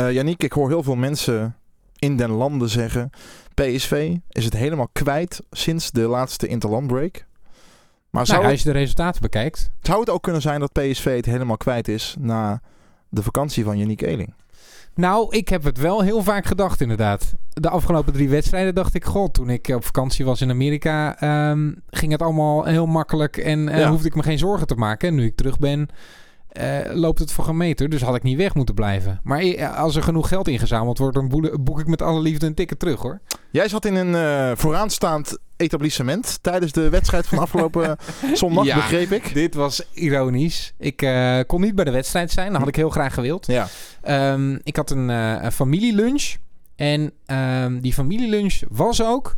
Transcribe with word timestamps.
Uh, 0.00 0.12
Yannick, 0.12 0.42
ik 0.42 0.52
hoor 0.52 0.68
heel 0.68 0.82
veel 0.82 0.96
mensen 0.96 1.56
in 1.98 2.16
den 2.16 2.30
landen 2.30 2.68
zeggen... 2.68 3.10
PSV 3.54 4.16
is 4.28 4.44
het 4.44 4.56
helemaal 4.56 4.88
kwijt 4.92 5.42
sinds 5.50 5.90
de 5.90 6.00
laatste 6.00 6.46
interlandbreak. 6.46 7.26
Maar 8.10 8.26
zou 8.26 8.38
nou, 8.38 8.52
als 8.52 8.62
je 8.62 8.72
de 8.72 8.78
resultaten 8.78 9.22
bekijkt... 9.22 9.70
Zou 9.82 10.00
het 10.00 10.10
ook 10.10 10.22
kunnen 10.22 10.42
zijn 10.42 10.60
dat 10.60 10.72
PSV 10.72 11.16
het 11.16 11.26
helemaal 11.26 11.56
kwijt 11.56 11.88
is... 11.88 12.16
na 12.18 12.60
de 13.08 13.22
vakantie 13.22 13.64
van 13.64 13.78
Yannick 13.78 14.02
Eling? 14.02 14.34
Nou, 14.94 15.36
ik 15.36 15.48
heb 15.48 15.64
het 15.64 15.78
wel 15.78 16.00
heel 16.00 16.22
vaak 16.22 16.46
gedacht, 16.46 16.80
inderdaad. 16.80 17.34
De 17.48 17.68
afgelopen 17.68 18.12
drie 18.12 18.28
wedstrijden 18.28 18.74
dacht 18.74 18.94
ik, 18.94 19.04
god, 19.04 19.34
toen 19.34 19.50
ik 19.50 19.68
op 19.68 19.84
vakantie 19.84 20.24
was 20.24 20.40
in 20.40 20.50
Amerika, 20.50 21.18
ehm, 21.18 21.72
ging 21.90 22.12
het 22.12 22.22
allemaal 22.22 22.64
heel 22.64 22.86
makkelijk 22.86 23.36
en 23.36 23.68
uh, 23.68 23.88
hoefde 23.88 24.06
ik 24.06 24.14
me 24.14 24.22
geen 24.22 24.38
zorgen 24.38 24.66
te 24.66 24.74
maken. 24.74 25.08
En 25.08 25.14
nu 25.14 25.24
ik 25.24 25.36
terug 25.36 25.58
ben, 25.58 25.88
uh, 26.52 26.78
loopt 26.92 27.18
het 27.18 27.32
voor 27.32 27.48
een 27.48 27.56
meter. 27.56 27.88
Dus 27.88 28.02
had 28.02 28.14
ik 28.14 28.22
niet 28.22 28.36
weg 28.36 28.54
moeten 28.54 28.74
blijven. 28.74 29.20
Maar 29.22 29.40
eh, 29.40 29.78
als 29.78 29.96
er 29.96 30.02
genoeg 30.02 30.28
geld 30.28 30.48
ingezameld 30.48 30.98
wordt, 30.98 31.14
dan 31.14 31.50
boek 31.60 31.80
ik 31.80 31.86
met 31.86 32.02
alle 32.02 32.20
liefde 32.20 32.46
een 32.46 32.54
ticket 32.54 32.78
terug 32.78 33.00
hoor. 33.00 33.20
Jij 33.50 33.68
zat 33.68 33.84
in 33.84 33.94
een 33.94 34.12
uh, 34.12 34.56
vooraanstaand 34.56 35.38
etablissement 35.56 36.38
tijdens 36.42 36.72
de 36.72 36.88
wedstrijd 36.88 37.26
van 37.26 37.38
afgelopen 37.38 37.96
zondag, 38.34 38.64
ja, 38.64 38.76
begreep 38.76 39.12
ik. 39.12 39.34
Dit 39.34 39.54
was 39.54 39.82
ironisch. 39.92 40.74
Ik 40.78 40.96
kon 41.46 41.60
niet 41.60 41.74
bij 41.74 41.84
de 41.84 41.90
wedstrijd 41.90 42.30
zijn. 42.30 42.50
Dat 42.50 42.58
had 42.58 42.68
ik 42.68 42.76
heel 42.76 42.90
graag 42.90 43.14
gewild. 43.14 43.46
Ja. 43.46 43.68
Um, 44.32 44.60
ik 44.62 44.76
had 44.76 44.90
een, 44.90 45.08
een 45.08 45.52
familielunch. 45.52 46.34
En 46.76 47.12
um, 47.26 47.80
die 47.80 47.92
familielunch 47.92 48.60
was 48.68 49.02
ook 49.02 49.34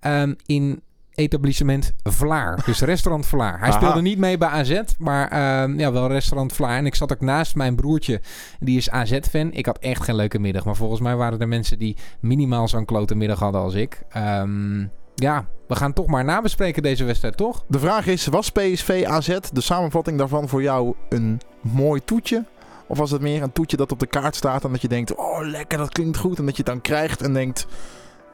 um, 0.00 0.36
in 0.46 0.82
etablissement 1.16 1.92
Vlaar. 2.02 2.62
Dus 2.64 2.80
restaurant 2.80 3.26
Vlaar. 3.26 3.60
Hij 3.60 3.72
speelde 3.72 4.00
niet 4.00 4.18
mee 4.18 4.38
bij 4.38 4.48
AZ, 4.48 4.80
maar 4.98 5.32
uh, 5.32 5.78
ja, 5.78 5.92
wel 5.92 6.08
restaurant 6.08 6.52
Vlaar. 6.52 6.76
En 6.76 6.86
ik 6.86 6.94
zat 6.94 7.12
ook 7.12 7.20
naast 7.20 7.54
mijn 7.54 7.76
broertje, 7.76 8.20
die 8.60 8.76
is 8.76 8.90
AZ-fan. 8.90 9.52
Ik 9.52 9.66
had 9.66 9.78
echt 9.78 10.02
geen 10.02 10.16
leuke 10.16 10.38
middag, 10.38 10.64
maar 10.64 10.76
volgens 10.76 11.00
mij 11.00 11.16
waren 11.16 11.40
er 11.40 11.48
mensen 11.48 11.78
die 11.78 11.96
minimaal 12.20 12.68
zo'n 12.68 12.84
klote 12.84 13.14
middag 13.14 13.38
hadden 13.38 13.60
als 13.60 13.74
ik. 13.74 14.02
Um, 14.16 14.90
ja, 15.14 15.46
we 15.68 15.76
gaan 15.76 15.92
toch 15.92 16.06
maar 16.06 16.24
nabespreken 16.24 16.82
deze 16.82 17.04
wedstrijd, 17.04 17.36
toch? 17.36 17.64
De 17.68 17.78
vraag 17.78 18.06
is, 18.06 18.26
was 18.26 18.50
PSV 18.50 19.04
AZ, 19.06 19.38
de 19.52 19.60
samenvatting 19.60 20.18
daarvan 20.18 20.48
voor 20.48 20.62
jou 20.62 20.94
een 21.08 21.40
mooi 21.60 22.04
toetje? 22.04 22.44
Of 22.86 22.98
was 22.98 23.10
het 23.10 23.20
meer 23.20 23.42
een 23.42 23.52
toetje 23.52 23.76
dat 23.76 23.92
op 23.92 23.98
de 23.98 24.06
kaart 24.06 24.36
staat 24.36 24.64
en 24.64 24.72
dat 24.72 24.82
je 24.82 24.88
denkt, 24.88 25.14
oh 25.14 25.38
lekker, 25.40 25.78
dat 25.78 25.92
klinkt 25.92 26.16
goed. 26.16 26.38
En 26.38 26.46
dat 26.46 26.56
je 26.56 26.62
het 26.62 26.72
dan 26.72 26.80
krijgt 26.80 27.22
en 27.22 27.32
denkt, 27.32 27.66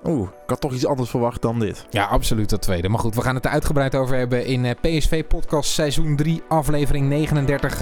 Oeh, 0.05 0.29
ik 0.29 0.51
had 0.51 0.61
toch 0.61 0.73
iets 0.73 0.87
anders 0.87 1.11
verwacht 1.11 1.43
dan 1.43 1.59
dit. 1.59 1.87
Ja, 1.91 2.05
absoluut 2.05 2.51
dat 2.51 2.63
tweede. 2.63 2.89
Maar 2.89 2.99
goed, 2.99 3.15
we 3.15 3.21
gaan 3.21 3.35
het 3.35 3.45
er 3.45 3.51
uitgebreid 3.51 3.95
over 3.95 4.17
hebben 4.17 4.47
in 4.47 4.65
eh, 4.65 4.75
PSV 4.81 5.25
Podcast 5.25 5.71
seizoen 5.71 6.17
3, 6.17 6.43
aflevering 6.49 7.09
39. 7.09 7.79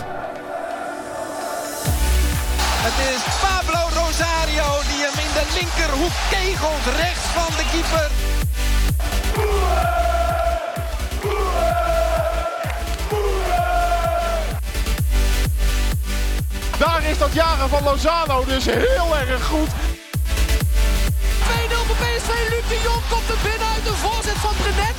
Het 2.83 3.15
is 3.15 3.23
Pablo 3.41 3.81
Rosario 4.01 4.69
die 4.89 5.01
hem 5.07 5.19
in 5.27 5.33
de 5.39 5.47
linkerhoek 5.59 6.17
kegelt, 6.31 6.97
rechts 6.97 7.25
van 7.25 7.57
de 7.57 7.65
keeper. 7.73 8.11
Daar 16.79 17.11
is 17.11 17.19
dat 17.19 17.33
jaren 17.33 17.69
van 17.69 17.83
Lozano 17.83 18.45
dus 18.45 18.65
heel 18.65 19.17
erg 19.17 19.47
goed. 19.47 19.69
PSV. 22.03 22.31
Luc 22.53 22.69
de 22.69 22.81
Jong 22.87 23.05
komt 23.13 23.29
er 23.35 23.41
binnen 23.49 23.69
uit 23.75 23.85
de 23.85 23.95
voorzet 24.05 24.39
van 24.45 24.55
Brenet. 24.61 24.99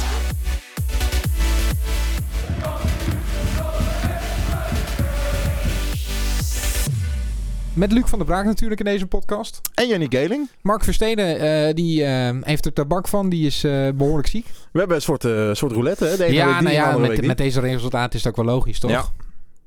Met 7.73 7.91
Luc 7.91 8.03
van 8.05 8.19
der 8.19 8.27
Braak 8.27 8.45
natuurlijk 8.45 8.79
in 8.79 8.85
deze 8.85 9.05
podcast. 9.05 9.61
En 9.73 9.87
Jenny 9.87 10.05
Geling. 10.09 10.49
Mark 10.61 10.83
Versteden, 10.83 11.43
uh, 11.67 11.73
die 11.73 12.01
uh, 12.01 12.29
heeft 12.41 12.65
er 12.65 12.73
tabak 12.73 13.07
van. 13.07 13.29
Die 13.29 13.45
is 13.45 13.63
uh, 13.63 13.89
behoorlijk 13.95 14.27
ziek. 14.27 14.45
We 14.71 14.79
hebben 14.79 14.97
een 14.97 15.01
soort, 15.01 15.21
soort 15.57 15.71
roulette. 15.71 16.05
Hè? 16.05 16.17
De 16.17 16.33
ja, 16.33 16.61
nou 16.61 16.75
ja, 16.75 16.97
met, 16.97 17.25
met 17.25 17.37
deze 17.37 17.59
resultaten 17.59 18.17
is 18.17 18.23
dat 18.23 18.37
ook 18.37 18.45
wel 18.45 18.53
logisch, 18.53 18.79
toch? 18.79 19.11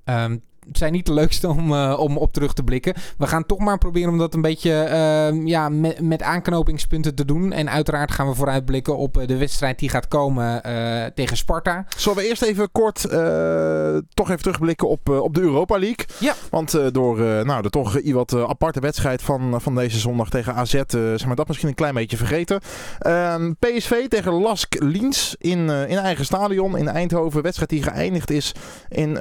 Ja. 0.04 0.24
Um, 0.24 0.42
zijn 0.72 0.92
niet 0.92 1.06
de 1.06 1.12
leukste 1.14 1.48
om, 1.48 1.72
uh, 1.72 1.96
om 1.98 2.16
op 2.16 2.32
terug 2.32 2.52
te 2.52 2.62
blikken. 2.62 2.94
We 3.18 3.26
gaan 3.26 3.46
toch 3.46 3.58
maar 3.58 3.78
proberen 3.78 4.10
om 4.10 4.18
dat 4.18 4.34
een 4.34 4.40
beetje 4.40 4.70
uh, 4.70 5.46
ja, 5.46 5.68
met, 5.68 6.00
met 6.00 6.22
aanknopingspunten 6.22 7.14
te 7.14 7.24
doen. 7.24 7.52
En 7.52 7.70
uiteraard 7.70 8.10
gaan 8.10 8.28
we 8.28 8.34
vooruitblikken 8.34 8.96
op 8.96 9.18
eh, 9.18 9.26
de 9.26 9.36
wedstrijd 9.36 9.78
die 9.78 9.88
gaat 9.88 10.08
komen 10.08 10.62
uh, 10.66 11.04
tegen 11.04 11.36
Sparta. 11.36 11.86
Zullen 11.96 12.18
we 12.18 12.28
eerst 12.28 12.42
even 12.42 12.72
kort 12.72 13.00
toch 14.14 14.30
even 14.30 14.42
terugblikken 14.42 14.88
op, 14.88 15.08
op 15.08 15.34
de 15.34 15.40
Europa 15.40 15.78
League? 15.78 16.06
Ja. 16.18 16.34
Want 16.50 16.94
door 16.94 17.18
nou, 17.44 17.62
de 17.62 17.70
toch 17.70 17.98
wat 18.04 18.34
aparte 18.34 18.80
wedstrijd 18.80 19.22
van, 19.22 19.60
van 19.60 19.74
deze 19.74 19.98
zondag 19.98 20.28
tegen 20.28 20.54
AZ 20.54 20.70
zijn 20.88 21.28
we 21.28 21.34
dat 21.34 21.46
misschien 21.46 21.68
een 21.68 21.74
klein 21.74 21.94
beetje 21.94 22.16
vergeten. 22.16 22.60
Ehm, 22.98 23.52
PSV 23.58 24.08
tegen 24.08 24.32
Lask 24.32 24.82
Liens 24.82 25.34
in, 25.38 25.68
in 25.68 25.98
eigen 25.98 26.24
stadion 26.24 26.76
in 26.76 26.88
Eindhoven. 26.88 27.42
Wedstrijd 27.42 27.70
die 27.70 27.82
geëindigd 27.82 28.30
is 28.30 28.52
in 28.88 29.16
0-0. 29.16 29.20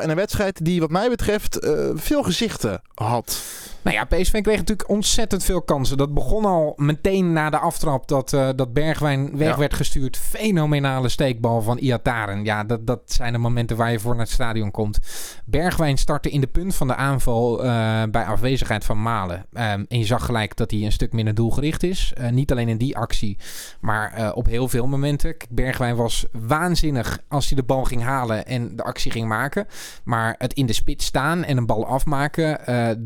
en 0.00 0.10
een 0.10 0.16
wedstrijd 0.16 0.53
die 0.62 0.80
wat 0.80 0.90
mij 0.90 1.08
betreft 1.08 1.58
eh, 1.58 1.90
veel 1.94 2.22
gezichten 2.22 2.82
had. 2.94 3.42
Nou 3.84 3.96
ja, 3.96 4.04
PSV 4.04 4.40
kreeg 4.40 4.58
natuurlijk 4.58 4.88
ontzettend 4.88 5.44
veel 5.44 5.62
kansen. 5.62 5.96
Dat 5.96 6.14
begon 6.14 6.44
al 6.44 6.72
meteen 6.76 7.32
na 7.32 7.50
de 7.50 7.58
aftrap 7.58 8.08
dat, 8.08 8.32
uh, 8.32 8.48
dat 8.56 8.72
Bergwijn 8.72 9.36
weg 9.36 9.56
werd 9.56 9.74
gestuurd. 9.74 10.16
Fenomenale 10.16 11.08
steekbal 11.08 11.62
van 11.62 11.78
Iataren. 11.78 12.44
Ja, 12.44 12.64
dat, 12.64 12.86
dat 12.86 13.00
zijn 13.04 13.32
de 13.32 13.38
momenten 13.38 13.76
waar 13.76 13.90
je 13.92 14.00
voor 14.00 14.14
naar 14.14 14.24
het 14.24 14.32
stadion 14.32 14.70
komt. 14.70 14.98
Bergwijn 15.44 15.98
startte 15.98 16.30
in 16.30 16.40
de 16.40 16.46
punt 16.46 16.74
van 16.74 16.86
de 16.86 16.94
aanval 16.94 17.64
uh, 17.64 18.02
bij 18.10 18.24
afwezigheid 18.24 18.84
van 18.84 19.02
Malen. 19.02 19.36
Um, 19.38 19.86
en 19.88 19.98
je 19.98 20.04
zag 20.04 20.24
gelijk 20.24 20.56
dat 20.56 20.70
hij 20.70 20.80
een 20.80 20.92
stuk 20.92 21.12
minder 21.12 21.34
doelgericht 21.34 21.82
is. 21.82 22.12
Uh, 22.18 22.28
niet 22.28 22.50
alleen 22.50 22.68
in 22.68 22.78
die 22.78 22.96
actie, 22.96 23.38
maar 23.80 24.32
op 24.34 24.46
heel 24.46 24.68
veel 24.68 24.86
momenten. 24.86 25.36
Bergwijn 25.50 25.96
was 25.96 26.26
waanzinnig 26.32 27.18
als 27.28 27.48
hij 27.48 27.56
de 27.56 27.62
bal 27.62 27.84
ging 27.84 28.02
halen 28.02 28.46
en 28.46 28.76
de 28.76 28.82
actie 28.82 29.10
ging 29.10 29.28
maken. 29.28 29.66
Maar 30.04 30.34
het 30.38 30.52
in 30.52 30.66
de 30.66 30.72
spits 30.72 31.06
staan 31.06 31.44
en 31.44 31.56
een 31.56 31.66
bal 31.66 31.86
afmaken, 31.86 32.58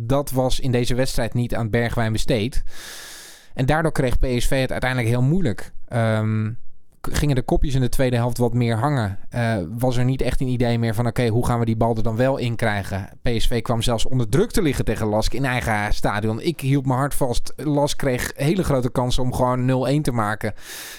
dat 0.07 0.31
was 0.31 0.61
in 0.61 0.68
deze 0.71 0.95
wedstrijd 0.95 1.35
niet 1.35 1.55
aan 1.55 1.71
Bergwijn 1.71 2.13
besteed. 2.13 2.63
En 3.55 3.67
daardoor 3.67 3.93
kreeg 3.93 4.19
PSV 4.19 4.61
het 4.61 4.73
uiteindelijk 4.73 5.11
heel 5.11 5.23
moeilijk. 5.23 5.73
Um, 5.93 6.59
gingen 7.01 7.35
de 7.35 7.43
kopjes 7.43 7.75
in 7.75 7.81
de 7.81 7.89
tweede 7.89 8.17
helft 8.17 8.39
wat 8.39 8.55
meer 8.55 8.77
hangen. 8.77 9.19
Uh, 9.35 9.57
was 9.79 9.97
er 9.97 10.05
niet 10.05 10.23
echt 10.23 10.41
een 10.41 10.49
idee 10.49 10.79
meer 10.79 10.95
van... 10.95 11.07
oké, 11.07 11.27
hoe 11.27 11.47
gaan 11.47 11.59
we 11.59 11.65
die 11.65 11.77
bal 11.77 11.97
er 11.97 12.03
dan 12.03 12.17
wel 12.17 12.37
in 12.37 12.57
krijgen? 12.57 13.09
PSV 13.23 13.63
kwam 13.63 13.83
zelfs 13.83 14.07
onder 14.07 14.29
druk 14.29 14.51
te 14.51 14.63
liggen 14.63 14.85
tegen 14.85 15.07
Lask 15.07 15.33
in 15.33 15.45
eigen 15.45 15.95
stadion. 15.95 16.41
Ik 16.41 16.61
hield 16.61 16.87
mijn 16.87 16.99
hart 16.99 17.15
vast. 17.15 17.53
Lask 17.57 17.99
kreeg 17.99 18.33
hele 18.35 18.65
grote 18.65 18.91
kansen 18.91 19.23
om 19.23 19.35
gewoon 19.35 19.99
0-1 19.99 20.01
te 20.01 20.13
maken. 20.13 20.55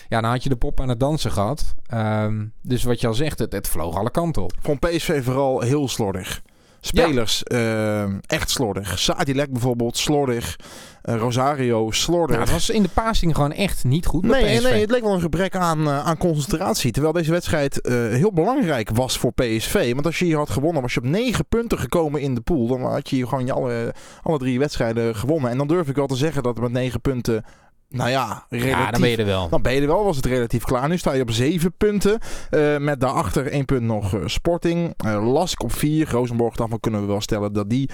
Ja, 0.07 0.21
dan 0.21 0.29
had 0.29 0.43
je 0.43 0.49
de 0.49 0.55
pop 0.55 0.79
aan 0.79 0.89
het 0.89 0.99
dansen 0.99 1.31
gehad. 1.31 1.75
Um, 1.93 2.53
dus 2.61 2.83
wat 2.83 3.01
je 3.01 3.07
al 3.07 3.13
zegt, 3.13 3.39
het, 3.39 3.51
het 3.51 3.67
vloog 3.67 3.97
alle 3.97 4.11
kanten 4.11 4.43
op. 4.43 4.53
Vond 4.61 4.79
PSV 4.79 5.23
vooral 5.23 5.61
heel 5.61 5.87
slordig. 5.87 6.41
Spelers 6.81 7.41
ja. 7.43 8.05
uh, 8.05 8.13
echt 8.27 8.49
slordig. 8.49 8.99
Sadilek 8.99 9.51
bijvoorbeeld, 9.51 9.97
slordig. 9.97 10.55
Uh, 11.03 11.15
Rosario, 11.15 11.91
slordig. 11.91 12.35
Ja, 12.35 12.41
het 12.41 12.51
was 12.51 12.69
in 12.69 12.83
de 12.83 12.89
passing 12.93 13.35
gewoon 13.35 13.51
echt 13.51 13.83
niet 13.83 14.05
goed 14.05 14.23
nee, 14.23 14.61
nee, 14.61 14.81
het 14.81 14.89
leek 14.89 15.01
wel 15.01 15.13
een 15.13 15.21
gebrek 15.21 15.55
aan, 15.55 15.79
uh, 15.79 16.05
aan 16.05 16.17
concentratie. 16.17 16.91
Terwijl 16.91 17.13
deze 17.13 17.31
wedstrijd 17.31 17.79
heel 17.89 18.33
belangrijk 18.33 18.89
was 18.89 19.17
voor 19.17 19.31
PSV. 19.33 19.93
Want 19.93 20.05
als 20.05 20.19
je 20.19 20.25
hier 20.25 20.37
had 20.37 20.49
gewonnen, 20.49 20.81
was 20.81 20.93
je 20.93 20.99
op 20.99 21.05
negen 21.05 21.45
punten 21.45 21.79
gekomen 21.79 22.21
in 22.21 22.35
de 22.35 22.41
pool. 22.41 22.67
Dan 22.67 22.81
had 22.81 23.09
je 23.09 23.15
hier 23.15 23.27
gewoon 23.27 23.45
je 23.45 23.53
alle, 23.53 23.93
alle 24.21 24.37
drie 24.37 24.59
wedstrijden 24.59 25.15
gewonnen. 25.15 25.51
En 25.51 25.57
dan 25.57 25.67
durf 25.67 25.87
ik 25.87 25.95
wel 25.95 26.07
te 26.07 26.15
zeggen 26.15 26.43
dat 26.43 26.57
er 26.57 26.63
met 26.63 26.71
negen 26.71 27.01
punten 27.01 27.43
nou 27.89 28.09
ja, 28.09 28.45
relatief, 28.49 28.71
ja, 28.71 28.91
dan 28.91 29.01
ben 29.01 29.09
je 29.09 29.17
er 29.17 29.25
wel. 29.25 29.49
Dan 29.49 29.61
ben 29.61 29.73
je 29.73 29.81
er 29.81 29.87
wel, 29.87 30.03
was 30.03 30.15
het 30.15 30.25
relatief 30.25 30.63
klaar. 30.63 30.89
Nu 30.89 30.97
sta 30.97 31.13
je 31.13 31.21
op 31.21 31.31
zeven 31.31 31.73
punten. 31.77 32.19
Uh, 32.51 32.77
met 32.77 32.99
daarachter 32.99 33.47
één 33.47 33.65
punt 33.65 33.81
nog 33.81 34.13
uh, 34.13 34.21
Sporting. 34.25 34.93
Uh, 35.05 35.33
Lask 35.33 35.63
op 35.63 35.73
vier. 35.73 36.09
Rosenborg, 36.11 36.55
daarvan 36.55 36.79
kunnen 36.79 37.01
we 37.01 37.07
wel 37.07 37.21
stellen 37.21 37.53
dat 37.53 37.69
die 37.69 37.89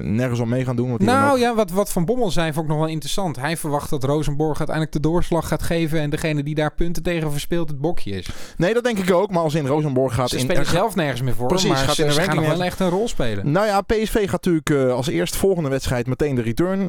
nergens 0.00 0.40
om 0.40 0.48
mee 0.48 0.64
gaan 0.64 0.76
doen. 0.76 0.88
Want 0.88 1.00
nou 1.00 1.38
ja, 1.38 1.54
wat, 1.54 1.70
wat 1.70 1.92
Van 1.92 2.04
Bommel 2.04 2.30
zei 2.30 2.52
vond 2.52 2.64
ik 2.64 2.70
nog 2.70 2.80
wel 2.80 2.88
interessant. 2.88 3.36
Hij 3.36 3.56
verwacht 3.56 3.90
dat 3.90 4.04
Rosenborg 4.04 4.58
uiteindelijk 4.58 4.96
de 4.96 5.08
doorslag 5.08 5.48
gaat 5.48 5.62
geven. 5.62 6.00
En 6.00 6.10
degene 6.10 6.42
die 6.42 6.54
daar 6.54 6.74
punten 6.74 7.02
tegen 7.02 7.30
verspeelt 7.30 7.68
het 7.68 7.80
bokje 7.80 8.10
is. 8.10 8.28
Nee, 8.56 8.74
dat 8.74 8.84
denk 8.84 8.98
ik 8.98 9.12
ook. 9.12 9.30
Maar 9.30 9.42
als 9.42 9.54
in 9.54 9.66
Rosenborg 9.66 10.14
gaat... 10.14 10.28
Ze 10.28 10.36
in, 10.36 10.42
spelen 10.42 10.66
zelf 10.66 10.94
nergens 10.94 11.22
meer 11.22 11.34
voor. 11.34 11.48
Precies, 11.48 11.68
maar 11.68 11.78
gaat 11.78 11.94
ze, 11.94 12.02
in 12.02 12.08
de 12.08 12.14
ze 12.14 12.20
gaan 12.20 12.36
nog 12.36 12.46
wel 12.46 12.64
echt 12.64 12.80
een 12.80 12.88
rol 12.88 13.08
spelen. 13.08 13.52
Nou 13.52 13.66
ja, 13.66 13.80
PSV 13.80 14.28
gaat 14.28 14.44
natuurlijk 14.44 14.90
als 14.92 15.06
eerst 15.06 15.36
volgende 15.36 15.68
wedstrijd 15.68 16.06
meteen 16.06 16.34
de 16.34 16.42
return 16.42 16.86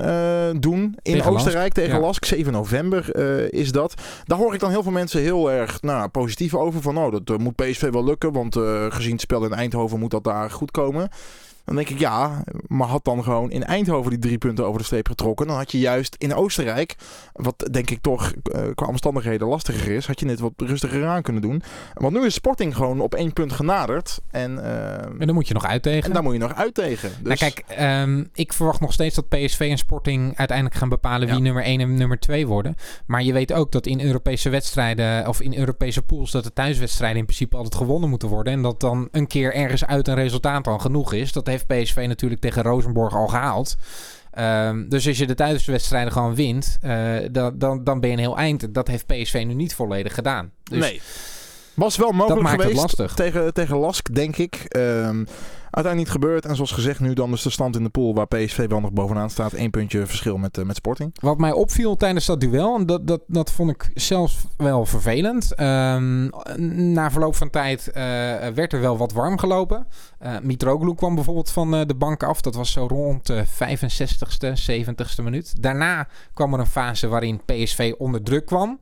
doen. 0.59 0.97
In 1.01 1.13
tegen 1.13 1.31
Oostenrijk 1.31 1.73
tegen 1.73 1.95
ja. 1.95 1.99
Lask. 1.99 2.29
7 2.31 2.51
november. 2.51 3.09
Uh, 3.15 3.51
is 3.61 3.71
dat. 3.71 3.93
Daar 4.23 4.37
hoor 4.37 4.53
ik 4.53 4.59
dan 4.59 4.69
heel 4.69 4.83
veel 4.83 4.91
mensen 4.91 5.21
heel 5.21 5.51
erg 5.51 5.81
nou, 5.81 6.07
positief 6.07 6.55
over. 6.55 6.81
Van 6.81 6.97
oh, 6.97 7.11
dat 7.11 7.29
uh, 7.29 7.37
moet 7.37 7.55
PSV 7.55 7.89
wel 7.89 8.03
lukken. 8.03 8.31
Want 8.31 8.55
uh, 8.55 8.85
gezien 8.89 9.11
het 9.11 9.21
spel 9.21 9.45
in 9.45 9.53
Eindhoven 9.53 9.99
moet 9.99 10.11
dat 10.11 10.23
daar 10.23 10.51
goed 10.51 10.71
komen. 10.71 11.09
Dan 11.65 11.75
denk 11.75 11.89
ik 11.89 11.99
ja, 11.99 12.43
maar 12.67 12.87
had 12.87 13.05
dan 13.05 13.23
gewoon 13.23 13.51
in 13.51 13.63
Eindhoven 13.63 14.09
die 14.09 14.19
drie 14.19 14.37
punten 14.37 14.65
over 14.65 14.79
de 14.79 14.85
streep 14.85 15.07
getrokken. 15.07 15.47
Dan 15.47 15.55
had 15.55 15.71
je 15.71 15.79
juist 15.79 16.15
in 16.17 16.33
Oostenrijk, 16.33 16.95
wat 17.33 17.67
denk 17.71 17.89
ik 17.89 18.01
toch 18.01 18.33
uh, 18.55 18.61
qua 18.75 18.85
omstandigheden 18.85 19.47
lastiger 19.47 19.91
is, 19.91 20.07
had 20.07 20.19
je 20.19 20.25
net 20.25 20.39
wat 20.39 20.53
rustiger 20.57 21.07
aan 21.07 21.21
kunnen 21.21 21.41
doen. 21.41 21.63
Want 21.93 22.13
nu 22.13 22.25
is 22.25 22.33
Sporting 22.33 22.75
gewoon 22.75 22.99
op 22.99 23.15
één 23.15 23.33
punt 23.33 23.53
genaderd. 23.53 24.19
En, 24.31 24.51
uh, 24.51 24.93
en 24.93 25.25
dan 25.25 25.33
moet 25.33 25.47
je 25.47 25.53
nog 25.53 25.65
uittegen. 25.65 26.03
En 26.03 26.13
daar 26.13 26.23
moet 26.23 26.33
je 26.33 26.39
nog 26.39 26.55
uittegen. 26.55 27.09
Nou, 27.09 27.23
dus... 27.23 27.39
Nou 27.39 27.51
kijk, 27.51 27.79
um, 28.03 28.29
ik 28.33 28.53
verwacht 28.53 28.79
nog 28.79 28.93
steeds 28.93 29.15
dat 29.15 29.29
PSV 29.29 29.67
en 29.69 29.77
Sporting 29.77 30.37
uiteindelijk 30.37 30.77
gaan 30.77 30.89
bepalen 30.89 31.27
wie 31.27 31.39
nummer 31.39 31.63
1 31.63 31.79
en 31.79 31.93
nummer 31.93 32.19
2 32.19 32.47
worden. 32.47 32.75
Maar 33.05 33.23
je 33.23 33.33
weet 33.33 33.53
ook 33.53 33.71
dat 33.71 33.85
in 33.85 34.01
Europese 34.01 34.49
wedstrijden 34.49 35.27
of 35.27 35.41
in 35.41 35.57
Europese 35.57 36.01
pools 36.01 36.31
dat 36.31 36.43
de 36.43 36.53
thuiswedstrijden 36.53 37.19
in 37.19 37.25
principe 37.25 37.55
altijd 37.55 37.75
gewonnen 37.75 38.09
moeten 38.09 38.29
worden. 38.29 38.53
En 38.53 38.61
dat 38.61 38.79
dan 38.79 39.07
een 39.11 39.27
keer 39.27 39.53
ergens 39.53 39.85
uit 39.85 40.07
een 40.07 40.15
resultaat 40.15 40.67
al 40.67 40.79
genoeg 40.79 41.13
is. 41.13 41.31
Dat 41.31 41.45
heeft 41.51 41.67
PSV 41.67 42.05
natuurlijk 42.07 42.41
tegen 42.41 42.63
Rosenborg 42.63 43.15
al 43.15 43.27
gehaald. 43.27 43.75
Um, 44.39 44.89
dus 44.89 45.07
als 45.07 45.17
je 45.17 45.27
de 45.27 45.35
thuiswedstrijden 45.35 46.11
gewoon 46.11 46.35
wint, 46.35 46.77
uh, 46.83 47.17
dan, 47.31 47.57
dan, 47.57 47.83
dan 47.83 47.99
ben 47.99 48.09
je 48.09 48.15
een 48.15 48.21
heel 48.21 48.37
eind. 48.37 48.73
Dat 48.73 48.87
heeft 48.87 49.05
PSV 49.05 49.43
nu 49.47 49.53
niet 49.53 49.75
volledig 49.75 50.13
gedaan. 50.13 50.51
Dus 50.63 50.79
nee. 50.79 51.01
Was 51.73 51.97
wel 51.97 52.11
mogelijk 52.11 52.61
geweest 52.61 53.15
tegen, 53.15 53.53
tegen 53.53 53.77
Lask, 53.77 54.13
denk 54.13 54.37
ik. 54.37 54.65
Um, 54.77 55.27
Uiteindelijk 55.71 56.13
niet 56.13 56.23
gebeurd. 56.23 56.45
En 56.45 56.55
zoals 56.55 56.71
gezegd, 56.71 56.99
nu 56.99 57.13
dan 57.13 57.31
dus 57.31 57.41
de 57.41 57.49
stand 57.49 57.75
in 57.75 57.83
de 57.83 57.89
pool 57.89 58.13
waar 58.13 58.27
PSV 58.27 58.67
wel 58.67 58.79
nog 58.79 58.91
bovenaan 58.91 59.29
staat. 59.29 59.53
Eén 59.53 59.69
puntje 59.69 60.05
verschil 60.05 60.37
met, 60.37 60.57
uh, 60.57 60.65
met 60.65 60.75
Sporting. 60.75 61.15
Wat 61.19 61.37
mij 61.37 61.51
opviel 61.51 61.97
tijdens 61.97 62.25
dat 62.25 62.39
duel, 62.39 62.75
en 62.75 62.85
dat, 62.85 63.07
dat, 63.07 63.21
dat 63.27 63.51
vond 63.51 63.69
ik 63.69 63.91
zelfs 63.93 64.37
wel 64.57 64.85
vervelend. 64.85 65.59
Um, 65.59 66.29
na 66.93 67.11
verloop 67.11 67.35
van 67.35 67.49
tijd 67.49 67.87
uh, 67.87 67.93
werd 68.47 68.73
er 68.73 68.81
wel 68.81 68.97
wat 68.97 69.11
warm 69.11 69.37
gelopen. 69.37 69.87
Uh, 70.23 70.39
Mitroglou 70.41 70.95
kwam 70.95 71.15
bijvoorbeeld 71.15 71.51
van 71.51 71.71
de 71.71 71.95
bank 71.95 72.23
af. 72.23 72.41
Dat 72.41 72.55
was 72.55 72.71
zo 72.71 72.85
rond 72.87 73.25
de 73.25 73.45
65ste, 73.45 74.71
70ste 74.71 75.23
minuut. 75.23 75.61
Daarna 75.61 76.07
kwam 76.33 76.53
er 76.53 76.59
een 76.59 76.65
fase 76.65 77.07
waarin 77.07 77.41
PSV 77.45 77.93
onder 77.97 78.23
druk 78.23 78.45
kwam 78.45 78.79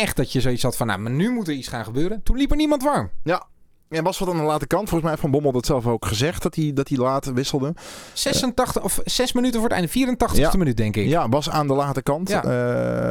echt 0.00 0.16
dat 0.16 0.32
je 0.32 0.40
zoiets 0.40 0.62
had 0.62 0.76
van, 0.76 0.86
nou, 0.86 1.00
maar 1.00 1.12
nu 1.12 1.30
moet 1.30 1.48
er 1.48 1.54
iets 1.54 1.68
gaan 1.68 1.84
gebeuren. 1.84 2.22
Toen 2.22 2.36
liep 2.36 2.50
er 2.50 2.56
niemand 2.56 2.82
warm. 2.82 3.10
Ja, 3.24 3.46
ja, 3.90 4.02
was 4.02 4.18
wat 4.18 4.28
aan 4.28 4.36
de 4.36 4.42
late 4.42 4.66
kant. 4.66 4.88
Volgens 4.88 5.00
mij 5.00 5.10
heeft 5.10 5.20
Van 5.22 5.30
Bommel 5.30 5.52
dat 5.52 5.66
zelf 5.66 5.86
ook 5.86 6.06
gezegd, 6.06 6.42
dat 6.42 6.54
hij, 6.54 6.72
dat 6.74 6.88
hij 6.88 6.98
laat 6.98 7.32
wisselde. 7.32 7.74
86 8.12 8.82
of 8.82 9.00
6 9.04 9.32
minuten 9.32 9.60
voor 9.60 9.68
het 9.68 9.78
einde. 9.78 10.16
84ste 10.16 10.58
minuut, 10.58 10.76
denk 10.76 10.96
ik. 10.96 11.06
Ja, 11.06 11.28
was 11.28 11.50
aan 11.50 11.66
de 11.66 11.74
late 11.74 12.02
kant. 12.02 12.28
Ja. 12.28 12.44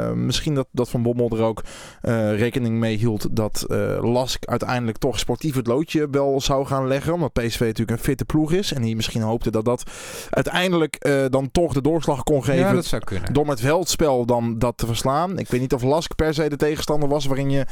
Uh, 0.10 0.14
misschien 0.14 0.56
dat, 0.56 0.68
dat 0.72 0.90
Van 0.90 1.02
Bommel 1.02 1.30
er 1.30 1.44
ook 1.44 1.64
uh, 2.02 2.38
rekening 2.38 2.80
mee 2.80 2.98
hield 2.98 3.28
dat 3.32 3.66
uh, 3.68 3.98
Lask 4.02 4.46
uiteindelijk 4.46 4.98
toch 4.98 5.20
sportief 5.20 5.56
het 5.56 5.68
loodje 5.68 6.08
wel 6.12 6.42
zou 6.42 6.66
gaan 6.66 6.88
leggen. 6.88 7.14
Omdat 7.14 7.34
PSV 7.34 7.60
natuurlijk 7.60 7.98
een 7.98 8.04
fitte 8.04 8.26
ploeg 8.26 8.52
is. 8.52 8.74
En 8.74 8.82
hij 8.82 8.96
misschien 8.96 9.22
hoopte 9.22 9.52
dat 9.52 9.66
dat 9.66 9.84
uiteindelijk 10.30 11.08
dan 11.30 11.52
toch 11.52 11.74
de 11.74 11.82
doorslag 11.82 12.24
kon 12.24 12.44
geven. 12.44 12.60
Ja, 12.60 12.74
dat 12.74 12.86
zou 12.86 13.04
kunnen. 13.04 13.34
Door 13.34 13.46
met 13.46 13.60
veldspel 13.60 14.26
dan 14.26 14.60
dat 14.60 14.78
te 14.78 14.86
verslaan. 14.86 15.40
Ik 15.40 15.48
weet 15.48 15.62
niet 15.62 15.74
of 15.74 15.84
Lask 15.84 16.16
per 16.16 16.34
se 16.34 16.50
de 16.50 16.56
tegenstander 16.56 17.10
was 17.10 17.26
waarin 17.26 17.50
je 17.50 17.66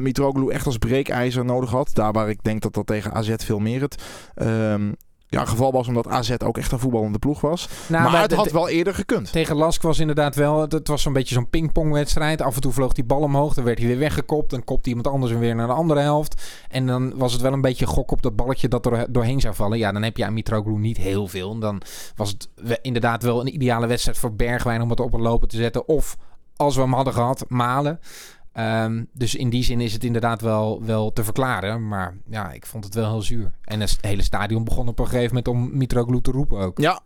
Mitroglou 0.00 0.52
echt 0.52 0.66
als 0.66 0.78
breekijzer 0.78 1.44
nodig 1.44 1.70
had. 1.70 1.90
Daar 1.92 2.12
waar 2.12 2.28
ik 2.28 2.41
denk 2.42 2.62
dat 2.62 2.74
dat 2.74 2.86
tegen 2.86 3.12
AZ 3.12 3.34
veel 3.36 3.58
meer 3.58 3.80
het 3.80 4.02
um, 4.36 4.94
ja, 5.32 5.44
geval 5.44 5.72
was 5.72 5.88
omdat 5.88 6.08
AZ 6.08 6.34
ook 6.44 6.58
echt 6.58 6.72
een 6.72 6.78
voetballende 6.78 7.18
ploeg 7.18 7.40
was. 7.40 7.68
Nou, 7.86 8.10
maar, 8.10 8.22
het 8.22 8.32
had 8.32 8.50
wel 8.50 8.68
eerder 8.68 8.94
gekund. 8.94 9.32
Tegen 9.32 9.56
Lask 9.56 9.82
was 9.82 9.98
inderdaad 9.98 10.34
wel... 10.34 10.60
Het 10.60 10.88
was 10.88 11.02
zo'n 11.02 11.12
beetje 11.12 11.34
zo'n 11.34 11.50
pingpongwedstrijd. 11.50 12.42
Af 12.42 12.54
en 12.54 12.60
toe 12.60 12.72
vloog 12.72 12.92
die 12.92 13.04
bal 13.04 13.20
omhoog. 13.20 13.54
Dan 13.54 13.64
werd 13.64 13.78
hij 13.78 13.86
weer 13.86 13.98
weggekopt. 13.98 14.50
Dan 14.50 14.64
kopte 14.64 14.88
iemand 14.88 15.06
anders 15.06 15.32
weer 15.32 15.54
naar 15.54 15.66
de 15.66 15.72
andere 15.72 16.00
helft. 16.00 16.64
En 16.68 16.86
dan 16.86 17.16
was 17.16 17.32
het 17.32 17.40
wel 17.40 17.52
een 17.52 17.60
beetje 17.60 17.86
gok 17.86 18.10
op 18.10 18.22
dat 18.22 18.36
balletje 18.36 18.68
dat 18.68 18.86
er 18.86 19.12
doorheen 19.12 19.40
zou 19.40 19.54
vallen. 19.54 19.78
Ja, 19.78 19.92
dan 19.92 20.02
heb 20.02 20.16
je 20.16 20.24
aan 20.24 20.34
Mitroglou 20.34 20.78
niet 20.78 20.96
heel 20.96 21.28
veel. 21.28 21.58
Dan 21.58 21.82
was 22.16 22.30
het 22.30 22.48
inderdaad 22.82 23.22
wel 23.22 23.40
een 23.40 23.54
ideale 23.54 23.86
wedstrijd 23.86 24.18
voor 24.18 24.34
Bergwijn 24.34 24.82
om 24.82 24.90
het 24.90 25.00
op 25.00 25.12
een 25.12 25.22
lopen 25.22 25.48
te 25.48 25.56
zetten. 25.56 25.88
Of 25.88 26.16
als 26.56 26.74
we 26.74 26.82
hem 26.82 26.92
hadden 26.92 27.14
gehad, 27.14 27.44
Malen. 27.48 28.00
Um, 28.54 29.08
dus 29.12 29.34
in 29.34 29.50
die 29.50 29.64
zin 29.64 29.80
is 29.80 29.92
het 29.92 30.04
inderdaad 30.04 30.40
wel, 30.40 30.84
wel 30.84 31.12
te 31.12 31.24
verklaren. 31.24 31.88
Maar 31.88 32.16
ja, 32.26 32.52
ik 32.52 32.66
vond 32.66 32.84
het 32.84 32.94
wel 32.94 33.10
heel 33.10 33.22
zuur. 33.22 33.52
En 33.64 33.80
het 33.80 33.98
hele 34.00 34.22
stadion 34.22 34.64
begon 34.64 34.88
op 34.88 34.98
een 34.98 35.06
gegeven 35.06 35.28
moment 35.28 35.48
om 35.48 35.76
Mitroglou 35.76 36.20
te 36.20 36.30
roepen 36.30 36.58
ook. 36.58 36.78
Ja, 36.78 37.00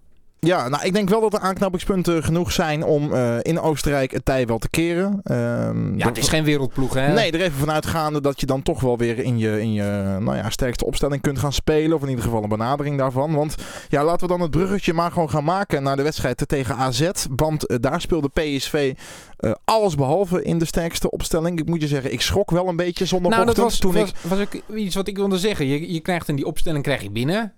ja, 0.46 0.68
nou, 0.68 0.84
ik 0.84 0.92
denk 0.92 1.08
wel 1.08 1.20
dat 1.20 1.32
er 1.32 1.40
aanknopingspunten 1.40 2.22
genoeg 2.24 2.52
zijn 2.52 2.84
om 2.84 3.12
uh, 3.12 3.36
in 3.42 3.60
Oostenrijk 3.60 4.10
het 4.10 4.24
tij 4.24 4.46
wel 4.46 4.58
te 4.58 4.68
keren. 4.68 5.20
Um, 5.24 5.98
ja, 5.98 6.06
het 6.06 6.18
is 6.18 6.28
geen 6.28 6.44
wereldploeg, 6.44 6.94
hè? 6.94 7.12
Nee, 7.12 7.32
er 7.32 7.40
even 7.40 7.58
vanuitgaande 7.58 8.20
dat 8.20 8.40
je 8.40 8.46
dan 8.46 8.62
toch 8.62 8.80
wel 8.80 8.98
weer 8.98 9.18
in 9.18 9.38
je, 9.38 9.60
in 9.60 9.72
je 9.72 10.16
nou 10.20 10.36
ja, 10.36 10.50
sterkste 10.50 10.86
opstelling 10.86 11.22
kunt 11.22 11.38
gaan 11.38 11.52
spelen. 11.52 11.96
Of 11.96 12.02
in 12.02 12.08
ieder 12.08 12.24
geval 12.24 12.42
een 12.42 12.48
benadering 12.48 12.98
daarvan. 12.98 13.34
Want 13.34 13.54
ja, 13.88 14.04
laten 14.04 14.26
we 14.26 14.32
dan 14.32 14.40
het 14.40 14.50
bruggetje 14.50 14.92
maar 14.92 15.12
gewoon 15.12 15.30
gaan 15.30 15.44
maken 15.44 15.82
naar 15.82 15.96
de 15.96 16.02
wedstrijd 16.02 16.48
tegen 16.48 16.76
AZ. 16.76 17.10
Want 17.36 17.70
uh, 17.70 17.76
daar 17.80 18.00
speelde 18.00 18.28
PSV 18.28 18.94
uh, 19.40 19.52
alles 19.64 19.94
behalve 19.94 20.42
in 20.42 20.58
de 20.58 20.64
sterkste 20.64 21.10
opstelling. 21.10 21.58
Ik 21.58 21.66
moet 21.66 21.80
je 21.80 21.88
zeggen, 21.88 22.12
ik 22.12 22.20
schrok 22.20 22.50
wel 22.50 22.68
een 22.68 22.76
beetje 22.76 23.06
zonder 23.06 23.30
nou, 23.30 23.46
dat 23.46 23.56
was, 23.56 23.78
toen 23.78 23.92
was, 23.92 24.08
ik... 24.08 24.14
was 24.20 24.40
ook 24.40 24.76
iets 24.76 24.94
wat 24.94 25.08
ik 25.08 25.16
wilde 25.16 25.38
zeggen. 25.38 25.66
Je, 25.66 25.92
je 25.92 26.00
krijgt 26.00 26.28
in 26.28 26.36
die 26.36 26.46
opstelling 26.46 26.82
krijg 26.82 27.02
je 27.02 27.10
binnen. 27.10 27.52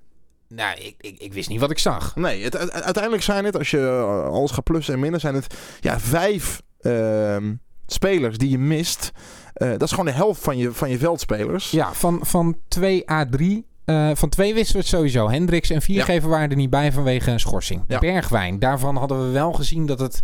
Nou, 0.48 0.78
ik, 0.78 0.94
ik, 0.98 1.18
ik, 1.18 1.32
wist 1.32 1.48
niet 1.48 1.60
wat 1.60 1.70
ik 1.70 1.78
zag. 1.78 2.16
Nee, 2.16 2.42
het, 2.42 2.70
uiteindelijk 2.70 3.22
zijn 3.22 3.44
het, 3.44 3.58
als 3.58 3.70
je 3.70 3.78
eh, 3.78 4.24
alles 4.24 4.50
gaat 4.50 4.64
plussen 4.64 4.94
en 4.94 5.00
minnen, 5.00 5.20
zijn 5.20 5.34
het 5.34 5.54
ja, 5.80 6.00
vijf 6.00 6.62
uh, 6.80 7.36
spelers 7.86 8.38
die 8.38 8.50
je 8.50 8.58
mist. 8.58 9.10
Uh, 9.54 9.70
dat 9.70 9.82
is 9.82 9.90
gewoon 9.90 10.06
de 10.06 10.12
helft 10.12 10.42
van 10.42 10.56
je, 10.56 10.72
van 10.72 10.90
je 10.90 10.98
veldspelers. 10.98 11.70
Ja, 11.70 11.92
van, 11.92 12.18
van 12.22 12.58
2 12.68 13.10
à 13.10 13.24
3 13.30 13.66
uh, 13.88 14.10
van 14.14 14.28
twee 14.28 14.54
wisten 14.54 14.72
we 14.72 14.78
het 14.78 14.88
sowieso. 14.88 15.30
Hendricks 15.30 15.70
en 15.70 15.82
Viergever 15.82 16.28
ja. 16.28 16.34
waren 16.34 16.50
er 16.50 16.56
niet 16.56 16.70
bij 16.70 16.92
vanwege 16.92 17.30
een 17.30 17.40
schorsing. 17.40 17.84
Ja. 17.86 17.98
Bergwijn, 17.98 18.58
daarvan 18.58 18.96
hadden 18.96 19.26
we 19.26 19.32
wel 19.32 19.52
gezien 19.52 19.86
dat 19.86 19.98
het 19.98 20.20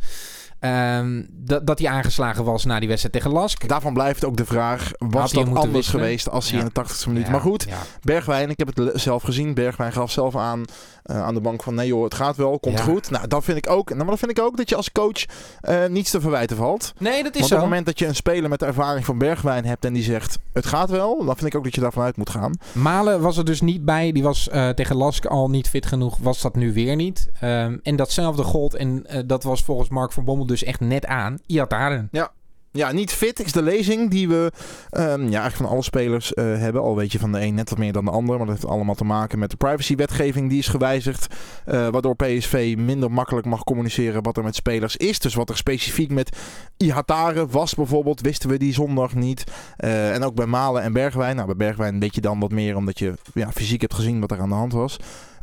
Um, 0.64 1.28
dat, 1.64 1.78
hij 1.78 1.88
aangeslagen 1.88 2.44
was 2.44 2.64
na 2.64 2.78
die 2.78 2.88
wedstrijd 2.88 3.14
tegen 3.14 3.32
Lask. 3.32 3.68
Daarvan 3.68 3.92
blijft 3.92 4.24
ook 4.24 4.36
de 4.36 4.44
vraag: 4.44 4.90
was 4.98 5.32
dat 5.32 5.54
anders 5.54 5.88
geweest 5.88 6.30
als 6.30 6.50
hij 6.50 6.60
in 6.60 6.70
de 6.72 6.84
80ste 6.84 7.06
minuut? 7.06 7.28
maar 7.30 7.40
goed, 7.40 7.66
Bergwijn, 8.02 8.50
ik 8.50 8.58
heb 8.58 8.76
het 8.76 9.00
zelf 9.00 9.22
gezien. 9.22 9.54
Bergwijn 9.54 9.92
gaf 9.92 10.10
zelf 10.10 10.36
aan 10.36 10.64
uh, 11.04 11.22
aan 11.22 11.34
de 11.34 11.40
bank 11.40 11.62
van 11.62 11.74
nee 11.74 11.86
joh, 11.86 12.04
het 12.04 12.14
gaat 12.14 12.36
wel, 12.36 12.58
komt 12.58 12.80
goed. 12.80 13.10
Nou, 13.10 13.28
dat 13.28 13.44
vind 13.44 13.56
ik 13.56 13.70
ook. 13.70 13.86
Nou, 13.86 13.98
maar 13.98 14.06
dan 14.06 14.18
vind 14.18 14.30
ik 14.30 14.40
ook 14.40 14.56
dat 14.56 14.68
je 14.68 14.76
als 14.76 14.92
coach 14.92 15.24
uh, 15.68 15.86
niets 15.86 16.10
te 16.10 16.20
verwijten 16.20 16.56
valt. 16.56 16.92
Nee, 16.98 17.22
dat 17.22 17.34
is 17.34 17.38
Want 17.38 17.46
zo. 17.46 17.54
op 17.54 17.60
het 17.60 17.70
moment 17.70 17.86
dat 17.86 17.98
je 17.98 18.06
een 18.06 18.14
speler 18.14 18.50
met 18.50 18.58
de 18.58 18.66
ervaring 18.66 19.04
van 19.04 19.18
Bergwijn 19.18 19.64
hebt 19.64 19.84
en 19.84 19.92
die 19.92 20.02
zegt 20.02 20.38
het 20.52 20.66
gaat 20.66 20.90
wel, 20.90 21.24
dan 21.24 21.36
vind 21.36 21.46
ik 21.46 21.54
ook 21.54 21.64
dat 21.64 21.74
je 21.74 21.80
daarvan 21.80 22.04
uit 22.04 22.16
moet 22.16 22.30
gaan. 22.30 22.52
Malen 22.72 23.20
was 23.20 23.36
er 23.36 23.44
dus 23.44 23.60
niet 23.60 23.84
bij. 23.84 24.12
Die 24.12 24.22
was 24.22 24.48
uh, 24.52 24.68
tegen 24.68 24.96
Lask 24.96 25.26
al 25.26 25.50
niet 25.50 25.68
fit 25.68 25.86
genoeg. 25.86 26.18
Was 26.18 26.40
dat 26.40 26.56
nu 26.56 26.72
weer 26.72 26.96
niet. 26.96 27.28
Um, 27.42 27.80
en 27.82 27.96
datzelfde 27.96 28.42
gold. 28.42 28.74
En 28.74 29.06
dat 29.26 29.42
was 29.42 29.62
volgens 29.62 29.88
Mark 29.88 30.12
van 30.12 30.24
Bommel 30.24 30.46
dus 30.54 30.64
echt 30.64 30.80
net 30.80 31.06
aan. 31.06 31.38
Iataren. 31.46 32.08
Ja, 32.10 32.32
ja, 32.76 32.92
niet 32.92 33.12
fit 33.12 33.44
is 33.44 33.52
de 33.52 33.62
lezing 33.62 34.10
die 34.10 34.28
we 34.28 34.52
um, 34.90 35.00
ja, 35.00 35.40
eigenlijk 35.40 35.54
van 35.54 35.66
alle 35.66 35.82
spelers 35.82 36.32
uh, 36.34 36.44
hebben. 36.44 36.82
Al 36.82 36.96
weet 36.96 37.12
je 37.12 37.18
van 37.18 37.32
de 37.32 37.40
een 37.40 37.54
net 37.54 37.70
wat 37.70 37.78
meer 37.78 37.92
dan 37.92 38.04
de 38.04 38.10
ander. 38.10 38.36
Maar 38.36 38.46
dat 38.46 38.54
heeft 38.54 38.68
allemaal 38.68 38.94
te 38.94 39.04
maken 39.04 39.38
met 39.38 39.50
de 39.50 39.56
privacywetgeving 39.56 40.48
die 40.48 40.58
is 40.58 40.68
gewijzigd. 40.68 41.26
Uh, 41.66 41.88
waardoor 41.88 42.16
PSV 42.16 42.74
minder 42.78 43.10
makkelijk 43.10 43.46
mag 43.46 43.64
communiceren 43.64 44.22
wat 44.22 44.36
er 44.36 44.42
met 44.42 44.54
spelers 44.54 44.96
is. 44.96 45.18
Dus 45.18 45.34
wat 45.34 45.48
er 45.48 45.56
specifiek 45.56 46.10
met 46.10 46.36
Ihatare 46.76 47.46
was 47.46 47.74
bijvoorbeeld, 47.74 48.20
wisten 48.20 48.48
we 48.48 48.56
die 48.56 48.72
zondag 48.72 49.14
niet. 49.14 49.44
Uh, 49.78 50.14
en 50.14 50.24
ook 50.24 50.34
bij 50.34 50.46
Malen 50.46 50.82
en 50.82 50.92
Bergwijn. 50.92 51.34
Nou, 51.34 51.46
bij 51.46 51.56
Bergwijn 51.56 52.00
weet 52.00 52.14
je 52.14 52.20
dan 52.20 52.40
wat 52.40 52.52
meer 52.52 52.76
omdat 52.76 52.98
je 52.98 53.14
ja, 53.34 53.52
fysiek 53.52 53.80
hebt 53.80 53.94
gezien 53.94 54.20
wat 54.20 54.30
er 54.30 54.40
aan 54.40 54.48
de 54.48 54.54
hand 54.54 54.72
was. 54.72 54.96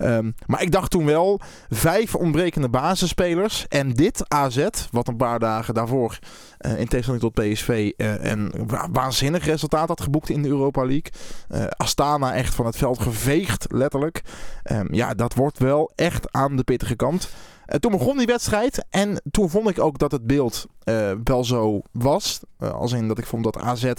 Um, 0.04 0.36
maar 0.46 0.62
ik 0.62 0.72
dacht 0.72 0.92
toen 0.92 1.06
wel, 1.06 1.40
vijf 1.70 2.16
ontbrekende 2.16 2.70
basisspelers. 2.70 3.66
En 3.68 3.94
dit 3.94 4.24
AZ, 4.28 4.68
wat 4.92 5.08
een 5.08 5.16
paar 5.16 5.40
dagen 5.40 5.74
daarvoor 5.74 6.20
uh, 6.60 6.80
in 6.80 6.88
tegenstelling 6.88 7.24
tot 7.24 7.34
PSV 7.34 7.92
uh, 7.98 8.24
een 8.24 8.52
waanzinnig 8.92 9.46
resultaat 9.46 9.88
had 9.88 10.02
geboekt 10.02 10.30
in 10.30 10.42
de 10.42 10.50
Europa 10.50 10.82
League. 10.82 11.12
Uh, 11.52 11.64
Astana 11.78 12.34
echt 12.34 12.56
van 12.56 12.66
het 12.66 12.78
veld 12.78 13.00
geveegd, 13.00 13.66
letterlijk. 13.70 14.22
Um, 14.72 14.94
ja, 14.94 15.14
dat 15.14 15.34
wordt 15.34 15.60
wel 15.60 15.92
echt 15.96 16.32
aan 16.32 16.56
de 16.56 16.64
pittige 16.64 16.96
kant. 16.96 17.30
Uh, 17.72 17.78
toen 17.78 17.92
begon 17.92 18.18
die 18.18 18.28
wedstrijd 18.28 18.86
en 18.90 19.22
toen 19.32 19.50
vond 19.50 19.70
ik 19.70 19.80
ook 19.80 19.98
dat 19.98 20.12
het 20.12 20.28
beeld 20.28 20.66
uh, 20.84 21.12
wel 21.24 21.44
zo 21.44 21.82
was. 21.92 22.40
Uh, 22.60 22.72
als 22.72 22.92
in 22.92 23.08
dat 23.08 23.18
ik 23.18 23.26
vond 23.26 23.44
dat 23.44 23.58
AZ 23.58 23.92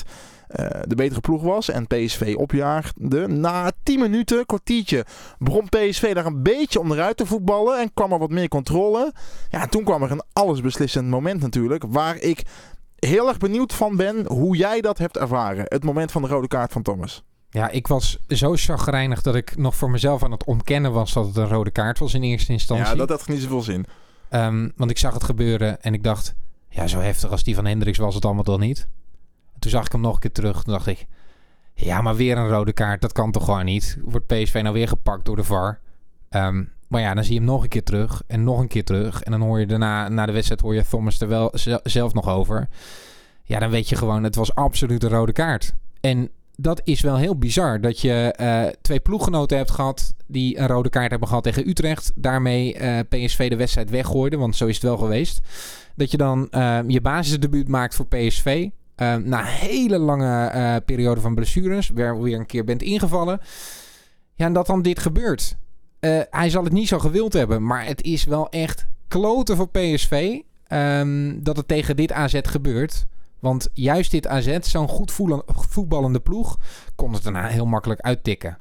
de 0.83 0.95
betere 0.95 1.21
ploeg 1.21 1.43
was 1.43 1.69
en 1.69 1.87
PSV 1.87 2.35
opjaagde. 2.39 3.29
Na 3.29 3.73
10 3.83 4.01
minuten, 4.01 4.47
kwartiertje, 4.47 5.05
begon 5.39 5.69
PSV 5.69 6.15
daar 6.15 6.27
een 6.27 6.43
beetje 6.43 6.81
onderuit 6.81 7.17
te 7.17 7.27
voetballen 7.27 7.81
en 7.81 7.95
kwam 7.95 8.13
er 8.13 8.19
wat 8.19 8.31
meer 8.31 8.49
controle. 8.49 9.13
Ja, 9.51 9.67
toen 9.67 9.85
kwam 9.85 10.03
er 10.03 10.11
een 10.11 10.23
allesbeslissend 10.33 11.09
moment 11.09 11.41
natuurlijk, 11.41 11.85
waar 11.89 12.17
ik 12.17 12.43
heel 12.99 13.29
erg 13.29 13.39
benieuwd 13.39 13.73
van 13.73 13.97
ben 13.97 14.27
hoe 14.27 14.57
jij 14.57 14.81
dat 14.81 14.99
hebt 14.99 15.17
ervaren. 15.17 15.65
Het 15.69 15.85
moment 15.85 16.13
van 16.13 16.23
de 16.23 16.29
rode 16.29 16.49
kaart 16.49 16.73
van 16.73 16.83
Thomas. 16.83 17.25
Ja, 17.55 17.69
ik 17.69 17.87
was 17.87 18.19
zo 18.29 18.57
chagrijnig 18.57 19.23
dat 19.23 19.35
ik 19.35 19.57
nog 19.57 19.77
voor 19.77 19.91
mezelf 19.91 20.23
aan 20.23 20.31
het 20.31 20.45
ontkennen 20.45 20.93
was 20.93 21.13
dat 21.13 21.27
het 21.27 21.37
een 21.37 21.49
rode 21.49 21.71
kaart 21.71 21.99
was 21.99 22.15
in 22.15 22.23
eerste 22.23 22.53
instantie. 22.53 22.87
Ja, 22.87 22.95
dat 22.95 23.09
had 23.09 23.29
niet 23.29 23.41
zoveel 23.41 23.63
zin. 23.63 23.87
Um, 24.31 24.73
want 24.77 24.91
ik 24.91 24.99
zag 24.99 25.15
het 25.15 25.25
gebeuren 25.25 25.83
en 25.83 25.95
ik 25.95 26.03
dacht, 26.03 26.35
ja, 26.69 26.87
zo 26.87 27.01
heftig 27.01 27.31
als 27.31 27.45
die 27.45 27.55
van 27.55 27.67
Hendricks 27.67 27.99
was 27.99 28.15
het 28.15 28.25
allemaal 28.25 28.43
toch 28.43 28.59
niet. 28.59 28.89
Toen 29.59 29.71
zag 29.71 29.87
ik 29.87 29.93
hem 29.93 30.01
nog 30.01 30.15
een 30.15 30.21
keer 30.21 30.33
terug. 30.33 30.63
Toen 30.63 30.73
dacht 30.73 30.87
ik, 30.87 31.07
ja, 31.75 32.01
maar 32.01 32.17
weer 32.17 32.39
een 32.39 32.49
rode 32.49 32.73
kaart, 32.73 33.01
dat 33.01 33.13
kan 33.13 33.33
toch 33.33 33.45
gewoon 33.45 33.65
niet. 33.65 33.99
Wordt 34.05 34.27
PSV 34.27 34.61
nou 34.63 34.75
weer 34.75 34.89
gepakt 34.89 35.25
door 35.25 35.37
de 35.37 35.45
VAR? 35.45 35.81
Um, 36.31 36.73
maar 36.89 37.01
ja, 37.01 37.15
dan 37.15 37.25
zie 37.25 37.33
je 37.33 37.39
hem 37.39 37.49
nog 37.49 37.63
een 37.63 37.69
keer 37.69 37.85
terug 37.85 38.23
en 38.27 38.45
nog 38.45 38.61
een 38.61 38.69
keer 38.69 38.85
terug. 38.85 39.23
En 39.23 39.31
dan 39.31 39.41
hoor 39.41 39.61
je 39.61 39.67
daarna, 39.67 40.09
na 40.09 40.27
de 40.27 40.33
wedstrijd, 40.33 40.61
hoor 40.61 40.75
je 40.75 40.85
Thomas 40.89 41.21
er 41.21 41.29
wel 41.29 41.51
zelf 41.83 42.15
nog 42.15 42.29
over. 42.29 42.69
Ja, 43.45 43.59
dan 43.59 43.71
weet 43.71 43.89
je 43.89 43.97
gewoon, 43.97 44.23
het 44.23 44.35
was 44.35 44.55
absoluut 44.55 45.03
een 45.03 45.11
rode 45.11 45.33
kaart. 45.33 45.75
En 46.01 46.31
dat 46.63 46.81
is 46.85 47.01
wel 47.01 47.17
heel 47.17 47.39
bizar. 47.39 47.81
Dat 47.81 48.01
je 48.01 48.35
uh, 48.41 48.65
twee 48.81 49.01
ploeggenoten 49.01 49.57
hebt 49.57 49.71
gehad 49.71 50.15
die 50.27 50.59
een 50.59 50.67
rode 50.67 50.89
kaart 50.89 51.11
hebben 51.11 51.29
gehad 51.29 51.43
tegen 51.43 51.69
Utrecht. 51.69 52.13
Daarmee 52.15 52.75
eh, 52.75 52.99
PSV 53.09 53.51
de 53.51 53.57
wedstrijd 53.57 53.91
weggooide, 53.91 54.37
want 54.37 54.57
zo 54.57 54.67
is 54.67 54.75
het 54.75 54.85
wel 54.85 54.97
geweest. 54.97 55.41
Dat 55.97 56.11
je 56.11 56.17
dan 56.17 56.49
uh, 56.51 56.79
je 56.87 57.01
basisdebuut 57.01 57.69
maakt 57.69 57.95
voor 57.95 58.07
PSV. 58.07 58.69
na 58.97 59.41
een 59.41 59.45
hele 59.45 59.99
lange 59.99 60.83
periode 60.85 61.21
van 61.21 61.35
blessures, 61.35 61.91
waar 61.95 62.21
weer 62.21 62.39
een 62.39 62.47
keer 62.47 62.65
bent 62.65 62.83
ingevallen. 62.83 63.41
Ja, 64.35 64.47
en 64.47 64.53
dat 64.53 64.67
dan 64.67 64.83
dit 64.83 64.99
gebeurt. 64.99 65.57
hij 66.31 66.51
zal 66.51 66.65
het 66.65 66.73
niet 66.73 66.89
zo 66.89 66.99
gewild 66.99 67.33
hebben, 67.33 67.67
maar 67.67 67.87
het 67.87 68.03
is 68.03 68.25
wel 68.25 68.49
echt 68.49 68.87
kloten 69.09 69.57
voor 69.57 69.69
PSV. 69.69 70.39
Um, 70.69 71.43
dat 71.43 71.57
het 71.57 71.69
tegen 71.69 71.97
dit 71.97 72.13
AZ 72.13 72.39
gebeurt. 72.43 73.07
Want 73.43 73.69
juist 73.73 74.11
dit 74.11 74.27
AZ, 74.27 74.59
zo'n 74.61 74.89
goed 74.89 75.13
voetballende 75.47 76.21
ploeg, 76.21 76.59
kon 76.95 77.13
het 77.13 77.23
daarna 77.23 77.47
heel 77.47 77.67
makkelijk 77.67 78.01
uittikken. 78.01 78.59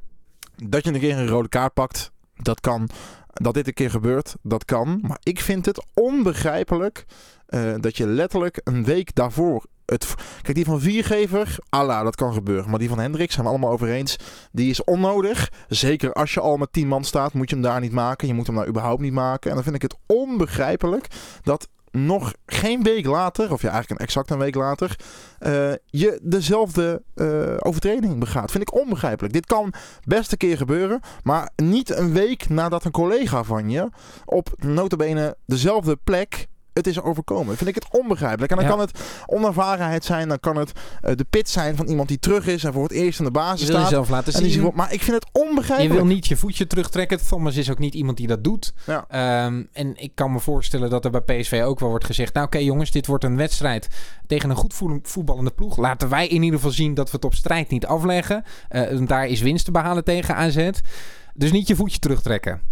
Dat 0.56 0.84
je 0.84 0.92
een 0.92 1.00
keer 1.00 1.18
een 1.18 1.26
rode 1.26 1.48
kaart 1.48 1.74
pakt, 1.74 2.12
dat 2.34 2.60
kan. 2.60 2.88
Dat 3.32 3.54
dit 3.54 3.66
een 3.66 3.74
keer 3.74 3.90
gebeurt, 3.90 4.34
dat 4.42 4.64
kan. 4.64 4.98
Maar 5.02 5.18
ik 5.22 5.40
vind 5.40 5.66
het 5.66 5.84
onbegrijpelijk 5.94 7.04
uh, 7.48 7.74
dat 7.80 7.96
je 7.96 8.06
letterlijk 8.06 8.60
een 8.64 8.84
week 8.84 9.14
daarvoor 9.14 9.64
het, 9.86 10.14
kijk, 10.42 10.56
die 10.56 10.64
van 10.64 10.80
Viergever, 10.80 11.58
Allah, 11.68 12.02
dat 12.02 12.16
kan 12.16 12.32
gebeuren. 12.32 12.70
Maar 12.70 12.78
die 12.78 12.88
van 12.88 12.98
Hendrik 12.98 13.32
zijn 13.32 13.44
we 13.44 13.50
allemaal 13.50 13.72
over 13.72 13.88
eens. 13.88 14.16
Die 14.52 14.70
is 14.70 14.84
onnodig. 14.84 15.52
Zeker 15.68 16.12
als 16.12 16.34
je 16.34 16.40
al 16.40 16.56
met 16.56 16.72
10 16.72 16.88
man 16.88 17.04
staat, 17.04 17.32
moet 17.32 17.48
je 17.48 17.54
hem 17.54 17.64
daar 17.64 17.80
niet 17.80 17.92
maken. 17.92 18.28
Je 18.28 18.34
moet 18.34 18.46
hem 18.46 18.56
daar 18.56 18.68
überhaupt 18.68 19.00
niet 19.00 19.12
maken. 19.12 19.48
En 19.48 19.54
dan 19.54 19.64
vind 19.64 19.76
ik 19.76 19.82
het 19.82 19.96
onbegrijpelijk 20.06 21.06
dat 21.42 21.68
nog 21.92 22.32
geen 22.46 22.82
week 22.82 23.06
later, 23.06 23.52
of 23.52 23.62
ja, 23.62 23.70
eigenlijk 23.70 24.00
een 24.00 24.06
exact 24.06 24.30
een 24.30 24.38
week 24.38 24.54
later, 24.54 24.96
uh, 25.40 25.72
je 25.86 26.20
dezelfde 26.22 27.02
uh, 27.14 27.54
overtreding 27.58 28.18
begaat. 28.18 28.50
Vind 28.50 28.62
ik 28.62 28.74
onbegrijpelijk. 28.74 29.34
Dit 29.34 29.46
kan 29.46 29.72
best 30.04 30.32
een 30.32 30.38
keer 30.38 30.56
gebeuren, 30.56 31.00
maar 31.22 31.50
niet 31.56 31.90
een 31.90 32.12
week 32.12 32.48
nadat 32.48 32.84
een 32.84 32.90
collega 32.90 33.44
van 33.44 33.70
je 33.70 33.88
op 34.24 34.48
notabene 34.56 35.36
dezelfde 35.46 35.96
plek 36.04 36.48
het 36.72 36.86
is 36.86 37.00
overkomen. 37.00 37.56
Vind 37.56 37.68
ik 37.68 37.74
het 37.74 37.86
onbegrijpelijk. 37.90 38.52
En 38.52 38.58
dan 38.58 38.66
kan 38.66 38.80
het 38.80 39.00
onervarenheid 39.26 40.04
zijn, 40.04 40.28
dan 40.28 40.40
kan 40.40 40.56
het 40.56 40.72
uh, 40.72 41.16
de 41.16 41.26
pit 41.30 41.48
zijn 41.48 41.76
van 41.76 41.86
iemand 41.86 42.08
die 42.08 42.18
terug 42.18 42.46
is 42.46 42.64
en 42.64 42.72
voor 42.72 42.82
het 42.82 42.92
eerst 42.92 43.18
in 43.18 43.24
de 43.24 43.30
basis 43.30 43.66
staat. 43.66 43.82
Jezelf 43.82 44.08
laten 44.08 44.32
zien. 44.32 44.70
Maar 44.74 44.92
ik 44.92 45.02
vind 45.02 45.16
het 45.16 45.30
onbegrijpelijk. 45.32 45.94
Je 45.94 45.98
wil 46.06 46.14
niet 46.14 46.26
je 46.26 46.36
voetje 46.36 46.66
terugtrekken. 46.66 47.26
Thomas 47.26 47.56
is 47.56 47.70
ook 47.70 47.78
niet 47.78 47.94
iemand 47.94 48.16
die 48.16 48.26
dat 48.26 48.44
doet. 48.44 48.72
Ja. 48.86 49.44
Um, 49.46 49.68
en 49.72 49.96
ik 49.96 50.14
kan 50.14 50.32
me 50.32 50.40
voorstellen 50.40 50.90
dat 50.90 51.04
er 51.04 51.10
bij 51.10 51.20
PSV 51.20 51.62
ook 51.64 51.80
wel 51.80 51.88
wordt 51.88 52.04
gezegd: 52.04 52.34
Nou, 52.34 52.46
oké, 52.46 52.56
okay, 52.56 52.68
jongens, 52.68 52.90
dit 52.90 53.06
wordt 53.06 53.24
een 53.24 53.36
wedstrijd 53.36 53.88
tegen 54.26 54.50
een 54.50 54.56
goed 54.56 54.74
voetballende 55.02 55.50
ploeg. 55.50 55.76
Laten 55.76 56.08
wij 56.08 56.26
in 56.26 56.42
ieder 56.42 56.58
geval 56.58 56.74
zien 56.74 56.94
dat 56.94 57.10
we 57.10 57.16
het 57.16 57.24
op 57.24 57.34
strijd 57.34 57.70
niet 57.70 57.86
afleggen. 57.86 58.44
Uh, 58.70 59.06
daar 59.06 59.26
is 59.26 59.40
winst 59.40 59.64
te 59.64 59.70
behalen 59.70 60.04
tegen 60.04 60.34
AZ. 60.34 60.70
Dus 61.34 61.52
niet 61.52 61.68
je 61.68 61.76
voetje 61.76 61.98
terugtrekken. 61.98 62.71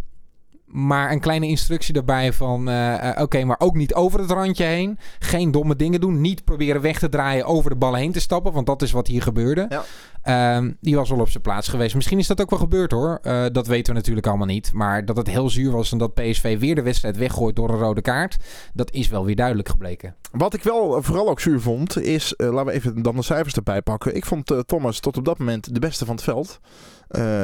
Maar 0.72 1.12
een 1.12 1.20
kleine 1.20 1.46
instructie 1.46 1.94
daarbij 1.94 2.32
van... 2.32 2.68
Uh, 2.68 3.10
oké, 3.18 3.44
maar 3.44 3.56
ook 3.58 3.74
niet 3.74 3.94
over 3.94 4.20
het 4.20 4.30
randje 4.30 4.64
heen. 4.64 4.98
Geen 5.18 5.50
domme 5.50 5.76
dingen 5.76 6.00
doen. 6.00 6.20
Niet 6.20 6.44
proberen 6.44 6.80
weg 6.80 6.98
te 6.98 7.08
draaien 7.08 7.44
over 7.44 7.70
de 7.70 7.76
ballen 7.76 8.00
heen 8.00 8.12
te 8.12 8.20
stappen. 8.20 8.52
Want 8.52 8.66
dat 8.66 8.82
is 8.82 8.92
wat 8.92 9.06
hier 9.06 9.22
gebeurde. 9.22 9.66
Ja. 9.68 10.56
Um, 10.56 10.76
die 10.80 10.96
was 10.96 11.10
wel 11.10 11.20
op 11.20 11.28
zijn 11.28 11.42
plaats 11.42 11.68
geweest. 11.68 11.94
Misschien 11.94 12.18
is 12.18 12.26
dat 12.26 12.40
ook 12.40 12.50
wel 12.50 12.58
gebeurd 12.58 12.90
hoor. 12.90 13.18
Uh, 13.22 13.44
dat 13.52 13.66
weten 13.66 13.92
we 13.92 13.98
natuurlijk 13.98 14.26
allemaal 14.26 14.46
niet. 14.46 14.72
Maar 14.72 15.04
dat 15.04 15.16
het 15.16 15.26
heel 15.26 15.50
zuur 15.50 15.70
was 15.70 15.92
en 15.92 15.98
dat 15.98 16.14
PSV 16.14 16.58
weer 16.58 16.74
de 16.74 16.82
wedstrijd 16.82 17.16
weggooit 17.16 17.56
door 17.56 17.70
een 17.70 17.78
rode 17.78 18.00
kaart. 18.00 18.36
Dat 18.74 18.92
is 18.92 19.08
wel 19.08 19.24
weer 19.24 19.36
duidelijk 19.36 19.68
gebleken. 19.68 20.14
Wat 20.32 20.54
ik 20.54 20.62
wel 20.62 21.02
vooral 21.02 21.28
ook 21.28 21.40
zuur 21.40 21.60
vond 21.60 22.00
is... 22.00 22.34
laten 22.36 22.64
we 22.64 22.72
even 22.72 23.02
dan 23.02 23.16
de 23.16 23.22
cijfers 23.22 23.54
erbij 23.54 23.82
pakken. 23.82 24.16
Ik 24.16 24.26
vond 24.26 24.54
Thomas 24.66 25.00
tot 25.00 25.16
op 25.16 25.24
dat 25.24 25.38
moment 25.38 25.74
de 25.74 25.80
beste 25.80 26.04
van 26.04 26.14
het 26.14 26.24
veld. 26.24 26.60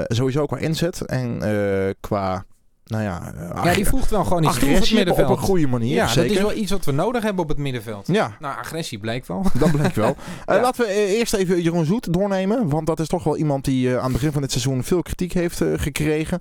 sowieso 0.07 0.47
qua 0.47 0.59
inzet 0.59 1.01
en 1.01 1.39
qua 2.01 2.45
nou 2.87 3.03
ja, 3.03 3.33
ja, 3.65 3.75
die 3.75 3.87
voegt 3.87 4.11
wel 4.11 4.25
gewoon 4.25 4.45
iets 4.45 4.59
toe 4.59 4.69
op 4.69 4.81
het 4.81 4.93
middenveld. 4.93 5.31
op 5.31 5.37
een 5.37 5.43
goede 5.43 5.67
manier. 5.67 5.95
Ja, 5.95 6.07
zeker. 6.07 6.29
dat 6.29 6.37
is 6.37 6.43
wel 6.43 6.63
iets 6.63 6.71
wat 6.71 6.85
we 6.85 6.93
nodig 6.93 7.23
hebben 7.23 7.43
op 7.43 7.49
het 7.49 7.59
middenveld. 7.59 8.07
Ja. 8.07 8.37
Nou, 8.41 8.59
agressie 8.59 8.99
blijkt 8.99 9.29
wel. 9.29 9.45
Dat 9.59 9.71
blijkt 9.71 9.97
wel. 9.97 10.09
uh, 10.47 10.61
Laten 10.61 10.87
we 10.87 10.93
eh, 10.93 11.19
eerst 11.19 11.35
even 11.35 11.63
Jeroen 11.63 11.85
Zoet 11.85 12.13
doornemen. 12.13 12.69
Want 12.69 12.87
dat 12.87 13.01
is 13.01 13.09
toch 13.09 13.25
wel 13.25 13.37
iemand 13.37 13.65
die 13.65 13.89
uh, 13.89 13.97
aan 13.97 14.03
het 14.03 14.13
begin 14.13 14.33
van 14.33 14.43
dit 14.43 14.51
seizoen 14.51 14.85
veel 14.85 15.03
kritiek 15.03 15.33
heeft 15.33 15.61
uh, 15.61 15.73
gekregen. 15.77 16.39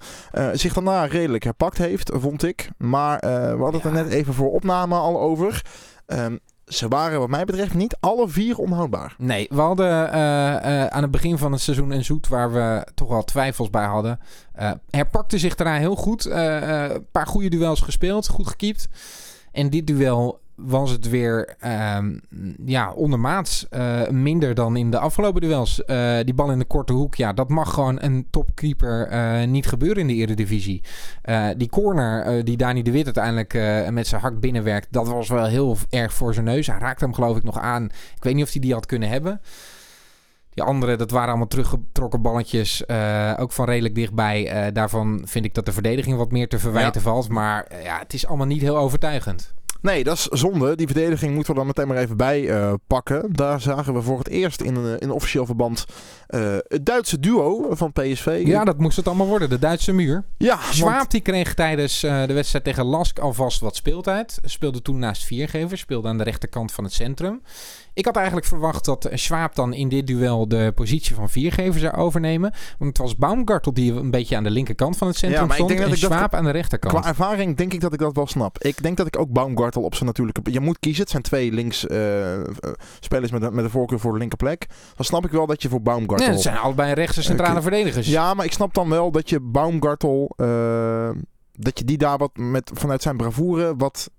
zich 0.54 0.74
daarna 0.74 1.06
redelijk 1.06 1.44
herpakt 1.44 1.78
heeft, 1.78 2.12
vond 2.14 2.44
ik. 2.44 2.70
Maar 2.78 3.20
we 3.20 3.64
hadden 3.64 3.82
het 3.82 3.84
er 3.84 4.04
net 4.04 4.10
even 4.10 4.34
voor 4.34 4.52
opname 4.52 4.96
al 4.96 5.20
over. 5.20 5.62
Um, 6.08 6.40
ze 6.68 6.88
waren 6.88 7.20
wat 7.20 7.30
mij 7.30 7.46
betreft 7.46 7.74
niet 7.74 7.98
alle 8.00 8.30
vier 8.30 8.58
onhoudbaar. 8.58 9.16
Nee, 9.18 9.48
we 9.50 9.62
hadden 9.62 10.08
uh, 10.08 10.14
uh, 10.16 10.86
aan 10.86 11.02
het 11.02 11.12
begin 11.12 11.38
van 11.38 11.52
het 11.52 11.62
seizoen 11.62 11.92
een 11.92 12.06
zoet 12.06 12.28
waar 12.28 12.54
we 12.54 12.88
toch 12.96 13.10
wel 13.10 13.24
twijfels 13.24 13.70
bij 13.70 13.86
hadden. 13.86 14.20
Uh, 14.60 14.72
herpakte 14.90 15.38
zich 15.38 15.56
daarna 15.56 15.78
heel 15.78 15.96
goed. 15.96 16.26
Een 16.26 17.08
paar 17.12 17.28
goede 17.28 17.50
duels 17.50 17.82
gespeeld, 17.82 18.28
goed 18.28 18.48
gekiept. 18.48 18.88
En 19.52 19.70
dit 19.70 19.88
duel 19.88 20.40
was 20.56 20.92
het 20.92 21.10
weer 21.10 21.56
um, 21.98 22.22
ja, 22.66 22.92
ondermaats 22.92 23.66
uh, 23.72 24.08
minder 24.08 24.54
dan 24.54 24.76
in 24.76 24.92
de 24.92 25.00
afgelopen 25.00 25.42
duels. 25.42 25.82
Uh, 25.86 26.18
die 26.24 26.34
bal 26.34 26.52
in 26.52 26.60
de 26.60 26.66
korte 26.66 26.94
hoek, 26.94 27.16
ja, 27.16 27.34
dat 27.34 27.50
mag 27.50 27.74
gewoon 27.74 27.98
een 28.02 28.28
topkeeper 28.30 29.12
uh, 29.12 29.48
niet 29.48 29.68
gebeuren 29.68 30.02
in 30.02 30.08
de 30.08 30.14
Eredivisie. 30.14 30.84
die 31.58 31.70
corner 31.70 32.46
die 32.46 32.58
Dani 32.58 32.82
de 32.82 32.92
Wit 32.92 33.06
uiteindelijk 33.06 33.54
met 33.92 34.08
zijn 34.08 34.22
hak 34.22 34.40
binnenwerkt, 34.40 34.88
dat 34.92 35.08
was 35.08 35.30
wel 35.30 35.46
heel 35.46 35.78
erg 35.90 36.14
voor 36.14 36.34
zijn 36.34 36.46
neus. 36.46 36.68
Hij 36.68 36.80
raakte 36.80 37.04
hem 37.04 37.14
geloof 37.14 37.38
ik 37.38 37.44
nog 37.44 37.60
aan. 37.60 37.84
Ik 38.16 38.24
weet 38.24 38.36
niet 38.36 38.44
of 38.44 38.52
hij 38.52 38.62
die 38.62 38.74
had 38.74 38.86
kunnen 38.86 39.10
hebben. 39.10 39.42
Die 40.50 40.64
andere, 40.64 40.96
dat 40.96 41.12
waren 41.12 41.30
allemaal 41.30 41.48
teruggetrokken 41.48 42.22
balletjes. 42.22 42.90
ook 43.38 43.52
van 43.52 43.66
redelijk 43.66 43.96
dichtbij. 43.96 44.72
daarvan 44.72 45.22
vind 45.26 45.46
ik 45.46 45.54
dat 45.54 45.66
de 45.66 45.72
verdediging 45.72 46.18
wat 46.18 46.32
meer 46.32 46.48
te 46.48 46.60
verwijten 46.60 47.02
valt. 47.02 47.30
Maar 47.30 47.68
ja, 47.84 48.00
het 48.00 48.14
is 48.14 48.28
allemaal 48.28 48.48
niet 48.48 48.62
heel 48.62 48.78
overtuigend. 48.78 49.54
Nee, 49.82 50.04
dat 50.04 50.18
is 50.18 50.24
zonde. 50.24 50.76
Die 50.76 50.86
verdediging 50.86 51.34
moeten 51.34 51.52
we 51.52 51.58
dan 51.58 51.68
meteen 51.68 51.88
maar 51.88 51.98
even 51.98 52.18
bij 52.18 52.42
uh, 52.42 52.74
pakken. 52.88 53.34
Daar 53.34 53.62
zagen 53.62 53.94
we 53.94 54.02
voor 54.02 54.18
het 54.18 54.28
eerst 54.28 54.62
in, 54.62 54.76
uh, 54.76 54.94
in 55.00 55.12
officieel 55.12 55.46
verband 55.46 55.86
uh, 56.30 56.58
het 56.68 56.86
Duitse 56.86 57.20
duo 57.20 57.76
van 57.76 57.92
PSV. 57.92 58.42
Ja, 58.46 58.64
dat 58.64 58.78
moest 58.78 58.98
het 58.98 59.08
allemaal 59.08 59.28
worden. 59.28 59.50
De 59.50 59.60
Duitse 59.60 59.92
muur. 59.92 60.24
Ja, 60.38 60.60
Schwab 60.72 60.98
want... 60.98 61.12
die 61.12 61.22
kreeg 61.22 61.54
tijdens 61.54 62.00
de 62.00 62.34
wedstrijd 62.34 62.64
tegen 62.64 62.86
Lask 62.86 63.20
alvast 63.20 63.60
wat 63.60 63.76
speeltijd. 63.76 64.40
Speelde 64.44 64.82
toen 64.82 65.00
naast 65.00 65.24
Viergever. 65.24 65.78
Speelde 65.78 66.08
aan 66.08 66.18
de 66.18 66.24
rechterkant 66.24 66.72
van 66.72 66.84
het 66.84 66.94
centrum. 66.94 67.42
Ik 67.96 68.06
had 68.06 68.16
eigenlijk 68.16 68.46
verwacht 68.46 68.86
dat 68.86 69.10
Schwab 69.14 69.56
dan 69.56 69.74
in 69.74 69.90
dit 69.90 70.08
duel 70.08 70.48
de 70.48 70.72
positie 70.76 71.16
van 71.16 71.30
viergever 71.30 71.80
zou 71.80 71.96
overnemen. 71.96 72.54
Want 72.78 72.98
het 72.98 72.98
was 72.98 73.16
Baumgartel 73.16 73.74
die 73.74 73.94
een 73.94 74.12
beetje 74.12 74.36
aan 74.36 74.44
de 74.44 74.50
linkerkant 74.50 74.98
van 74.98 75.08
het 75.08 75.18
centrum 75.18 75.42
ja, 75.42 75.48
maar 75.48 75.56
stond. 75.56 75.72
Ik 75.72 75.78
denk 75.78 75.90
dat 75.90 76.00
en 76.00 76.06
Schwab 76.06 76.34
aan 76.34 76.44
de 76.44 76.50
rechterkant. 76.50 76.94
Qua 76.94 77.08
ervaring 77.08 77.58
denk 77.58 77.74
ik 77.74 77.80
dat 77.80 77.94
ik 77.94 78.00
dat 78.00 78.16
wel 78.16 78.28
snap. 78.28 78.64
Ik 78.64 78.84
denk 78.84 78.98
dat 78.98 79.08
ik 79.08 79.20
ook 79.20 79.32
Baumgartel 79.32 79.82
op 79.82 79.94
zijn 79.96 80.06
natuurlijke... 80.06 80.52
Je 80.52 80.60
moet 80.60 80.80
kiezen. 80.80 81.02
Het 81.02 81.12
zijn 81.12 81.24
twee 81.24 81.52
links 81.52 81.86
uh, 81.86 81.98
spelers 83.00 83.32
met, 83.32 83.54
met 83.54 83.64
de 83.64 83.70
voorkeur 83.70 84.00
voor 84.00 84.12
de 84.12 84.20
linkerplek. 84.20 84.68
Dan 84.96 85.06
snap 85.06 85.26
ik 85.26 85.32
wel 85.32 85.46
dat 85.46 85.62
je 85.62 85.70
voor 85.70 85.82
Baumgartel... 85.82 86.26
Ja, 86.26 86.32
het 86.32 86.42
zijn 86.42 86.58
allebei 86.58 86.94
rechtse 86.94 87.24
centrale 87.24 87.62
verdedigers. 87.62 88.08
Ja, 88.08 88.34
maar 88.34 88.46
ik 88.46 88.54
snap 88.54 88.74
dan 88.74 88.90
wel 88.90 89.12
dat 89.12 89.30
je 89.30 89.40
Baumgartel... 89.40 90.34
Uh, 90.38 91.10
dat 91.52 91.80
je 91.80 91.86
die 91.86 91.98
daar 91.98 92.18
wat 92.18 92.32
met, 92.34 92.72
vanuit 92.74 93.02
zijn 93.02 93.18
bravoure 93.18 93.74
wat... 93.78 94.10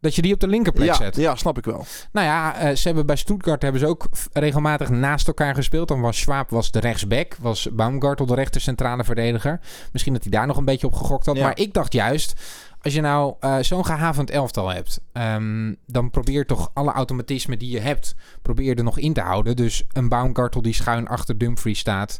Dat 0.00 0.14
je 0.14 0.22
die 0.22 0.34
op 0.34 0.40
de 0.40 0.46
linkerplek 0.46 0.86
ja, 0.86 0.94
zet. 0.94 1.16
Ja, 1.16 1.36
snap 1.36 1.58
ik 1.58 1.64
wel. 1.64 1.84
Nou 2.12 2.26
ja, 2.26 2.68
uh, 2.68 2.76
ze 2.76 2.86
hebben 2.86 3.06
bij 3.06 3.16
Stuttgart 3.16 3.62
hebben 3.62 3.80
ze 3.80 3.86
ook 3.86 4.08
regelmatig 4.32 4.90
naast 4.90 5.26
elkaar 5.26 5.54
gespeeld. 5.54 5.88
Dan 5.88 6.00
was 6.00 6.18
Schwab 6.18 6.50
was 6.50 6.70
de 6.70 6.80
rechtsback, 6.80 7.36
was 7.40 7.68
Baumgartel 7.72 8.26
de 8.26 8.34
rechter 8.34 8.60
centrale 8.60 9.04
verdediger. 9.04 9.60
Misschien 9.92 10.12
dat 10.12 10.22
hij 10.22 10.30
daar 10.30 10.46
nog 10.46 10.56
een 10.56 10.64
beetje 10.64 10.86
op 10.86 10.94
gegokt 10.94 11.26
had. 11.26 11.38
Maar 11.38 11.58
ik 11.58 11.72
dacht 11.72 11.92
juist, 11.92 12.40
als 12.80 12.94
je 12.94 13.00
nou 13.00 13.34
uh, 13.40 13.58
zo'n 13.60 13.84
gehavend 13.84 14.30
elftal 14.30 14.68
hebt, 14.68 15.00
um, 15.12 15.76
dan 15.86 16.10
probeer 16.10 16.46
toch 16.46 16.70
alle 16.74 16.92
automatismen 16.92 17.58
die 17.58 17.70
je 17.70 17.80
hebt, 17.80 18.14
probeer 18.42 18.78
er 18.78 18.84
nog 18.84 18.98
in 18.98 19.12
te 19.12 19.20
houden. 19.20 19.56
Dus 19.56 19.84
een 19.92 20.08
Baumgartel 20.08 20.62
die 20.62 20.74
schuin 20.74 21.08
achter 21.08 21.38
Dumfries 21.38 21.78
staat. 21.78 22.18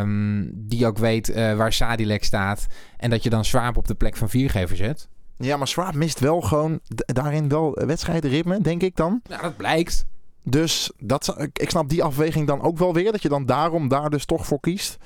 Um, 0.00 0.50
die 0.54 0.86
ook 0.86 0.98
weet 0.98 1.28
uh, 1.28 1.54
waar 1.54 1.72
Sadilek 1.72 2.24
staat. 2.24 2.66
En 2.96 3.10
dat 3.10 3.22
je 3.22 3.30
dan 3.30 3.44
Schwab 3.44 3.76
op 3.76 3.86
de 3.86 3.94
plek 3.94 4.16
van 4.16 4.28
viergever 4.28 4.76
zet. 4.76 5.08
Ja, 5.42 5.56
maar 5.56 5.68
Schwab 5.68 5.94
mist 5.94 6.20
wel 6.20 6.40
gewoon 6.40 6.80
daarin 6.96 7.48
wel 7.48 7.78
wedstrijdritme, 7.86 8.60
denk 8.60 8.82
ik 8.82 8.96
dan. 8.96 9.20
Ja, 9.28 9.40
dat 9.40 9.56
blijkt. 9.56 10.04
Dus 10.42 10.92
dat, 10.98 11.36
ik 11.52 11.70
snap 11.70 11.88
die 11.88 12.02
afweging 12.02 12.46
dan 12.46 12.62
ook 12.62 12.78
wel 12.78 12.94
weer. 12.94 13.12
Dat 13.12 13.22
je 13.22 13.28
dan 13.28 13.46
daarom 13.46 13.88
daar 13.88 14.10
dus 14.10 14.24
toch 14.24 14.46
voor 14.46 14.60
kiest. 14.60 14.98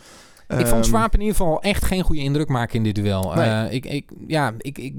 Ik 0.49 0.59
um, 0.59 0.67
vond 0.67 0.87
Swaap 0.87 1.15
in 1.15 1.21
ieder 1.21 1.37
geval 1.37 1.63
echt 1.63 1.85
geen 1.85 2.03
goede 2.03 2.21
indruk 2.21 2.49
maken 2.49 2.77
in 2.77 2.83
dit 2.83 2.95
duel. 2.95 3.35
Nee. 3.35 3.49
Uh, 3.49 3.73
ik, 3.73 3.87
ik, 3.87 4.11
ja, 4.27 4.53
ik, 4.59 4.79
ik, 4.79 4.95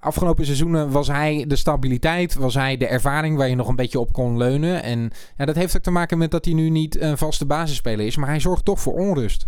afgelopen 0.00 0.44
seizoenen 0.44 0.90
was 0.90 1.08
hij 1.08 1.44
de 1.48 1.56
stabiliteit, 1.56 2.34
was 2.34 2.54
hij 2.54 2.76
de 2.76 2.86
ervaring 2.86 3.36
waar 3.36 3.48
je 3.48 3.54
nog 3.54 3.68
een 3.68 3.76
beetje 3.76 4.00
op 4.00 4.12
kon 4.12 4.36
leunen. 4.36 4.82
En 4.82 5.10
ja, 5.36 5.44
dat 5.44 5.54
heeft 5.54 5.76
ook 5.76 5.82
te 5.82 5.90
maken 5.90 6.18
met 6.18 6.30
dat 6.30 6.44
hij 6.44 6.54
nu 6.54 6.70
niet 6.70 7.00
een 7.00 7.18
vaste 7.18 7.46
basisspeler 7.46 8.06
is, 8.06 8.16
maar 8.16 8.28
hij 8.28 8.40
zorgt 8.40 8.64
toch 8.64 8.80
voor 8.80 8.94
onrust. 8.94 9.46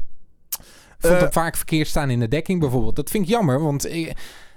Vond 0.98 1.20
hem 1.20 1.32
vaak 1.32 1.56
verkeerd 1.56 1.88
staan 1.88 2.10
in 2.10 2.20
de 2.20 2.28
dekking 2.28 2.60
bijvoorbeeld. 2.60 2.96
Dat 2.96 3.10
vind 3.10 3.24
ik 3.24 3.30
jammer, 3.30 3.60
want... 3.60 3.88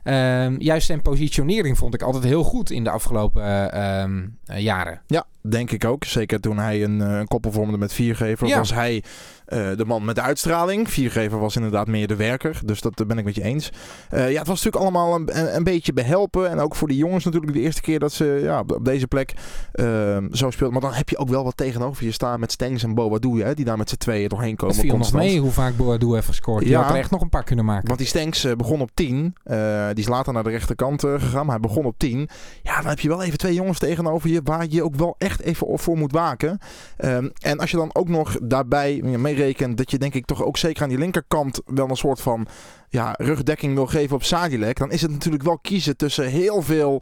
Ehm, 0.10 0.56
juist 0.58 0.86
zijn 0.86 1.02
positionering 1.02 1.78
vond 1.78 1.94
ik 1.94 2.02
altijd 2.02 2.24
heel 2.24 2.44
goed 2.44 2.72
in 2.72 2.84
de 2.84 2.90
afgelopen 2.90 3.72
ehm, 3.72 4.28
jaren. 4.60 5.02
Ja, 5.08 5.26
denk 5.42 5.72
ik 5.72 5.86
ook. 5.86 6.04
Zeker 6.04 6.40
toen 6.40 6.58
hij 6.58 6.84
een, 6.84 7.00
een 7.00 7.28
koppel 7.28 7.52
vormde 7.52 7.78
met 7.78 7.94
Viergever. 7.94 8.48
Ja. 8.48 8.58
Was 8.58 8.74
hij 8.74 9.04
uh, 9.54 9.78
de 9.78 9.86
man 9.86 10.06
met 10.06 10.16
de 10.16 10.22
uitstraling. 10.22 10.90
Viergever 10.90 11.40
was 11.40 11.56
inderdaad 11.56 11.88
meer 11.88 12.08
de 12.08 12.16
werker. 12.16 12.60
Dus 12.66 12.82
dat 12.82 13.08
ben 13.08 13.18
ik 13.18 13.26
met 13.26 13.36
je 13.36 13.44
eens. 13.44 13.72
Uh, 14.14 14.32
ja, 14.32 14.38
het 14.38 14.48
was 14.48 14.64
natuurlijk 14.64 14.84
allemaal 14.84 15.16
een, 15.16 15.56
een, 15.56 15.64
beetje 15.64 15.94
behelpen. 15.94 16.50
En 16.50 16.60
ook 16.60 16.76
voor 16.76 16.88
die 16.88 16.98
jongens 16.98 17.26
natuurlijk 17.26 17.54
de 17.54 17.60
eerste 17.60 17.82
keer 17.82 18.00
dat 18.00 18.14
ze 18.14 18.40
ja, 18.44 18.60
op 18.60 18.86
deze 18.86 19.08
plek 19.08 19.34
uh, 19.74 20.18
zo 20.32 20.50
speelt. 20.50 20.72
Maar 20.72 20.82
dan 20.82 20.94
heb 20.94 21.10
je 21.10 21.18
ook 21.18 21.30
wel 21.30 21.44
wat 21.44 21.58
tegenover 21.58 22.06
je 22.06 22.12
staan 22.12 22.40
met 22.40 22.52
Stengs 22.52 22.84
en 22.84 22.94
Boadou. 22.94 23.42
Hè, 23.42 23.54
die 23.54 23.66
daar 23.66 23.78
met 23.78 23.90
z'n 23.90 23.96
tweeën 23.96 24.30
doorheen 24.30 24.56
komen. 24.56 24.76
Het 24.76 24.86
viel 24.86 24.98
nog 24.98 25.14
mee 25.14 25.40
hoe 25.40 25.52
vaak 25.52 25.78
Boadou 25.78 26.14
heeft 26.14 26.28
gescoord. 26.28 26.64
Die 26.64 26.72
ja, 26.72 26.82
had 26.82 26.92
er 26.92 26.98
echt 26.98 27.12
nog 27.12 27.22
een 27.22 27.30
paar 27.30 27.44
kunnen 27.44 27.66
maken. 27.66 27.88
Want 27.88 28.00
die 28.00 28.08
Stengs 28.08 28.48
begon 28.58 28.82
op 28.82 28.90
10. 28.94 29.36
die 29.44 30.04
is 30.04 30.08
later 30.08 30.34
naar 30.34 30.44
de 30.44 30.50
rechterkant 30.50 31.02
gegaan. 31.02 31.46
Maar 31.46 31.60
hij 31.60 31.68
begon 31.68 31.86
op 31.86 31.98
10. 31.98 32.30
Ja, 32.64 32.76
dan 32.76 32.90
heb 32.90 33.00
je 33.00 33.08
wel 33.08 33.24
even 33.24 33.38
twee 33.38 33.54
jongens 33.54 33.80
tegenover 33.80 34.30
je. 34.30 34.42
Waar 34.44 34.66
je 34.70 34.84
ook 34.84 34.96
wel 34.96 35.16
echt 35.18 35.42
even 35.42 35.80
voor 35.80 35.98
moet 35.98 36.12
waken. 36.12 36.60
Um, 36.98 37.32
en 37.42 37.60
als 37.60 37.72
je 37.72 37.78
dan 37.78 37.96
ook 37.96 38.10
nog 38.10 38.38
daarbij 38.42 39.02
mee 39.04 39.39
dat 39.76 39.92
je 39.92 39.98
denk 39.98 40.14
ik 40.14 40.26
toch 40.26 40.44
ook 40.44 40.58
zeker 40.58 40.84
aan 40.84 40.90
die 40.90 40.98
linkerkant 40.98 41.62
wel 41.66 41.90
een 41.90 41.96
soort 41.96 42.22
van 42.22 42.48
ja, 42.90 43.14
rugdekking 43.18 43.74
wil 43.74 43.88
geven 43.88 44.16
op 44.16 44.24
Sadilek. 44.24 44.78
Dan 44.78 44.92
is 44.92 45.02
het 45.02 45.12
natuurlijk 45.12 45.44
wel 45.44 45.60
kiezen 45.60 45.98
tussen 45.98 46.26
heel 46.26 46.62
veel 46.62 47.02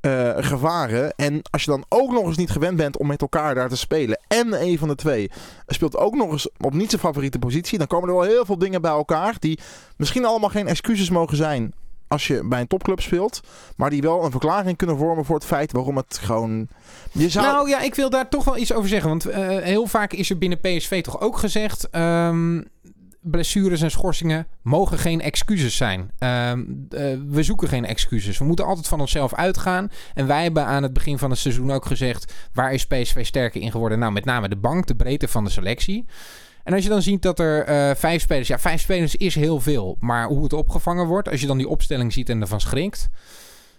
uh, 0.00 0.30
gevaren. 0.36 1.14
En 1.16 1.42
als 1.50 1.64
je 1.64 1.70
dan 1.70 1.84
ook 1.88 2.12
nog 2.12 2.26
eens 2.26 2.36
niet 2.36 2.50
gewend 2.50 2.76
bent 2.76 2.96
om 2.98 3.06
met 3.06 3.20
elkaar 3.20 3.54
daar 3.54 3.68
te 3.68 3.76
spelen. 3.76 4.20
En 4.28 4.62
een 4.62 4.78
van 4.78 4.88
de 4.88 4.94
twee 4.94 5.30
speelt 5.66 5.96
ook 5.96 6.14
nog 6.14 6.30
eens 6.32 6.48
op 6.58 6.74
niet 6.74 6.90
zijn 6.90 7.02
favoriete 7.02 7.38
positie. 7.38 7.78
Dan 7.78 7.86
komen 7.86 8.08
er 8.08 8.14
wel 8.14 8.24
heel 8.24 8.44
veel 8.44 8.58
dingen 8.58 8.82
bij 8.82 8.90
elkaar. 8.90 9.36
Die 9.38 9.58
misschien 9.96 10.24
allemaal 10.24 10.50
geen 10.50 10.68
excuses 10.68 11.10
mogen 11.10 11.36
zijn 11.36 11.72
als 12.08 12.26
je 12.26 12.44
bij 12.44 12.60
een 12.60 12.66
topclub 12.66 13.00
speelt. 13.00 13.40
Maar 13.76 13.90
die 13.90 14.02
wel 14.02 14.24
een 14.24 14.30
verklaring 14.30 14.76
kunnen 14.76 14.96
vormen 14.96 15.24
voor 15.24 15.36
het 15.36 15.44
feit 15.44 15.72
waarom 15.72 15.96
het 15.96 16.18
gewoon. 16.22 16.68
Je 17.12 17.28
zou... 17.28 17.46
Nou 17.46 17.68
ja, 17.68 17.80
ik 17.80 17.94
wil 17.94 18.10
daar 18.10 18.28
toch 18.28 18.44
wel 18.44 18.56
iets 18.56 18.72
over 18.72 18.88
zeggen. 18.88 19.08
Want 19.08 19.28
uh, 19.28 19.36
heel 19.58 19.86
vaak 19.86 20.12
is 20.12 20.30
er 20.30 20.38
binnen 20.38 20.60
PSV 20.60 21.02
toch 21.02 21.20
ook 21.20 21.38
gezegd. 21.38 21.88
Um, 21.92 22.66
blessures 23.20 23.80
en 23.80 23.90
schorsingen 23.90 24.46
mogen 24.62 24.98
geen 24.98 25.20
excuses 25.20 25.76
zijn. 25.76 26.10
Um, 26.18 26.86
uh, 26.90 27.00
we 27.28 27.42
zoeken 27.42 27.68
geen 27.68 27.84
excuses. 27.84 28.38
We 28.38 28.44
moeten 28.44 28.64
altijd 28.64 28.88
van 28.88 29.00
onszelf 29.00 29.34
uitgaan. 29.34 29.90
En 30.14 30.26
wij 30.26 30.42
hebben 30.42 30.64
aan 30.64 30.82
het 30.82 30.92
begin 30.92 31.18
van 31.18 31.30
het 31.30 31.38
seizoen 31.38 31.70
ook 31.70 31.86
gezegd: 31.86 32.32
waar 32.52 32.72
is 32.72 32.86
PSV 32.86 33.26
sterker 33.26 33.60
in 33.60 33.70
geworden? 33.70 33.98
Nou, 33.98 34.12
met 34.12 34.24
name 34.24 34.48
de 34.48 34.56
bank, 34.56 34.86
de 34.86 34.96
breedte 34.96 35.28
van 35.28 35.44
de 35.44 35.50
selectie. 35.50 36.06
En 36.68 36.74
als 36.74 36.82
je 36.82 36.88
dan 36.88 37.02
ziet 37.02 37.22
dat 37.22 37.38
er 37.38 37.68
uh, 37.68 37.94
vijf 37.94 38.22
spelers... 38.22 38.48
Ja, 38.48 38.58
vijf 38.58 38.80
spelers 38.80 39.16
is 39.16 39.34
heel 39.34 39.60
veel. 39.60 39.96
Maar 40.00 40.26
hoe 40.26 40.42
het 40.42 40.52
opgevangen 40.52 41.06
wordt... 41.06 41.28
Als 41.28 41.40
je 41.40 41.46
dan 41.46 41.58
die 41.58 41.68
opstelling 41.68 42.12
ziet 42.12 42.28
en 42.28 42.40
ervan 42.40 42.60
schrikt... 42.60 43.08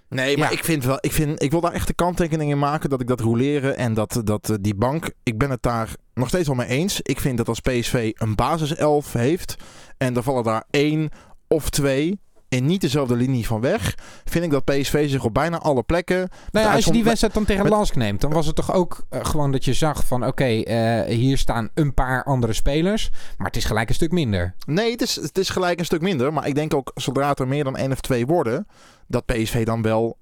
Nee, 0.07 0.37
maar 0.37 0.51
ik 0.51 0.63
vind 0.63 0.83
wel, 0.83 0.97
ik, 0.99 1.11
vind, 1.11 1.41
ik 1.43 1.51
wil 1.51 1.61
daar 1.61 1.73
echt 1.73 1.87
de 1.87 1.93
kanttekeningen 1.93 2.57
maken 2.57 2.89
dat 2.89 3.01
ik 3.01 3.07
dat 3.07 3.19
roleren 3.19 3.77
en 3.77 3.93
dat, 3.93 4.21
dat 4.23 4.57
die 4.61 4.75
bank, 4.75 5.11
ik 5.23 5.37
ben 5.37 5.49
het 5.49 5.61
daar 5.61 5.95
nog 6.13 6.27
steeds 6.27 6.47
wel 6.47 6.55
mee 6.55 6.67
eens. 6.67 7.01
Ik 7.01 7.19
vind 7.19 7.37
dat 7.37 7.47
als 7.47 7.59
PSV 7.59 8.11
een 8.13 8.35
basiself 8.35 9.13
heeft 9.13 9.55
en 9.97 10.15
er 10.15 10.23
vallen 10.23 10.43
daar 10.43 10.63
één 10.69 11.09
of 11.47 11.69
twee 11.69 12.19
in 12.49 12.65
niet 12.65 12.81
dezelfde 12.81 13.15
linie 13.15 13.45
van 13.45 13.61
weg, 13.61 13.97
vind 14.25 14.45
ik 14.45 14.51
dat 14.51 14.65
PSV 14.65 15.09
zich 15.09 15.23
op 15.23 15.33
bijna 15.33 15.57
alle 15.59 15.83
plekken. 15.83 16.29
Nou 16.51 16.65
ja, 16.65 16.73
als 16.73 16.85
je 16.85 16.91
die 16.91 17.03
wedstrijd 17.03 17.33
dan 17.33 17.45
tegen 17.45 17.63
met... 17.63 17.71
Lask 17.71 17.95
neemt, 17.95 18.21
dan 18.21 18.31
was 18.31 18.45
het 18.45 18.55
toch 18.55 18.73
ook 18.73 19.05
uh, 19.11 19.19
gewoon 19.25 19.51
dat 19.51 19.65
je 19.65 19.73
zag 19.73 20.05
van 20.05 20.25
oké, 20.25 20.29
okay, 20.29 21.05
uh, 21.07 21.15
hier 21.15 21.37
staan 21.37 21.69
een 21.73 21.93
paar 21.93 22.23
andere 22.23 22.53
spelers, 22.53 23.09
maar 23.37 23.47
het 23.47 23.55
is 23.55 23.65
gelijk 23.65 23.89
een 23.89 23.95
stuk 23.95 24.11
minder. 24.11 24.53
Nee, 24.65 24.91
het 24.91 25.01
is, 25.01 25.15
het 25.15 25.37
is 25.37 25.49
gelijk 25.49 25.79
een 25.79 25.85
stuk 25.85 26.01
minder, 26.01 26.33
maar 26.33 26.47
ik 26.47 26.55
denk 26.55 26.73
ook 26.73 26.91
zodra 26.95 27.35
er 27.35 27.47
meer 27.47 27.63
dan 27.63 27.77
één 27.77 27.91
of 27.91 28.01
twee 28.01 28.25
worden, 28.25 28.67
dat 29.07 29.25
PSV 29.25 29.65
dan 29.65 29.81
wel 29.81 30.17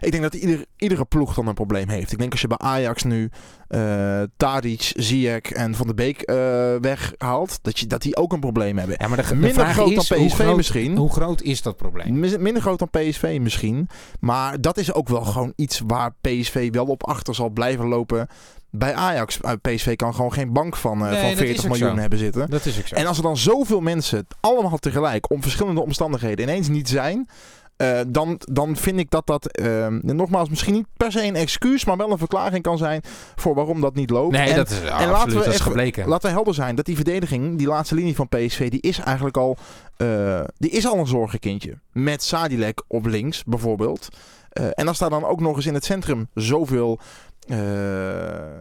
ik 0.00 0.10
denk 0.10 0.22
dat 0.22 0.34
ieder, 0.34 0.64
iedere 0.76 1.04
ploeg 1.04 1.34
dan 1.34 1.46
een 1.46 1.54
probleem 1.54 1.88
heeft. 1.88 2.12
Ik 2.12 2.18
denk 2.18 2.30
als 2.32 2.40
je 2.40 2.46
bij 2.46 2.58
Ajax 2.58 3.02
nu 3.02 3.30
uh, 3.68 4.22
Tadic, 4.36 4.92
Ziyech 4.96 5.52
en 5.52 5.74
Van 5.74 5.86
de 5.86 5.94
Beek 5.94 6.30
uh, 6.30 6.36
weghaalt, 6.80 7.58
dat, 7.62 7.78
je, 7.78 7.86
dat 7.86 8.02
die 8.02 8.16
ook 8.16 8.32
een 8.32 8.40
probleem 8.40 8.78
hebben. 8.78 8.96
Ja, 8.98 9.08
maar 9.08 9.28
de, 9.28 9.34
minder 9.34 9.66
groot 9.66 9.90
is, 9.90 10.08
dan 10.08 10.26
PSV 10.26 10.34
groot, 10.34 10.56
misschien. 10.56 10.96
Hoe 10.96 11.12
groot 11.12 11.42
is 11.42 11.62
dat 11.62 11.76
probleem? 11.76 12.18
Minder 12.20 12.62
groot 12.62 12.78
dan 12.78 12.90
PSV 12.90 13.38
misschien. 13.40 13.88
Maar 14.20 14.60
dat 14.60 14.78
is 14.78 14.92
ook 14.92 15.08
wel 15.08 15.22
gewoon 15.22 15.52
iets 15.56 15.82
waar 15.86 16.14
PSV 16.20 16.70
wel 16.72 16.86
op 16.86 17.06
achter 17.06 17.34
zal 17.34 17.50
blijven 17.50 17.86
lopen 17.86 18.28
bij 18.72 18.94
Ajax. 18.94 19.38
Uh, 19.42 19.52
PSV 19.62 19.96
kan 19.96 20.14
gewoon 20.14 20.32
geen 20.32 20.52
bank 20.52 20.76
van, 20.76 21.04
uh, 21.04 21.10
nee, 21.10 21.20
van 21.20 21.36
40 21.36 21.68
miljoen 21.68 21.98
hebben 21.98 22.18
zitten. 22.18 22.50
Dat 22.50 22.64
is 22.64 22.78
ook 22.78 22.86
zo. 22.86 22.94
En 22.94 23.06
als 23.06 23.16
er 23.16 23.22
dan 23.22 23.36
zoveel 23.36 23.80
mensen 23.80 24.26
allemaal 24.40 24.78
tegelijk 24.78 25.30
om 25.30 25.42
verschillende 25.42 25.80
omstandigheden 25.80 26.48
ineens 26.48 26.68
niet 26.68 26.88
zijn, 26.88 27.28
uh, 27.76 28.00
dan, 28.06 28.36
dan 28.38 28.76
vind 28.76 28.98
ik 28.98 29.10
dat 29.10 29.26
dat, 29.26 29.58
uh, 29.60 29.86
nogmaals, 30.00 30.48
misschien 30.48 30.72
niet 30.72 30.86
per 30.96 31.12
se 31.12 31.24
een 31.24 31.36
excuus, 31.36 31.84
maar 31.84 31.96
wel 31.96 32.10
een 32.10 32.18
verklaring 32.18 32.62
kan 32.62 32.78
zijn 32.78 33.02
voor 33.34 33.54
waarom 33.54 33.80
dat 33.80 33.94
niet 33.94 34.10
loopt. 34.10 34.32
Nee, 34.36 34.50
en, 34.50 34.56
dat 34.56 34.70
is, 34.70 34.80
en 34.80 34.90
absoluut, 34.90 35.12
laten 35.12 35.38
we 35.38 35.44
dat 35.44 35.54
is 35.54 35.60
gebleken. 35.60 36.08
Laten 36.08 36.28
we 36.28 36.34
helder 36.34 36.54
zijn 36.54 36.74
dat 36.74 36.84
die 36.84 36.96
verdediging, 36.96 37.58
die 37.58 37.66
laatste 37.66 37.94
linie 37.94 38.14
van 38.14 38.28
PSV, 38.28 38.70
die 38.70 38.80
is 38.80 38.98
eigenlijk 38.98 39.36
al, 39.36 39.56
uh, 39.96 40.40
die 40.58 40.70
is 40.70 40.86
al 40.86 40.98
een 40.98 41.06
zorgenkindje. 41.06 41.78
Met 41.92 42.22
Sadilek 42.22 42.82
op 42.86 43.06
links 43.06 43.44
bijvoorbeeld. 43.44 44.08
en 44.52 44.88
als 44.88 44.98
daar 44.98 45.10
dan 45.10 45.24
ook 45.24 45.40
nog 45.40 45.56
eens 45.56 45.66
in 45.66 45.74
het 45.74 45.84
centrum 45.84 46.28
zoveel 46.34 47.00
uh, 47.46 47.58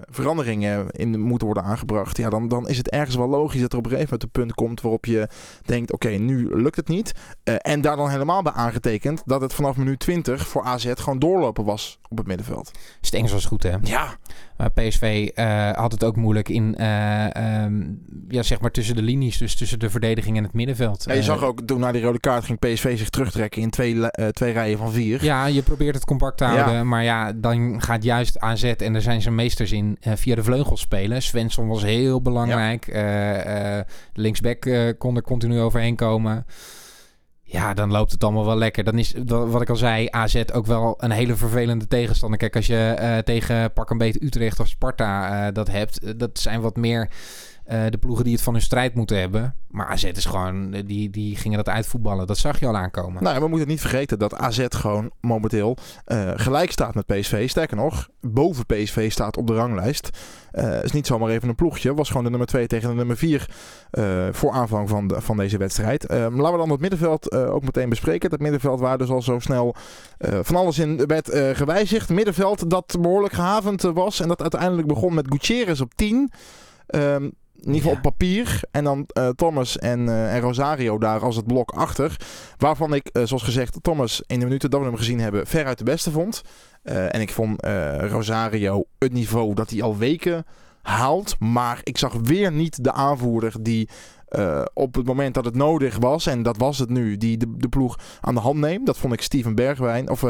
veranderingen 0.10 0.90
in 0.92 1.20
moeten 1.20 1.48
worden 1.48 1.64
aangebracht, 1.64 2.18
ja, 2.18 2.30
dan, 2.30 2.48
dan 2.48 2.68
is 2.68 2.78
het 2.78 2.90
ergens 2.90 3.16
wel 3.16 3.28
logisch 3.28 3.62
dat 3.62 3.72
er 3.72 3.78
op 3.78 3.86
een 3.86 3.92
gegeven 3.92 4.14
moment 4.14 4.36
een 4.36 4.42
punt 4.42 4.54
komt 4.54 4.82
waarop 4.82 5.06
je 5.06 5.28
denkt: 5.66 5.92
oké, 5.92 6.08
okay, 6.08 6.20
nu 6.20 6.56
lukt 6.56 6.76
het 6.76 6.88
niet. 6.88 7.14
Uh, 7.44 7.56
en 7.58 7.82
daar 7.82 7.96
dan 7.96 8.10
helemaal 8.10 8.42
bij 8.42 8.54
aangetekend 8.54 9.22
dat 9.26 9.42
het 9.42 9.54
vanaf 9.54 9.78
minuut 9.78 10.00
20 10.00 10.48
voor 10.48 10.64
AZ 10.64 10.92
gewoon 10.96 11.20
doorlopen 11.20 11.66
was 11.66 12.00
op 12.10 12.18
het 12.18 12.28
middenveld. 12.28 12.72
Stengs 13.02 13.32
was 13.32 13.46
goed, 13.46 13.64
hè? 13.64 13.76
Ja. 13.82 14.18
Maar 14.58 14.72
PSV 14.72 15.30
uh, 15.36 15.72
had 15.72 15.92
het 15.92 16.04
ook 16.04 16.16
moeilijk 16.16 16.50
in, 16.50 16.86
um, 16.86 18.02
ja, 18.28 18.44
zeg 18.44 18.62
maar 18.62 18.72
tussen 18.72 18.96
de 18.96 19.02
linies, 19.02 19.38
dus 19.38 19.56
tussen 19.56 19.80
de 19.80 19.90
verdediging 19.90 20.38
en 20.38 20.44
het 20.44 20.54
middenveld. 20.54 21.04
Ja, 21.04 21.14
je 21.14 21.24
zag 21.24 21.44
ook 21.44 21.62
toen 21.62 21.80
naar 21.80 21.94
die 21.94 22.02
rode 22.02 22.20
kaart 22.20 22.46
ging 22.46 22.60
PSV 22.60 22.98
zich 22.98 23.10
terugtrekken 23.10 23.62
in 23.62 23.70
twee, 23.70 24.10
twee 24.32 24.54
rijen 24.54 24.78
van 24.78 24.92
vier. 24.92 25.24
Ja, 25.24 25.46
je 25.46 25.62
probeert 25.62 25.96
het 25.96 26.06
compact 26.06 26.38
te 26.38 26.44
houden, 26.44 26.74
ja. 26.74 26.84
maar 26.84 27.04
ja, 27.04 27.34
dan 27.34 27.82
gaat 27.82 28.04
juist 28.04 28.40
AZ 28.40 28.71
en 28.76 28.94
daar 28.94 29.02
zijn 29.02 29.22
ze 29.22 29.32
meesters 29.32 29.72
in 29.72 29.98
uh, 30.08 30.14
via 30.16 30.36
de 30.36 30.44
vleugels 30.44 30.82
spelen. 30.82 31.22
Svensson 31.22 31.68
was 31.68 31.84
heel 31.84 32.22
belangrijk. 32.22 32.86
Ja. 32.94 33.78
Uh, 33.78 33.84
linksback 34.14 34.70
kon 34.98 35.16
er 35.16 35.22
continu 35.22 35.60
overheen 35.60 35.96
komen. 35.96 36.46
Ja, 37.44 37.74
dan 37.74 37.92
loopt 37.92 38.12
het 38.12 38.24
allemaal 38.24 38.46
wel 38.46 38.58
lekker. 38.58 38.84
Dan 38.84 38.98
is, 38.98 39.14
wat 39.26 39.62
ik 39.62 39.70
al 39.70 39.76
zei, 39.76 40.08
AZ 40.10 40.44
ook 40.54 40.66
wel 40.66 40.96
een 40.98 41.12
hele 41.12 41.36
vervelende 41.36 41.88
tegenstander. 41.88 42.40
Kijk, 42.40 42.56
als 42.56 42.68
je 42.68 43.22
tegen 43.26 43.74
pak 43.74 43.90
een 43.90 43.98
beetje 43.98 44.26
Utrecht 44.26 44.60
of 44.60 44.68
Sparta 44.68 45.52
dat 45.52 45.68
hebt, 45.68 46.20
dat 46.20 46.40
zijn 46.40 46.62
wat 46.62 46.76
meer 46.76 47.10
uh, 47.72 47.84
de 47.90 47.98
ploegen 47.98 48.24
die 48.24 48.34
het 48.34 48.44
van 48.44 48.54
hun 48.54 48.62
strijd 48.62 48.96
moeten 48.96 49.20
hebben. 49.20 49.56
Maar 49.68 49.88
AZ 49.88 50.04
is 50.04 50.26
gewoon, 50.26 50.74
eh, 50.74 50.84
die, 50.86 51.10
die 51.10 51.36
gingen 51.36 51.58
dat 51.58 51.70
uitvoetballen. 51.70 52.28
Dat 52.28 52.38
zag 52.38 52.60
je 52.60 52.68
al 52.68 52.78
aankomen. 52.78 53.24
Nou, 53.24 53.40
we 53.40 53.48
moeten 53.48 53.68
niet 53.68 53.82
vergeten 53.82 54.20
dat 54.20 54.36
AZ 54.36 54.66
gewoon 54.70 55.12
momenteel 55.22 55.78
uh, 56.08 56.32
gelijk 56.36 56.72
staat 56.72 56.96
met 56.96 57.06
PSV. 57.06 57.50
Sterker 57.50 57.78
nog, 57.78 58.10
boven 58.22 58.66
PSV 58.66 59.12
staat 59.12 59.38
op 59.38 59.48
de 59.48 59.54
ranglijst. 59.54 60.10
Uh, 60.54 60.84
is 60.84 60.92
niet 60.92 61.08
zomaar 61.08 61.30
even 61.30 61.50
een 61.50 61.56
ploegje. 61.56 61.94
Was 61.94 62.08
gewoon 62.08 62.24
de 62.24 62.30
nummer 62.30 62.48
2 62.48 62.68
tegen 62.68 62.90
de 62.90 62.96
nummer 62.96 63.18
4 63.18 63.50
voor 64.32 64.52
aanvang 64.52 64.90
van, 64.90 65.08
de, 65.08 65.22
van 65.22 65.38
deze 65.38 65.58
wedstrijd. 65.58 66.06
laten 66.10 66.52
we 66.52 66.58
dan 66.58 66.70
het 66.70 66.80
middenveld 66.80 67.32
ook 67.32 67.64
meteen 67.64 67.90
bespreken. 67.90 68.30
Dat 68.30 68.40
middenveld 68.40 68.80
waar 68.80 68.98
dus 68.98 69.10
al 69.10 69.22
zo 69.22 69.40
snel 69.40 69.76
van 70.20 70.56
alles 70.56 70.80
in 70.80 71.06
werd 71.06 71.30
gewijzigd. 71.54 72.10
Middenveld 72.10 72.70
dat 72.70 72.98
behoorlijk 73.02 73.34
gehavend 73.34 73.82
was. 73.82 74.20
En 74.20 74.28
dat 74.28 74.42
uiteindelijk 74.42 74.88
begon 74.88 75.14
met 75.14 75.26
Gutierrez 75.30 75.82
op 75.82 75.94
10. 75.96 76.32
Um, 76.96 77.34
in 77.62 77.74
ieder 77.74 77.82
geval 77.82 77.96
op 77.96 78.02
papier. 78.02 78.60
En 78.72 78.84
dan 78.84 79.08
uh, 79.18 79.30
Thomas 79.30 79.78
en, 79.78 80.00
uh, 80.00 80.36
en, 80.36 80.42
Rosario 80.42 80.98
daar 80.98 81.22
als 81.22 81.36
het 81.36 81.48
blok 81.48 81.72
achter. 81.72 82.16
Waarvan 82.58 82.94
ik, 82.94 83.10
uh, 83.14 83.24
zoals 83.26 83.44
gezegd, 83.44 83.78
Thomas 83.82 84.24
in 84.28 84.40
de 84.40 84.46
minuten 84.46 84.70
dat 84.70 84.80
we 84.80 84.86
hem 84.86 84.96
gezien 84.96 85.20
hebben, 85.20 85.48
veruit 85.48 85.78
de 85.78 85.84
beste 85.84 86.12
vond. 86.12 86.42
en 86.84 87.22
ik 87.22 87.32
vond 87.32 87.66
Rosario 88.00 88.84
het 89.00 89.14
niveau 89.14 89.54
dat 89.54 89.70
hij 89.70 89.82
al 89.82 89.98
weken 89.98 90.46
haalt. 90.82 91.40
Maar 91.40 91.80
ik 91.84 91.98
zag 91.98 92.14
weer 92.14 92.52
niet 92.52 92.84
de 92.84 92.92
aanvoerder 92.92 93.56
die 93.62 93.90
op 94.74 94.96
het 94.96 95.06
moment 95.06 95.34
dat 95.34 95.46
het 95.46 95.56
nodig 95.56 95.98
was, 95.98 96.26
en 96.26 96.44
dat 96.44 96.58
was 96.58 96.80
het 96.80 96.90
nu, 96.90 97.18
die 97.18 97.38
de, 97.38 97.58
de 97.58 97.70
ploeg 97.70 98.00
aan 98.22 98.34
de 98.34 98.40
hand 98.40 98.60
neemt. 98.60 98.86
Dat 98.86 98.98
vond 98.98 99.14
ik 99.14 99.22
Steven 99.22 99.56
Bergwijn, 99.56 100.10
of 100.10 100.26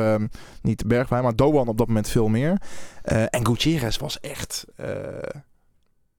niet 0.62 0.88
Bergwijn, 0.88 1.23
maar 1.23 1.36
Doan 1.36 1.67
op 1.67 1.77
dat 1.77 1.88
moment 1.88 2.10
veel 2.10 2.27
meer. 2.27 2.62
en 3.29 3.45
Gutierrez 3.45 3.97
was 3.97 4.19
echt, 4.19 4.65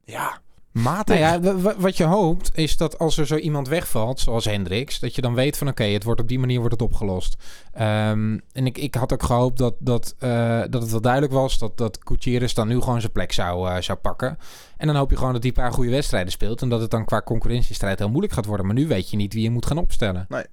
ja 0.05 0.41
matig. 0.73 1.19
Nou 1.19 1.59
ja, 1.59 1.75
wat 1.79 1.97
je 1.97 2.05
hoopt 2.05 2.51
is 2.55 2.77
dat 2.77 2.99
als 2.99 3.19
er 3.19 3.27
zo 3.27 3.37
iemand 3.37 3.69
wegvalt, 3.69 4.21
zoals 4.21 4.45
Hendricks, 4.45 4.99
dat 5.01 5.15
je 5.15 5.23
dan 5.23 5.35
weet 5.35 5.59
van 5.59 5.69
oké, 5.69 5.85
het 5.85 6.05
wordt 6.05 6.21
op 6.21 6.29
die 6.29 6.39
manier 6.39 6.59
wordt 6.59 6.73
het 6.73 6.83
opgelost. 6.83 7.37
Ehm, 7.73 8.39
en 8.53 8.67
ik, 8.67 8.79
ik 8.79 8.95
had 8.95 9.13
ook 9.13 9.23
gehoopt 9.23 9.59
dat, 9.59 9.75
dat, 9.79 10.15
uh, 10.21 10.61
dat 10.71 10.83
het 10.83 10.91
wel 10.91 11.01
duidelijk 11.01 11.33
was 11.33 11.59
dat, 11.59 11.79
dat 11.79 11.99
Gutierrez 12.01 12.53
dan 12.53 12.69
nu 12.69 12.81
gewoon 12.81 13.01
zijn 13.01 13.13
plek 13.13 13.33
zou, 13.33 13.69
uh, 13.69 13.77
zou 13.81 13.99
pakken. 13.99 14.39
En 14.77 14.87
dan 14.87 14.97
hoop 14.97 15.11
je 15.11 15.17
gewoon 15.17 15.33
dat 15.33 15.43
hij 15.43 15.53
een 15.57 15.63
paar 15.63 15.73
goede 15.73 15.91
wedstrijden 15.91 16.33
speelt 16.33 16.63
en 16.63 16.69
dat 16.69 16.81
het 16.81 16.91
dan 16.91 17.05
qua 17.05 17.23
concurrentiestrijd 17.23 17.99
heel 17.99 18.09
moeilijk 18.09 18.33
gaat 18.33 18.47
worden. 18.47 18.67
Maar 18.67 18.75
nu 18.75 18.87
weet 18.87 19.11
je 19.11 19.17
niet 19.17 19.33
wie 19.33 19.43
je 19.43 19.51
moet 19.51 19.67
gaan 19.67 19.79
opstellen. 19.79 20.27
Nee. 20.29 20.45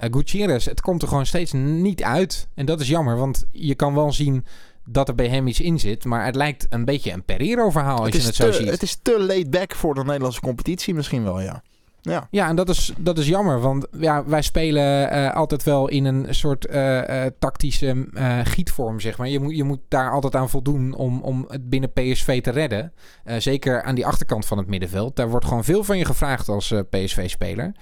Uh, 0.00 0.08
Gutierrez, 0.10 0.64
het 0.64 0.80
komt 0.80 1.02
er 1.02 1.08
gewoon 1.08 1.26
steeds 1.26 1.52
niet 1.52 2.02
uit. 2.02 2.48
En 2.54 2.66
dat 2.66 2.80
is 2.80 2.88
jammer, 2.88 3.16
want 3.16 3.46
je 3.50 3.74
kan 3.74 3.94
wel 3.94 4.12
zien 4.12 4.44
dat 4.84 5.08
er 5.08 5.14
bij 5.14 5.28
hem 5.28 5.46
iets 5.46 5.60
in 5.60 5.78
zit. 5.78 6.04
Maar 6.04 6.24
het 6.24 6.34
lijkt 6.34 6.66
een 6.68 6.84
beetje 6.84 7.12
een 7.12 7.24
Pereiro-verhaal 7.24 7.98
als 7.98 8.16
je 8.16 8.22
het 8.22 8.34
zo 8.34 8.52
ziet. 8.52 8.70
Het 8.70 8.82
is 8.82 8.98
te 9.02 9.20
laid 9.20 9.50
back 9.50 9.74
voor 9.74 9.94
de 9.94 10.04
Nederlandse 10.04 10.40
competitie 10.40 10.94
misschien 10.94 11.24
wel, 11.24 11.40
ja. 11.40 11.62
Ja, 12.02 12.28
ja 12.30 12.48
en 12.48 12.56
dat 12.56 12.68
is, 12.68 12.92
dat 12.98 13.18
is 13.18 13.26
jammer. 13.26 13.60
Want 13.60 13.86
ja, 13.98 14.24
wij 14.24 14.42
spelen 14.42 15.12
uh, 15.12 15.34
altijd 15.34 15.62
wel 15.62 15.88
in 15.88 16.04
een 16.04 16.34
soort 16.34 16.66
uh, 16.70 16.96
uh, 16.96 17.26
tactische 17.38 18.06
gietvorm, 18.44 19.00
zeg 19.00 19.18
maar. 19.18 19.28
Je 19.28 19.40
moet, 19.40 19.56
je 19.56 19.64
moet 19.64 19.80
daar 19.88 20.12
altijd 20.12 20.36
aan 20.36 20.50
voldoen 20.50 20.94
om, 20.94 21.20
om 21.22 21.44
het 21.48 21.68
binnen 21.68 21.92
PSV 21.92 22.42
te 22.42 22.50
redden. 22.50 22.92
zeker 23.38 23.82
aan 23.82 23.94
die 23.94 24.06
achterkant 24.06 24.46
van 24.46 24.58
het 24.58 24.66
middenveld. 24.66 25.16
Daar 25.16 25.28
wordt 25.28 25.46
gewoon 25.46 25.64
veel 25.64 25.84
van 25.84 25.98
je 25.98 26.04
gevraagd 26.04 26.48
als 26.48 26.74
PSV-speler. 26.90 27.72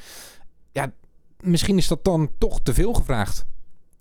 Ja, 0.72 0.92
misschien 1.40 1.78
is 1.78 1.88
dat 1.88 2.04
dan 2.04 2.30
toch 2.38 2.60
te 2.62 2.74
veel 2.74 2.92
gevraagd. 2.92 3.44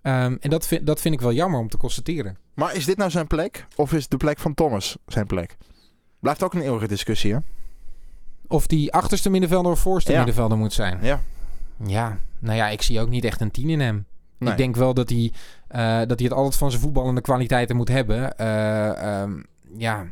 Um, 0.02 0.38
en 0.40 0.50
dat 0.50 0.66
vind, 0.66 0.86
dat 0.86 1.00
vind 1.00 1.14
ik 1.14 1.20
wel 1.20 1.32
jammer 1.32 1.60
om 1.60 1.68
te 1.68 1.76
constateren. 1.76 2.36
Maar 2.58 2.74
is 2.74 2.84
dit 2.84 2.96
nou 2.96 3.10
zijn 3.10 3.26
plek? 3.26 3.66
Of 3.76 3.92
is 3.92 4.08
de 4.08 4.16
plek 4.16 4.38
van 4.38 4.54
Thomas 4.54 4.96
zijn 5.06 5.26
plek? 5.26 5.56
Blijft 6.20 6.42
ook 6.42 6.54
een 6.54 6.60
eeuwige 6.60 6.88
discussie, 6.88 7.32
hè? 7.32 7.38
Of 8.46 8.66
die 8.66 8.92
achterste 8.92 9.30
middenvelder 9.30 9.72
of 9.72 9.80
voorste 9.80 10.12
middenvelder 10.12 10.58
moet 10.58 10.72
zijn. 10.72 10.98
Ja. 11.02 11.20
Ja, 11.84 12.18
nou 12.38 12.56
ja, 12.56 12.68
ik 12.68 12.82
zie 12.82 13.00
ook 13.00 13.08
niet 13.08 13.24
echt 13.24 13.40
een 13.40 13.50
tien 13.50 13.70
in 13.70 13.80
hem. 13.80 14.06
Ik 14.38 14.56
denk 14.56 14.76
wel 14.76 14.94
dat 14.94 15.08
hij, 15.08 15.32
uh, 15.70 16.08
dat 16.08 16.18
hij 16.18 16.28
het 16.28 16.32
altijd 16.32 16.56
van 16.56 16.70
zijn 16.70 16.82
voetballende 16.82 17.20
kwaliteiten 17.20 17.76
moet 17.76 17.88
hebben. 17.88 18.34
Uh, 18.40 19.20
um, 19.20 19.46
ja, 19.76 20.06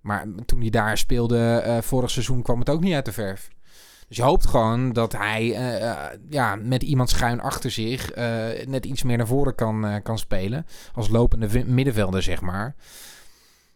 maar 0.00 0.26
toen 0.46 0.60
hij 0.60 0.70
daar 0.70 0.98
speelde 0.98 1.64
uh, 1.66 1.78
vorig 1.80 2.10
seizoen 2.10 2.42
kwam 2.42 2.58
het 2.58 2.70
ook 2.70 2.80
niet 2.80 2.94
uit 2.94 3.04
de 3.04 3.12
verf. 3.12 3.48
Dus 4.12 4.20
je 4.20 4.26
hoopt 4.26 4.46
gewoon 4.46 4.92
dat 4.92 5.12
hij 5.12 5.44
uh, 5.44 6.04
ja, 6.28 6.56
met 6.56 6.82
iemand 6.82 7.10
schuin 7.10 7.40
achter 7.40 7.70
zich 7.70 8.16
uh, 8.16 8.24
net 8.66 8.86
iets 8.86 9.02
meer 9.02 9.16
naar 9.16 9.26
voren 9.26 9.54
kan, 9.54 10.00
kan 10.02 10.18
spelen. 10.18 10.66
Als 10.94 11.08
lopende 11.08 11.64
middenvelder, 11.66 12.22
zeg 12.22 12.40
maar. 12.40 12.74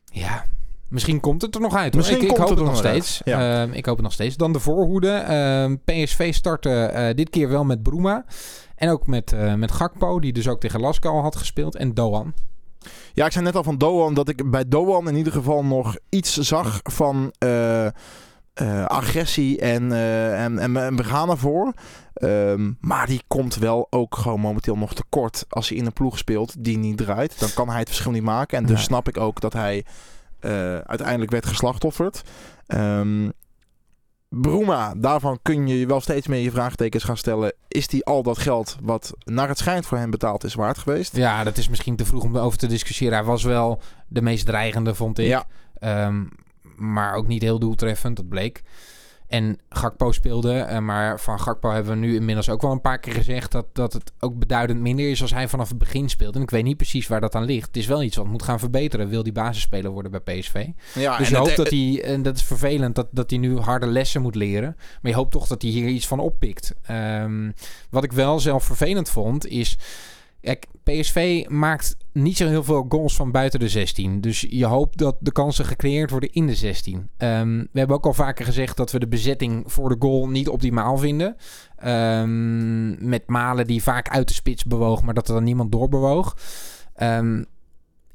Ja, 0.05 0.44
misschien 0.88 1.20
komt 1.20 1.42
het 1.42 1.55
er 1.55 1.61
nog 1.61 1.75
uit. 1.75 1.94
Misschien 1.94 2.20
ik, 2.20 2.29
komt 2.29 2.38
ik 2.40 2.44
hoop 2.46 2.57
het, 2.57 2.59
het 2.59 2.68
nog 2.68 2.79
steeds. 2.79 3.20
Ja. 3.25 3.62
ik 3.62 3.87
hoop 3.87 3.94
het 3.94 4.05
nog 4.05 4.12
steeds. 4.12 4.37
Dan 4.37 4.53
de 4.53 4.61
voorhoede. 4.61 5.11
Ehm, 5.11 5.77
PSV 5.85 6.35
startte 6.35 7.12
dit 7.16 7.31
keer 7.31 7.49
wel 7.49 7.64
met 7.64 7.83
Bruma. 7.83 8.25
En 8.75 8.88
ook 8.88 9.07
met, 9.07 9.35
met 9.57 9.72
Gakpo, 9.72 10.20
die 10.20 10.33
dus 10.33 10.49
ook 10.49 10.61
tegen 10.61 10.81
Lasco 10.81 11.11
al 11.11 11.22
had 11.22 11.37
gespeeld. 11.37 11.77
En 11.77 11.94
Doan. 11.94 12.35
Ja, 13.12 13.27
ik 13.27 13.33
zei 13.33 13.44
net 13.44 13.57
al 13.57 13.62
van 13.62 13.79
Doan 13.79 14.14
dat 14.14 14.29
ik 14.29 14.51
bij 14.51 14.68
Doan 14.68 15.09
in 15.09 15.16
ieder 15.16 15.33
geval 15.33 15.64
nog 15.64 15.96
iets 16.09 16.37
zag 16.37 16.81
van... 16.83 17.33
Uh, 18.62 18.85
agressie 18.85 19.61
en, 19.61 19.83
uh, 19.83 20.45
en, 20.45 20.59
en, 20.59 20.77
en, 20.77 20.97
we 20.97 21.05
gaan 21.05 21.31
ervoor. 21.31 21.73
Um, 22.23 22.79
maar 22.81 23.07
die 23.07 23.23
komt 23.27 23.57
wel 23.57 23.87
ook 23.90 24.16
gewoon 24.16 24.40
momenteel 24.40 24.77
nog 24.77 24.95
tekort. 24.95 25.45
Als 25.49 25.69
hij 25.69 25.79
in 25.79 25.87
een 25.87 25.92
ploeg 25.92 26.19
speelt 26.19 26.64
die 26.64 26.79
niet 26.79 26.97
draait, 26.97 27.40
dan 27.40 27.49
kan 27.55 27.69
hij 27.69 27.79
het 27.79 27.88
verschil 27.88 28.11
niet 28.11 28.23
maken. 28.23 28.59
En 28.59 28.66
dus 28.66 28.77
nee. 28.77 28.85
snap 28.85 29.09
ik 29.09 29.16
ook 29.16 29.40
dat 29.40 29.53
hij 29.53 29.85
uh, 30.40 30.51
uiteindelijk 30.79 31.31
werd 31.31 31.47
geslachtofferd. 31.47 32.23
Um, 32.66 33.33
Bruma, 34.29 34.95
daarvan 34.97 35.38
kun 35.42 35.66
je 35.66 35.87
wel 35.87 36.01
steeds 36.01 36.27
meer 36.27 36.40
je 36.40 36.51
vraagtekens 36.51 37.05
gaan 37.05 37.16
stellen. 37.16 37.53
Is 37.69 37.87
die 37.87 38.05
al 38.05 38.23
dat 38.23 38.38
geld 38.38 38.77
wat 38.83 39.12
naar 39.25 39.49
het 39.49 39.59
schijnt 39.59 39.87
voor 39.87 39.99
hem 39.99 40.11
betaald 40.11 40.45
is 40.45 40.55
waard 40.55 40.79
geweest? 40.79 41.16
Ja, 41.16 41.45
dat 41.45 41.57
is 41.57 41.69
misschien 41.69 41.97
te 41.97 42.05
vroeg 42.05 42.23
om 42.23 42.38
over 42.38 42.59
te 42.59 42.66
discussiëren. 42.66 43.14
Hij 43.14 43.27
was 43.27 43.42
wel 43.42 43.81
de 44.09 44.23
meest 44.23 44.47
dreigende, 44.47 44.95
vond 44.95 45.19
ik. 45.19 45.27
Ja. 45.27 45.47
Um, 46.07 46.29
maar 46.77 47.15
ook 47.15 47.27
niet 47.27 47.43
heel 47.43 47.59
doeltreffend, 47.59 48.17
dat 48.17 48.29
bleek. 48.29 48.62
En 49.29 49.59
Gakpo 49.69 50.12
speelde, 50.12 50.67
uh, 50.71 50.79
maar 50.79 51.21
van 51.21 51.41
Gakpo 51.41 51.71
hebben 51.71 51.93
we 51.93 52.07
nu 52.07 52.15
inmiddels 52.15 52.49
ook 52.49 52.62
wel 52.62 52.73
een 52.73 52.81
paar 52.81 52.99
keer 52.99 53.12
gezegd 53.12 53.53
dat, 53.53 53.67
dat 53.73 53.93
het 53.93 54.12
ook 54.21 54.39
beduidend 54.39 54.81
minder 54.81 55.11
is 55.11 55.23
als 55.23 55.33
hij 55.33 55.49
vanaf 55.49 55.69
het 55.69 55.79
begin 55.79 56.09
speelt. 56.09 56.35
En 56.37 56.43
ik 56.43 56.51
weet 56.51 56.65
niet 56.65 56.77
precies 56.77 57.07
waar 57.07 57.21
dat 57.21 57.35
aan 57.35 57.45
ligt. 57.45 57.67
Het 57.67 57.77
is 57.77 57.87
wel 57.87 58.03
iets 58.03 58.17
wat 58.17 58.27
moet 58.27 58.43
gaan 58.43 58.59
verbeteren. 58.59 59.09
Wil 59.09 59.23
die 59.23 59.33
basisspeler 59.33 59.91
worden 59.91 60.11
bij 60.11 60.21
PSV? 60.21 60.67
Ja, 60.95 61.19
dus 61.19 61.29
je 61.29 61.37
hoopt 61.37 61.57
dat 61.57 61.71
hij, 61.71 62.03
en 62.05 62.23
dat 62.23 62.37
is 62.37 62.43
vervelend, 62.43 62.95
dat, 62.95 63.09
dat 63.11 63.31
hij 63.31 63.39
nu 63.39 63.59
harde 63.59 63.87
lessen 63.87 64.23
moet 64.23 64.35
leren. 64.35 64.77
Maar 64.77 65.11
je 65.11 65.17
hoopt 65.17 65.33
toch 65.33 65.47
dat 65.47 65.62
hij 65.62 65.71
hier 65.71 65.89
iets 65.89 66.07
van 66.07 66.19
oppikt. 66.19 66.75
Um, 66.91 67.55
wat 67.91 68.05
ik 68.05 68.12
wel 68.12 68.41
zelf 68.41 68.65
vervelend 68.65 69.11
vond, 69.11 69.47
is 69.47 69.79
Kijk, 70.47 70.67
PSV 70.83 71.45
maakt 71.49 71.97
niet 72.13 72.37
zo 72.37 72.49
heel 72.49 72.65
veel 72.65 72.87
goals 72.89 73.17
van 73.17 73.31
buiten 73.31 73.61
de 73.61 73.69
16. 73.69 74.21
Dus 74.21 74.47
je 74.49 74.65
hoopt 74.65 74.99
dat 74.99 75.17
de 75.21 75.33
kansen 75.33 75.65
gecreëerd 75.65 76.11
worden 76.11 76.33
in 76.33 76.47
de 76.47 76.55
16. 76.55 77.09
Um, 77.19 77.59
we 77.73 77.79
hebben 77.79 77.97
ook 77.97 78.07
al 78.07 78.13
vaker 78.13 78.45
gezegd 78.45 78.77
dat 78.77 78.93
we 78.93 78.99
de 78.99 79.09
bezetting 79.09 79.73
voor 79.73 79.89
de 79.89 79.97
goal 79.99 80.29
niet 80.29 80.49
optimaal 80.49 80.99
vinden. 80.99 81.37
Um, 81.85 83.09
met 83.09 83.27
Malen 83.27 83.67
die 83.67 83.83
vaak 83.83 84.09
uit 84.09 84.29
de 84.29 84.35
spits 84.35 84.65
bewoog, 84.65 85.03
maar 85.03 85.15
dat 85.15 85.29
er 85.29 85.35
dan 85.35 85.45
niemand 85.45 85.73
doorbewoog. 85.73 86.37
Um, 87.03 87.47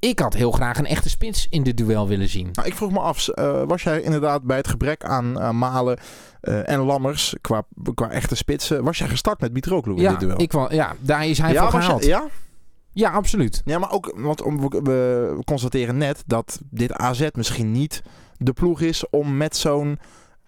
ik 0.02 0.20
had 0.20 0.34
heel 0.34 0.52
graag 0.52 0.78
een 0.78 0.86
echte 0.86 1.10
spits 1.10 1.48
in 1.50 1.64
dit 1.64 1.78
duel 1.78 2.08
willen 2.08 2.30
zien. 2.30 2.50
Nou, 2.54 2.68
ik 2.68 2.76
vroeg 2.76 2.92
me 2.92 3.00
af, 3.00 3.28
uh, 3.36 3.64
was 3.64 3.84
jij 3.84 4.02
inderdaad 4.02 4.44
bij 4.44 4.58
het 4.58 4.68
gebrek 4.68 5.04
aan 5.04 5.38
uh, 5.38 5.52
Malen 5.52 6.00
uh, 6.42 6.70
en 6.70 6.80
Lammers 6.80 7.36
qua, 7.42 7.64
qua 7.94 8.10
echte 8.10 8.36
spitsen, 8.36 8.84
was 8.84 8.98
jij 8.98 9.08
gestart 9.08 9.42
met 9.42 9.54
Mitroglou 9.54 9.98
in 9.98 10.04
ja, 10.04 10.10
dit 10.10 10.20
duel? 10.20 10.42
Ik 10.42 10.72
ja, 10.72 10.96
daar 11.00 11.28
is 11.28 11.38
hij 11.38 11.54
ja, 11.54 11.70
voor 11.70 11.82
gehaald. 11.82 12.06
Ja? 12.06 12.28
Ja, 12.92 13.12
absoluut. 13.12 13.62
Ja, 13.66 13.80
maar 13.80 13.92
ook, 13.92 14.14
want 14.16 14.40
we 14.84 15.40
constateren 15.46 15.98
net 15.98 16.24
dat 16.26 16.60
dit 16.70 16.94
AZ 16.94 17.28
misschien 17.34 17.72
niet 17.72 18.02
de 18.38 18.54
ploeg 18.54 18.82
is 18.82 19.10
om 19.10 19.38
met 19.38 19.56
zo'n 19.56 20.00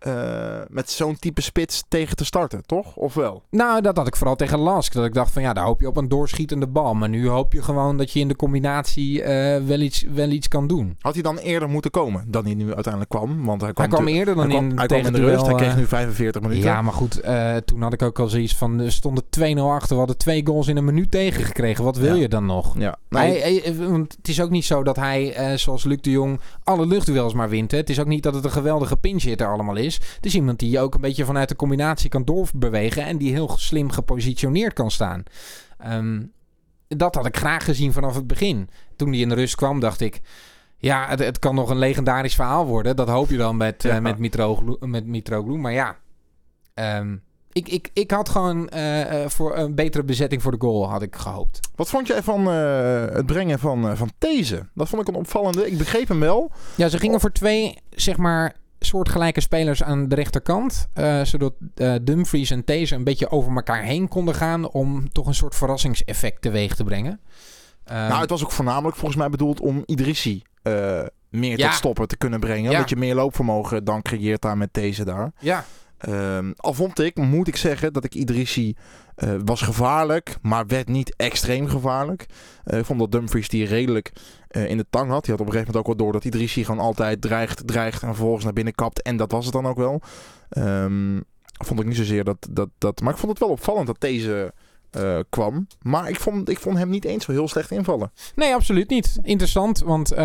uh, 0.08 0.62
met 0.68 0.90
zo'n 0.90 1.20
type 1.20 1.42
spits 1.42 1.84
tegen 1.88 2.16
te 2.16 2.26
starten, 2.26 2.66
toch? 2.66 2.96
Of 2.96 3.14
wel? 3.14 3.44
Nou, 3.50 3.82
dat 3.82 3.98
had 3.98 4.08
ik 4.08 4.16
vooral 4.16 4.36
tegen 4.36 4.60
Lask. 4.60 4.94
Dat 4.94 5.06
ik 5.06 5.14
dacht 5.14 5.32
van 5.32 5.42
ja, 5.42 5.54
daar 5.54 5.66
hoop 5.66 5.80
je 5.80 5.88
op 5.88 5.98
een 5.98 6.08
doorschietende 6.08 6.68
bal. 6.68 6.94
Maar 6.94 7.10
nu 7.10 7.28
hoop 7.28 7.54
je 7.54 7.62
gewoon 7.62 7.98
dat 7.98 8.12
je 8.12 8.20
in 8.20 8.28
de 8.28 8.36
combinatie 8.36 9.22
uh, 9.22 9.26
wel, 9.66 9.80
iets, 9.80 10.06
wel 10.14 10.30
iets 10.30 10.48
kan 10.48 10.68
doen. 10.68 10.98
Had 11.00 11.14
hij 11.14 11.24
dan 11.24 11.38
eerder 11.38 11.70
moeten 11.70 11.92
komen 11.92 12.26
dan 12.28 12.46
hij 12.46 12.54
nu 12.54 12.74
uiteindelijk 12.74 13.12
kwam? 13.12 13.46
Want 13.46 13.62
hij 13.62 13.74
kwam, 13.74 13.90
hij 13.90 13.96
kwam 13.96 14.08
eerder 14.08 14.36
dan 14.36 14.44
hij 14.44 14.54
kwam, 14.54 14.70
in, 14.70 14.78
hij 14.78 14.88
kwam 14.88 15.06
in 15.06 15.14
de 15.14 15.20
rust. 15.20 15.46
Hij 15.46 15.56
kreeg 15.56 15.76
nu 15.76 15.86
45 15.86 16.42
minuten. 16.42 16.64
Ja, 16.64 16.82
maar 16.82 16.94
goed. 16.94 17.26
Uh, 17.26 17.56
toen 17.56 17.82
had 17.82 17.94
ik 17.94 18.02
ook 18.02 18.20
al 18.20 18.28
zoiets 18.28 18.56
van, 18.56 18.80
er 18.80 18.92
stonden 18.92 19.24
2-0 19.24 19.60
achter. 19.60 19.90
We 19.90 19.96
hadden 19.96 20.18
twee 20.18 20.46
goals 20.46 20.68
in 20.68 20.78
een 20.78 20.86
minuut 20.86 21.12
tegengekregen. 21.12 21.84
Wat 21.84 21.98
wil 21.98 22.16
ja. 22.16 22.22
je 22.22 22.30
dan 22.30 22.46
nog? 22.46 22.76
Ja. 22.78 22.98
Nee. 23.10 23.42
Hij, 23.42 23.62
hij, 23.64 23.76
want 23.88 24.16
het 24.18 24.28
is 24.28 24.42
ook 24.42 24.50
niet 24.50 24.66
zo 24.66 24.84
dat 24.84 24.96
hij, 24.96 25.54
zoals 25.58 25.84
Luc 25.84 26.02
de 26.02 26.12
Jong, 26.12 26.40
alle 26.64 26.86
luchtduels 26.86 27.34
maar 27.34 27.50
wint. 27.50 27.72
Hè. 27.72 27.78
Het 27.78 27.90
is 27.90 28.00
ook 28.00 28.08
niet 28.08 28.24
dat 28.24 28.34
het 28.34 28.46
een 28.46 28.52
geweldige 28.52 28.98
pinch 28.98 29.24
hitter 29.24 29.52
allemaal 29.52 29.76
is. 29.76 29.93
Het 30.16 30.26
is 30.26 30.36
iemand 30.36 30.60
die 30.60 30.70
je 30.70 30.80
ook 30.80 30.96
een 30.96 31.02
beetje 31.02 31.26
vanuit 31.26 31.50
de 31.50 31.56
combinatie 31.56 32.10
kan 32.10 32.26
doorbewegen 32.26 33.04
en 33.04 33.18
die 33.18 33.32
heel 33.32 33.58
slim 33.58 33.92
gepositioneerd 33.92 34.74
kan 34.74 34.92
staan. 34.92 35.24
Um, 35.88 36.32
dat 36.88 37.16
had 37.16 37.26
ik 37.26 37.38
graag 37.38 37.64
gezien 37.64 37.94
vanaf 37.94 38.16
het 38.16 38.28
begin. 38.28 38.70
Toen 38.96 39.10
hij 39.10 39.20
in 39.20 39.30
de 39.30 39.36
rust 39.36 39.56
kwam, 39.56 39.80
dacht 39.80 40.02
ik. 40.02 40.22
Ja, 40.78 41.08
het, 41.08 41.20
het 41.20 41.40
kan 41.40 41.56
nog 41.56 41.70
een 41.70 41.78
legendarisch 41.78 42.36
verhaal 42.36 42.66
worden. 42.66 42.96
Dat 42.96 43.10
hoop 43.10 43.30
je 43.30 43.38
dan 43.38 43.58
met, 43.58 43.84
ja. 43.84 43.96
uh, 43.96 44.02
met, 44.02 44.18
Mitroglou, 44.18 44.88
met 44.88 45.06
Mitroglou. 45.06 45.58
Maar 45.58 45.74
ja, 45.74 45.98
um, 47.00 47.24
ik, 47.52 47.70
ik, 47.70 47.90
ik 47.94 48.12
had 48.12 48.30
gewoon 48.30 48.70
uh, 48.76 49.26
voor 49.28 49.58
een 49.58 49.76
betere 49.76 50.04
bezetting 50.04 50.42
voor 50.42 50.52
de 50.52 50.58
goal 50.60 50.90
had 50.90 51.02
ik 51.02 51.16
gehoopt. 51.16 51.60
Wat 51.76 51.90
vond 51.90 52.08
jij 52.08 52.24
van 52.24 52.48
uh, 52.48 53.06
het 53.06 53.26
brengen 53.26 53.60
van, 53.60 53.98
van 53.98 54.12
These? 54.18 54.68
Dat 54.74 54.90
vond 54.90 55.02
ik 55.02 55.08
een 55.08 55.16
opvallende. 55.16 55.68
Ik 55.72 55.78
begreep 55.78 56.08
hem 56.08 56.20
wel. 56.20 56.52
Ja, 56.76 56.88
ze 56.88 57.00
gingen 57.00 57.20
voor 57.20 57.32
twee, 57.32 57.78
zeg 57.90 58.18
maar, 58.18 58.56
soortgelijke 58.86 59.42
spelers 59.42 59.84
aan 59.84 60.08
de 60.08 60.16
rechterkant. 60.16 60.88
Uh, 60.96 61.24
zodat 61.24 61.54
uh, 61.76 61.96
Dumfries 62.02 62.50
en 62.50 62.64
These 62.64 62.96
een 62.96 63.04
beetje 63.04 63.30
over 63.30 63.56
elkaar 63.56 63.84
heen 63.84 64.08
konden 64.08 64.36
gaan. 64.36 64.70
Om 64.70 65.10
toch 65.12 65.28
een 65.28 65.36
soort 65.36 65.56
verrassingseffect 65.56 66.42
teweeg 66.42 66.76
te 66.76 66.84
brengen. 66.84 67.20
Um, 67.92 67.96
nou, 67.96 68.22
het 68.22 68.30
was 68.30 68.44
ook 68.44 68.52
voornamelijk 68.52 68.96
volgens 68.96 69.20
mij 69.20 69.30
bedoeld 69.30 69.60
om 69.60 69.84
Idrissi 69.86 70.44
uh, 70.64 71.02
meer 71.30 71.58
ja. 71.58 71.68
tot 71.68 71.78
stoppen 71.78 72.08
te 72.08 72.18
kunnen 72.18 72.40
brengen. 72.40 72.72
Ja. 72.72 72.80
Dat 72.80 72.90
je 72.90 72.96
meer 72.96 73.16
loopvermogen 73.16 73.84
dan 73.84 74.02
creëert 74.02 74.42
daar 74.42 74.58
met 74.58 74.74
deze 74.74 75.06
daar. 75.06 75.32
Ja. 75.40 75.66
Um, 76.10 76.54
al 76.56 76.74
vond 76.74 77.00
ik, 77.00 77.18
moet 77.18 77.48
ik 77.48 77.56
zeggen, 77.56 77.94
dat 77.94 78.04
ik 78.04 78.16
Idrissi 78.16 78.76
uh, 79.18 79.36
was 79.46 79.62
gevaarlijk, 79.62 80.38
maar 80.42 80.68
werd 80.68 80.88
niet 80.88 81.16
extreem 81.16 81.68
gevaarlijk. 81.68 82.26
Uh, 82.66 82.80
ik 82.80 82.86
vond 82.86 83.00
dat 83.00 83.12
Dumfries 83.12 83.50
die 83.50 83.66
redelijk 83.66 84.12
uh, 84.52 84.70
in 84.70 84.78
de 84.78 84.86
tang 84.90 85.10
had. 85.10 85.24
Die 85.24 85.32
had 85.32 85.42
op 85.42 85.48
een 85.48 85.54
gegeven 85.54 85.74
moment 85.74 85.78
ook 85.78 85.98
wel 85.98 86.06
door 86.06 86.14
dat 86.14 86.26
Idrissi 86.26 86.66
gewoon 86.66 86.80
altijd 86.80 87.22
dreigt, 87.22 87.68
dreigt 87.68 88.02
en 88.02 88.08
vervolgens 88.08 88.44
naar 88.44 88.54
binnen 88.54 88.76
kapt. 88.76 89.02
En 89.02 89.18
dat 89.18 89.32
was 89.32 89.46
het 89.46 89.54
dan 89.54 89.66
ook 89.66 89.78
wel. 89.78 90.02
Um, 90.58 91.24
vond 91.66 91.80
ik 91.80 91.86
niet 91.86 91.96
zozeer 91.96 92.24
dat, 92.24 92.48
dat, 92.52 92.70
dat... 92.78 93.02
Maar 93.02 93.14
ik 93.14 93.20
vond 93.20 93.32
het 93.32 93.42
wel 93.42 93.50
opvallend 93.50 93.88
dat 93.88 94.02
deze 94.02 94.54
uh, 94.98 95.20
kwam. 95.30 95.68
Maar 95.82 96.10
ik 96.10 96.20
vond, 96.20 96.50
ik 96.50 96.60
vond 96.60 96.78
hem 96.78 96.90
niet 96.90 97.06
eens 97.06 97.26
zo 97.26 97.32
heel 97.32 97.48
slecht 97.48 97.72
invallen. 97.72 98.12
Nee, 98.36 98.54
absoluut 98.54 98.90
niet. 98.90 99.20
Interessant, 99.22 99.80
want 99.80 100.12
uh, 100.14 100.18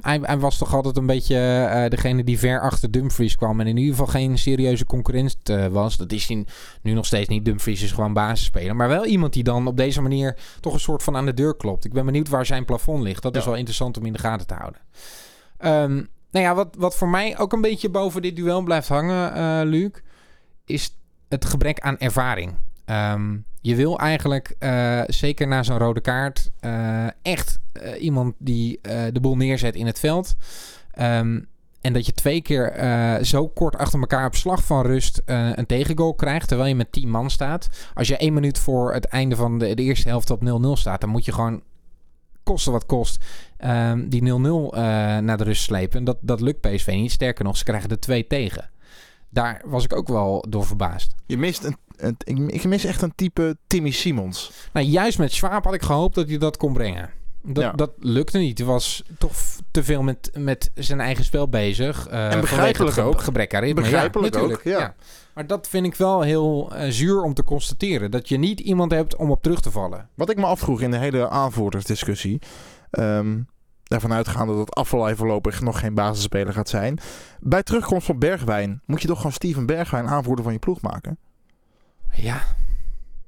hij, 0.00 0.18
hij, 0.22 0.38
was 0.38 0.58
toch 0.58 0.74
altijd 0.74 0.96
een 0.96 1.06
beetje 1.06 1.36
uh, 1.36 1.88
degene 1.88 2.24
die 2.24 2.38
ver 2.38 2.60
achter 2.60 2.90
Dumfries 2.90 3.36
kwam. 3.36 3.60
En 3.60 3.66
in 3.66 3.76
ieder 3.76 3.94
geval 3.94 4.06
geen 4.06 4.38
serieuze 4.38 4.86
concurrent 4.86 5.36
was. 5.70 5.96
Dat 5.96 6.12
is 6.12 6.28
hij 6.28 6.46
nu 6.82 6.92
nog 6.92 7.06
steeds 7.06 7.28
niet. 7.28 7.44
Dumfries 7.44 7.82
is 7.82 7.92
gewoon 7.92 8.12
basisspeler. 8.12 8.76
Maar 8.76 8.88
wel 8.88 9.06
iemand 9.06 9.32
die 9.32 9.44
dan 9.44 9.66
op 9.66 9.76
deze 9.76 10.00
manier 10.00 10.36
toch 10.60 10.72
een 10.72 10.80
soort 10.80 11.02
van 11.02 11.16
aan 11.16 11.26
de 11.26 11.34
deur 11.34 11.56
klopt. 11.56 11.84
Ik 11.84 11.92
ben 11.92 12.04
benieuwd 12.04 12.28
waar 12.28 12.46
zijn 12.46 12.64
plafond 12.64 13.02
ligt. 13.02 13.22
Dat 13.22 13.36
is 13.36 13.44
wel 13.44 13.54
interessant 13.54 13.98
om 13.98 14.06
in 14.06 14.12
de 14.12 14.18
gaten 14.18 14.46
te 14.46 14.54
houden. 14.54 14.80
Um, 15.64 16.08
nou 16.30 16.44
ja, 16.44 16.54
wat, 16.54 16.74
wat 16.78 16.96
voor 16.96 17.08
mij 17.08 17.38
ook 17.38 17.52
een 17.52 17.60
beetje 17.60 17.88
boven 17.88 18.22
dit 18.22 18.36
duel 18.36 18.62
blijft 18.62 18.88
hangen, 18.88 19.66
Luc, 19.66 19.90
is 20.64 20.96
het 21.28 21.44
gebrek 21.44 21.80
aan 21.80 21.98
ervaring. 21.98 22.54
Um, 22.86 23.44
je 23.60 23.74
wil 23.74 23.98
eigenlijk, 23.98 24.54
uh, 24.60 25.02
zeker 25.06 25.46
na 25.46 25.62
zo'n 25.62 25.78
rode 25.78 26.00
kaart, 26.00 26.50
uh, 26.60 27.06
echt 27.22 27.58
uh, 27.72 28.02
iemand 28.02 28.34
die 28.38 28.80
de 29.12 29.20
boel 29.20 29.36
neerzet 29.36 29.74
in 29.74 29.86
het 29.86 29.98
veld. 29.98 30.34
Um, 31.00 31.46
en 31.80 31.92
dat 31.92 32.06
je 32.06 32.12
twee 32.12 32.42
keer 32.42 33.18
zo 33.22 33.48
kort 33.48 33.76
achter 33.76 34.00
elkaar 34.00 34.26
op 34.26 34.34
slag 34.34 34.64
van 34.64 34.86
rust 34.86 35.22
een 35.24 35.66
tegengoal 35.66 36.14
krijgt, 36.14 36.48
terwijl 36.48 36.68
je 36.68 36.74
met 36.74 36.92
10 36.92 37.10
man 37.10 37.30
staat. 37.30 37.68
Als 37.94 38.08
je 38.08 38.16
één 38.16 38.32
minuut 38.32 38.58
voor 38.58 38.92
het 38.92 39.04
einde 39.04 39.36
van 39.36 39.58
de, 39.58 39.74
de 39.74 39.82
eerste 39.82 40.08
helft 40.08 40.30
op 40.30 40.40
0-0 40.44 40.46
staat, 40.72 41.00
dan 41.00 41.10
moet 41.10 41.24
je 41.24 41.32
gewoon 41.32 41.62
kosten 42.42 42.72
wat 42.72 42.86
kost, 42.86 43.24
um, 43.64 44.08
die 44.08 44.22
0-0 44.22 44.24
naar 45.20 45.36
de 45.36 45.44
rust 45.44 45.62
slepen. 45.62 45.98
En 45.98 46.04
dat, 46.04 46.18
dat 46.20 46.40
lukt 46.40 46.60
PSV 46.60 46.86
niet. 46.86 47.12
Sterker 47.12 47.44
nog, 47.44 47.56
ze 47.56 47.64
krijgen 47.64 47.90
er 47.90 48.00
twee 48.00 48.26
tegen. 48.26 48.70
Daar 49.30 49.62
was 49.64 49.84
ik 49.84 49.96
ook 49.96 50.08
wel 50.08 50.44
door 50.48 50.66
verbaasd. 50.66 51.14
Je 51.26 51.38
mist 51.38 51.64
een 51.64 51.76
ik, 52.24 52.38
ik 52.38 52.64
mis 52.64 52.84
echt 52.84 53.02
een 53.02 53.14
type 53.14 53.56
Timmy 53.66 53.90
Simons. 53.90 54.52
Nou, 54.72 54.86
juist 54.86 55.18
met 55.18 55.32
Schwab 55.32 55.64
had 55.64 55.74
ik 55.74 55.82
gehoopt 55.82 56.14
dat 56.14 56.28
hij 56.28 56.38
dat 56.38 56.56
kon 56.56 56.72
brengen. 56.72 57.10
Dat, 57.42 57.78
dat 57.78 57.90
lukte 57.98 58.38
niet. 58.38 58.58
Hij 58.58 58.66
was 58.66 59.02
toch 59.18 59.32
te 59.70 59.84
veel 59.84 60.02
met, 60.02 60.30
met 60.38 60.70
zijn 60.74 61.00
eigen 61.00 61.24
spel 61.24 61.48
bezig. 61.48 62.10
Uh, 62.10 62.32
en 62.32 62.40
begrijpelijk 62.40 62.98
ook. 62.98 63.20
Gebrek 63.20 63.54
aan 63.54 63.62
ritme. 63.62 63.80
Begrijpelijk 63.80 64.36
ook, 64.36 64.60
ja. 64.62 64.94
Maar 65.34 65.46
dat 65.46 65.68
vind 65.68 65.86
ik 65.86 65.94
wel 65.94 66.20
heel 66.20 66.72
uh, 66.72 66.90
zuur 66.90 67.22
om 67.22 67.34
te 67.34 67.42
constateren. 67.42 68.10
Dat 68.10 68.28
je 68.28 68.36
niet 68.36 68.60
iemand 68.60 68.90
hebt 68.90 69.16
om 69.16 69.30
op 69.30 69.42
terug 69.42 69.60
te 69.60 69.70
vallen. 69.70 70.08
Wat 70.14 70.30
ik 70.30 70.36
me 70.36 70.46
afvroeg 70.46 70.80
in 70.80 70.90
de 70.90 70.98
hele 70.98 71.28
aanvoerdersdiscussie... 71.28 72.38
Um, 72.90 73.46
ervan 73.84 74.12
uitgaande 74.12 74.54
dat 74.54 74.74
Afvalai 74.74 75.16
voorlopig 75.16 75.60
nog 75.60 75.78
geen 75.78 75.94
basisspeler 75.94 76.52
gaat 76.52 76.68
zijn. 76.68 76.98
Bij 77.40 77.62
terugkomst 77.62 78.06
van 78.06 78.18
Bergwijn 78.18 78.80
moet 78.86 79.02
je 79.02 79.08
toch 79.08 79.16
gewoon 79.16 79.32
Steven 79.32 79.66
Bergwijn 79.66 80.08
aanvoerder 80.08 80.44
van 80.44 80.52
je 80.52 80.58
ploeg 80.58 80.80
maken? 80.80 81.18
Ja. 82.14 82.42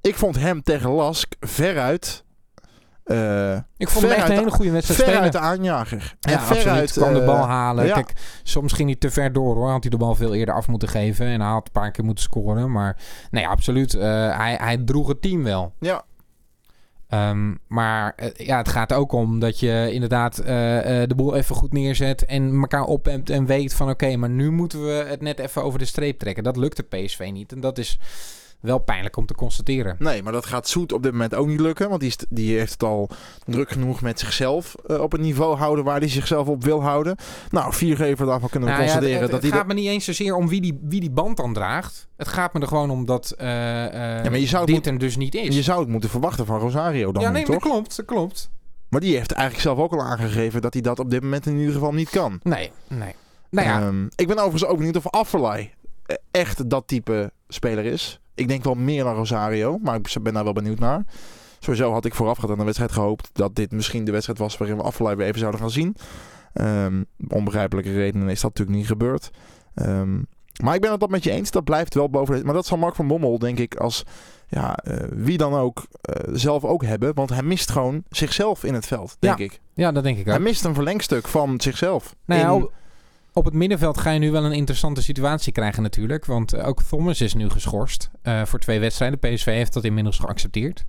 Ik 0.00 0.14
vond 0.14 0.36
hem 0.36 0.62
tegen 0.62 0.90
Lask 0.90 1.34
veruit... 1.40 2.24
Uh, 3.06 3.56
ik 3.76 3.88
vond 3.88 4.04
hem 4.04 4.14
echt 4.14 4.28
een 4.28 4.36
hele 4.36 4.50
goede 4.50 4.70
wedstrijd 4.70 5.10
ver 5.10 5.20
uit 5.20 5.32
de 5.32 5.38
aanjager. 5.38 6.14
En 6.20 6.32
ja, 6.32 6.40
veruit 6.40 6.92
kwam 6.92 7.14
de 7.14 7.24
bal 7.24 7.36
eh, 7.36 7.48
halen. 7.48 7.92
Kijk, 7.92 8.12
soms 8.42 8.72
ging 8.72 8.88
hij 8.88 8.98
te 8.98 9.10
ver 9.10 9.32
door 9.32 9.54
hoor. 9.54 9.70
Had 9.70 9.82
hij 9.82 9.90
de 9.90 9.96
bal 9.96 10.14
veel 10.14 10.34
eerder 10.34 10.54
af 10.54 10.68
moeten 10.68 10.88
geven. 10.88 11.26
En 11.26 11.40
hij 11.40 11.50
had 11.50 11.66
een 11.66 11.72
paar 11.72 11.90
keer 11.90 12.04
moeten 12.04 12.24
scoren. 12.24 12.72
Maar 12.72 12.96
nee, 13.30 13.48
absoluut. 13.48 13.94
Uh, 13.94 14.02
hij, 14.36 14.54
hij 14.60 14.76
droeg 14.76 15.08
het 15.08 15.22
team 15.22 15.42
wel. 15.42 15.72
Ja. 15.80 16.04
Um, 17.30 17.58
maar 17.66 18.14
ja, 18.36 18.56
het 18.56 18.68
gaat 18.68 18.92
ook 18.92 19.12
om 19.12 19.38
dat 19.40 19.60
je 19.60 19.88
inderdaad 19.92 20.36
de 20.36 21.14
boel 21.16 21.34
even 21.34 21.54
goed 21.54 21.72
neerzet 21.72 22.24
en 22.24 22.54
elkaar 22.60 22.84
ophemt 22.84 23.30
en 23.30 23.46
weet 23.46 23.74
van 23.74 23.90
oké, 23.90 24.16
maar 24.16 24.30
nu 24.30 24.50
moeten 24.50 24.84
we 24.84 25.04
het 25.08 25.20
net 25.20 25.38
even 25.38 25.62
over 25.62 25.78
de 25.78 25.84
streep 25.84 26.18
trekken. 26.18 26.44
Dat 26.44 26.56
lukte 26.56 26.82
PSV 26.82 27.28
niet. 27.32 27.52
En 27.52 27.60
dat 27.60 27.78
is 27.78 27.98
wel 28.60 28.78
pijnlijk 28.78 29.16
om 29.16 29.26
te 29.26 29.34
constateren. 29.34 29.96
Nee, 29.98 30.22
maar 30.22 30.32
dat 30.32 30.46
gaat 30.46 30.68
Zoet 30.68 30.92
op 30.92 31.02
dit 31.02 31.12
moment 31.12 31.34
ook 31.34 31.46
niet 31.46 31.60
lukken. 31.60 31.88
Want 31.88 32.00
die, 32.00 32.08
is, 32.08 32.16
die 32.28 32.56
heeft 32.58 32.72
het 32.72 32.82
al 32.82 33.10
druk 33.44 33.70
genoeg 33.70 34.00
met 34.00 34.20
zichzelf 34.20 34.74
uh, 34.86 35.00
op 35.00 35.12
het 35.12 35.20
niveau 35.20 35.56
houden 35.56 35.84
waar 35.84 35.98
hij 35.98 36.08
zichzelf 36.08 36.48
op 36.48 36.64
wil 36.64 36.82
houden. 36.82 37.16
Nou, 37.50 37.72
viergever 37.72 38.26
daarvan 38.26 38.48
kunnen 38.48 38.68
we 38.68 38.74
nou, 38.74 38.86
constateren. 38.86 39.16
Ja, 39.16 39.22
het, 39.22 39.32
het, 39.32 39.42
dat 39.42 39.52
gaat 39.52 39.66
me 39.66 39.74
niet 39.74 39.88
eens 39.88 40.04
zozeer 40.04 40.34
om 40.34 40.48
wie 40.48 40.60
die, 40.60 40.78
wie 40.82 41.00
die 41.00 41.10
band 41.10 41.36
dan 41.36 41.52
draagt. 41.52 42.08
Het 42.16 42.28
gaat 42.28 42.54
me 42.54 42.60
er 42.60 42.68
gewoon 42.68 42.90
om 42.90 43.04
dat 43.04 43.34
uh, 43.38 43.46
ja, 43.46 44.30
maar 44.30 44.38
je 44.38 44.46
zou 44.46 44.66
dit 44.66 44.86
er 44.86 44.98
dus 44.98 45.16
niet 45.16 45.34
is. 45.34 45.54
Je 45.54 45.62
zou 45.62 45.80
het 45.80 45.88
moeten 45.88 46.10
verwachten 46.10 46.46
van 46.46 46.58
Rosario 46.58 47.12
dan 47.12 47.22
Ja, 47.22 47.30
nee, 47.30 47.44
toch? 47.44 47.54
dat 47.54 47.70
klopt. 47.70 47.96
Dat 47.96 48.06
klopt. 48.06 48.50
Maar 48.88 49.00
die 49.00 49.16
heeft 49.16 49.32
eigenlijk 49.32 49.62
zelf 49.66 49.78
ook 49.78 49.92
al 49.92 50.02
aangegeven 50.02 50.62
dat 50.62 50.72
hij 50.72 50.82
dat 50.82 50.98
op 50.98 51.10
dit 51.10 51.22
moment 51.22 51.46
in 51.46 51.56
ieder 51.56 51.72
geval 51.72 51.92
niet 51.92 52.10
kan. 52.10 52.40
Nee, 52.42 52.70
nee. 52.88 53.14
Nou 53.50 53.66
ja. 53.66 53.86
Um, 53.86 54.08
ik 54.16 54.26
ben 54.26 54.36
overigens 54.36 54.64
ook 54.64 54.76
benieuwd 54.76 54.96
of 54.96 55.10
Affelay 55.10 55.74
echt 56.30 56.70
dat 56.70 56.88
type 56.88 57.32
speler 57.48 57.84
is. 57.84 58.20
Ik 58.36 58.48
denk 58.48 58.64
wel 58.64 58.74
meer 58.74 59.04
dan 59.04 59.14
Rosario, 59.14 59.78
maar 59.78 59.96
ik 59.96 60.16
ben 60.22 60.34
daar 60.34 60.44
wel 60.44 60.52
benieuwd 60.52 60.78
naar. 60.78 61.04
Sowieso 61.58 61.92
had 61.92 62.04
ik 62.04 62.14
voorafgaand 62.14 62.50
aan 62.50 62.58
de 62.58 62.64
wedstrijd 62.64 62.92
gehoopt 62.92 63.30
dat 63.32 63.54
dit 63.54 63.72
misschien 63.72 64.04
de 64.04 64.12
wedstrijd 64.12 64.38
was 64.38 64.56
waarin 64.56 64.76
we 64.76 65.16
weer 65.16 65.26
even 65.26 65.38
zouden 65.38 65.60
gaan 65.60 65.70
zien. 65.70 65.96
Um, 66.54 67.06
onbegrijpelijke 67.28 67.92
redenen 67.92 68.28
is 68.28 68.40
dat 68.40 68.50
natuurlijk 68.50 68.78
niet 68.78 68.86
gebeurd. 68.86 69.30
Um, 69.74 70.26
maar 70.62 70.74
ik 70.74 70.80
ben 70.80 70.90
het 70.90 71.00
dat 71.00 71.10
met 71.10 71.24
je 71.24 71.30
eens. 71.30 71.50
Dat 71.50 71.64
blijft 71.64 71.94
wel 71.94 72.10
boven. 72.10 72.44
Maar 72.44 72.54
dat 72.54 72.66
zal 72.66 72.78
Mark 72.78 72.94
van 72.94 73.06
Bommel, 73.06 73.38
denk 73.38 73.58
ik, 73.58 73.76
als 73.76 74.04
ja, 74.48 74.78
uh, 74.88 74.96
wie 75.10 75.38
dan 75.38 75.54
ook, 75.54 75.86
uh, 76.10 76.34
zelf 76.34 76.64
ook 76.64 76.84
hebben. 76.84 77.14
Want 77.14 77.30
hij 77.30 77.42
mist 77.42 77.70
gewoon 77.70 78.02
zichzelf 78.10 78.64
in 78.64 78.74
het 78.74 78.86
veld, 78.86 79.16
denk 79.18 79.38
ja. 79.38 79.44
ik. 79.44 79.60
Ja, 79.74 79.92
dat 79.92 80.02
denk 80.02 80.18
ik 80.18 80.26
ook. 80.26 80.32
Hij 80.32 80.42
mist 80.42 80.64
een 80.64 80.74
verlengstuk 80.74 81.28
van 81.28 81.60
zichzelf. 81.60 82.14
Nou 82.24 82.60
in 82.60 82.70
op 83.36 83.44
het 83.44 83.54
middenveld 83.54 83.98
ga 83.98 84.10
je 84.10 84.18
nu 84.18 84.30
wel 84.30 84.44
een 84.44 84.52
interessante 84.52 85.02
situatie 85.02 85.52
krijgen 85.52 85.82
natuurlijk. 85.82 86.24
Want 86.24 86.52
eh, 86.52 86.66
ook 86.66 86.82
Thomas 86.82 87.20
is 87.20 87.34
nu 87.34 87.50
geschorst 87.50 88.10
uh, 88.22 88.44
voor 88.44 88.58
twee 88.58 88.80
wedstrijden. 88.80 89.18
PSV 89.18 89.44
heeft 89.44 89.72
dat 89.72 89.84
inmiddels 89.84 90.18
geaccepteerd. 90.18 90.84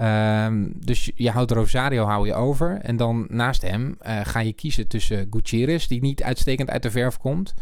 Um, 0.00 0.72
dus 0.76 1.10
je 1.14 1.30
houdt 1.30 1.50
Rosario 1.50 2.04
hou 2.04 2.26
je 2.26 2.34
over. 2.34 2.78
En 2.82 2.96
dan 2.96 3.26
naast 3.28 3.62
hem 3.62 3.96
uh, 4.06 4.20
ga 4.24 4.40
je 4.40 4.52
kiezen 4.52 4.88
tussen 4.88 5.26
Gutierrez, 5.30 5.86
die 5.86 6.00
niet 6.00 6.22
uitstekend 6.22 6.70
uit 6.70 6.82
de 6.82 6.90
verf 6.90 7.18
komt. 7.18 7.54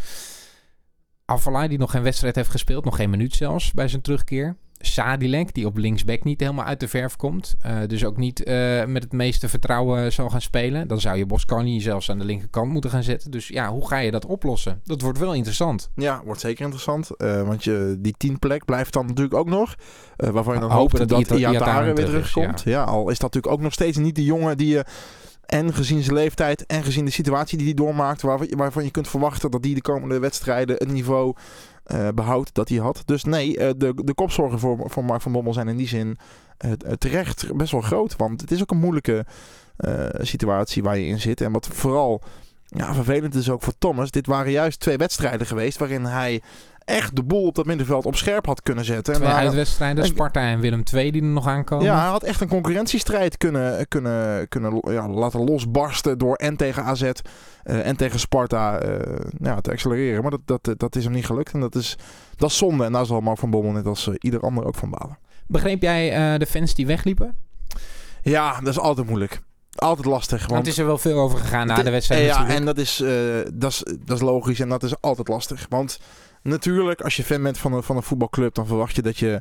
Avalai, 1.24 1.68
die 1.68 1.78
nog 1.78 1.90
geen 1.90 2.02
wedstrijd 2.02 2.36
heeft 2.36 2.50
gespeeld. 2.50 2.84
Nog 2.84 2.96
geen 2.96 3.10
minuut 3.10 3.34
zelfs 3.34 3.72
bij 3.72 3.88
zijn 3.88 4.02
terugkeer. 4.02 4.56
Sadilek, 4.84 5.54
die 5.54 5.66
op 5.66 5.76
linksback 5.76 6.24
niet 6.24 6.40
helemaal 6.40 6.64
uit 6.64 6.80
de 6.80 6.88
verf 6.88 7.16
komt. 7.16 7.54
Uh, 7.66 7.76
dus 7.86 8.04
ook 8.04 8.16
niet 8.16 8.46
uh, 8.48 8.84
met 8.84 9.02
het 9.02 9.12
meeste 9.12 9.48
vertrouwen 9.48 10.12
zal 10.12 10.30
gaan 10.30 10.40
spelen. 10.40 10.88
Dan 10.88 11.00
zou 11.00 11.16
je 11.16 11.26
Boscani 11.26 11.80
zelfs 11.80 12.10
aan 12.10 12.18
de 12.18 12.24
linkerkant 12.24 12.72
moeten 12.72 12.90
gaan 12.90 13.02
zetten. 13.02 13.30
Dus 13.30 13.48
ja, 13.48 13.70
hoe 13.70 13.88
ga 13.88 13.98
je 13.98 14.10
dat 14.10 14.26
oplossen? 14.26 14.80
Dat 14.84 15.00
wordt 15.00 15.18
wel 15.18 15.34
interessant. 15.34 15.90
Ja, 15.94 16.22
wordt 16.24 16.40
zeker 16.40 16.64
interessant. 16.64 17.10
Uh, 17.18 17.42
want 17.42 17.64
je, 17.64 17.96
die 17.98 18.14
tien 18.16 18.38
plek 18.38 18.64
blijft 18.64 18.92
dan 18.92 19.06
natuurlijk 19.06 19.34
ook 19.34 19.48
nog. 19.48 19.74
waarvan 20.16 20.54
je 20.54 20.60
dan 20.60 20.70
hoopt 20.70 20.96
dat, 20.96 21.08
dat 21.08 21.30
Iatare 21.30 21.92
weer 21.92 22.04
terugkomt. 22.04 22.62
Ja. 22.64 22.70
ja, 22.70 22.84
al 22.84 23.10
is 23.10 23.18
dat 23.18 23.32
natuurlijk 23.34 23.52
ook 23.54 23.60
nog 23.62 23.72
steeds 23.72 23.96
niet 23.96 24.14
de 24.14 24.24
jongen 24.24 24.56
die 24.56 24.68
je... 24.68 24.84
En 25.46 25.74
gezien 25.74 26.02
zijn 26.02 26.16
leeftijd 26.16 26.66
en 26.66 26.82
gezien 26.82 27.04
de 27.04 27.10
situatie 27.10 27.58
die 27.58 27.66
hij 27.66 27.74
doormaakt, 27.74 28.22
waarvan 28.22 28.84
je 28.84 28.90
kunt 28.90 29.08
verwachten 29.08 29.50
dat 29.50 29.62
die 29.62 29.74
de 29.74 29.80
komende 29.80 30.18
wedstrijden 30.18 30.76
het 30.76 30.92
niveau 30.92 31.34
behoud 32.14 32.54
dat 32.54 32.68
hij 32.68 32.78
had. 32.78 33.02
Dus 33.04 33.24
nee, 33.24 33.58
uh, 33.58 33.70
de, 33.76 33.92
de 34.04 34.14
kopzorgen 34.14 34.58
voor, 34.58 34.90
voor 34.90 35.04
Mark 35.04 35.22
van 35.22 35.32
Bommel 35.32 35.52
zijn 35.52 35.68
in 35.68 35.76
die 35.76 35.88
zin 35.88 36.18
uh, 36.64 36.72
terecht 36.98 37.56
best 37.56 37.72
wel 37.72 37.80
groot. 37.80 38.16
Want 38.16 38.40
het 38.40 38.50
is 38.50 38.60
ook 38.60 38.70
een 38.70 38.78
moeilijke 38.78 39.26
situatie 40.20 40.82
waar 40.82 40.98
je 40.98 41.06
in 41.06 41.20
zit. 41.20 41.40
En 41.40 41.52
wat 41.52 41.66
vooral 41.66 42.22
ja, 42.74 42.94
vervelend 42.94 43.34
is 43.34 43.50
ook 43.50 43.62
voor 43.62 43.72
Thomas. 43.78 44.10
Dit 44.10 44.26
waren 44.26 44.52
juist 44.52 44.80
twee 44.80 44.96
wedstrijden 44.96 45.46
geweest 45.46 45.78
waarin 45.78 46.04
hij 46.04 46.42
echt 46.84 47.16
de 47.16 47.22
boel 47.22 47.46
op 47.46 47.54
dat 47.54 47.66
middenveld 47.66 48.06
op 48.06 48.16
scherp 48.16 48.46
had 48.46 48.62
kunnen 48.62 48.84
zetten. 48.84 49.14
Twee 49.14 49.28
uitwedstrijden, 49.28 50.04
Sparta 50.04 50.40
en 50.40 50.60
Willem 50.60 50.82
II 50.92 51.10
die 51.10 51.22
er 51.22 51.28
nog 51.28 51.46
aankomen. 51.46 51.84
Ja, 51.84 52.00
hij 52.00 52.08
had 52.08 52.22
echt 52.22 52.40
een 52.40 52.48
concurrentiestrijd 52.48 53.36
kunnen, 53.36 53.88
kunnen, 53.88 54.48
kunnen 54.48 54.82
ja, 54.84 55.08
laten 55.08 55.44
losbarsten 55.44 56.18
door 56.18 56.34
en 56.34 56.56
tegen 56.56 56.84
AZ 56.84 57.02
uh, 57.02 57.86
en 57.86 57.96
tegen 57.96 58.18
Sparta 58.18 58.84
uh, 58.84 58.98
ja, 59.38 59.60
te 59.60 59.70
accelereren. 59.70 60.22
Maar 60.22 60.30
dat, 60.30 60.62
dat, 60.64 60.78
dat 60.80 60.96
is 60.96 61.04
hem 61.04 61.12
niet 61.12 61.26
gelukt 61.26 61.52
en 61.52 61.60
dat 61.60 61.74
is, 61.74 61.96
dat 62.36 62.50
is 62.50 62.56
zonde. 62.56 62.84
En 62.84 62.92
daar 62.92 63.06
zal 63.06 63.20
Mark 63.20 63.38
van 63.38 63.50
Bommel 63.50 63.72
net 63.72 63.86
als 63.86 64.06
uh, 64.06 64.14
ieder 64.18 64.40
ander 64.40 64.64
ook 64.64 64.74
van 64.74 64.90
balen. 64.90 65.18
Begreep 65.46 65.82
jij 65.82 66.38
de 66.38 66.46
fans 66.46 66.74
die 66.74 66.86
wegliepen? 66.86 67.34
Ja, 68.22 68.60
dat 68.60 68.68
is 68.68 68.78
altijd 68.78 69.06
moeilijk 69.06 69.42
altijd 69.74 70.06
lastig. 70.06 70.46
Want 70.46 70.58
het 70.58 70.66
is 70.66 70.78
er 70.78 70.86
wel 70.86 70.98
veel 70.98 71.18
over 71.18 71.38
gegaan 71.38 71.66
na 71.66 71.82
de, 71.82 71.90
wedstrijd. 71.90 72.22
Ja, 72.22 72.26
natuurlijk. 72.26 72.58
en 72.58 72.64
dat 72.64 72.78
is, 72.78 73.00
uh, 73.00 73.10
dat, 73.54 73.70
is, 73.70 73.82
dat 74.04 74.16
is 74.16 74.22
logisch 74.22 74.60
en 74.60 74.68
dat 74.68 74.82
is 74.82 75.00
altijd 75.00 75.28
lastig. 75.28 75.66
Want 75.68 75.98
natuurlijk, 76.42 77.00
als 77.00 77.16
je 77.16 77.24
fan 77.24 77.42
bent 77.42 77.58
van 77.58 77.72
een, 77.72 77.82
van 77.82 77.96
een 77.96 78.02
voetbalclub, 78.02 78.54
dan 78.54 78.66
verwacht 78.66 78.96
je 78.96 79.02
dat 79.02 79.18
je 79.18 79.40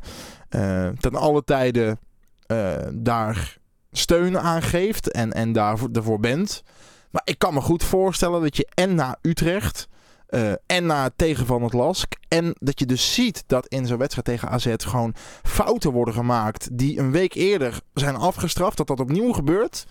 uh, 0.49 0.87
ten 0.87 1.15
alle 1.15 1.43
tijden 1.43 1.99
uh, 2.47 2.73
daar 2.93 3.57
steun 3.91 4.39
aan 4.39 4.61
geeft 4.61 5.11
en, 5.11 5.33
en 5.33 5.51
daarvoor 5.51 6.19
bent. 6.19 6.63
Maar 7.11 7.21
ik 7.25 7.39
kan 7.39 7.53
me 7.53 7.61
goed 7.61 7.83
voorstellen 7.83 8.41
dat 8.41 8.57
je 8.57 8.67
en 8.73 8.95
naar 8.95 9.17
Utrecht 9.21 9.87
uh, 10.29 10.51
en 10.65 10.85
na 10.85 11.03
het 11.03 11.13
tegen 11.15 11.45
van 11.45 11.63
het 11.63 11.73
Lask. 11.73 12.13
En 12.27 12.55
dat 12.59 12.79
je 12.79 12.85
dus 12.85 13.13
ziet 13.13 13.43
dat 13.47 13.67
in 13.67 13.85
zo'n 13.85 13.97
wedstrijd 13.97 14.27
tegen 14.27 14.49
AZ 14.49 14.73
gewoon 14.77 15.15
fouten 15.43 15.91
worden 15.91 16.13
gemaakt 16.13 16.77
die 16.77 16.99
een 16.99 17.11
week 17.11 17.33
eerder 17.33 17.79
zijn 17.93 18.15
afgestraft. 18.15 18.77
Dat 18.77 18.87
dat 18.87 18.99
opnieuw 18.99 19.33
gebeurt. 19.33 19.85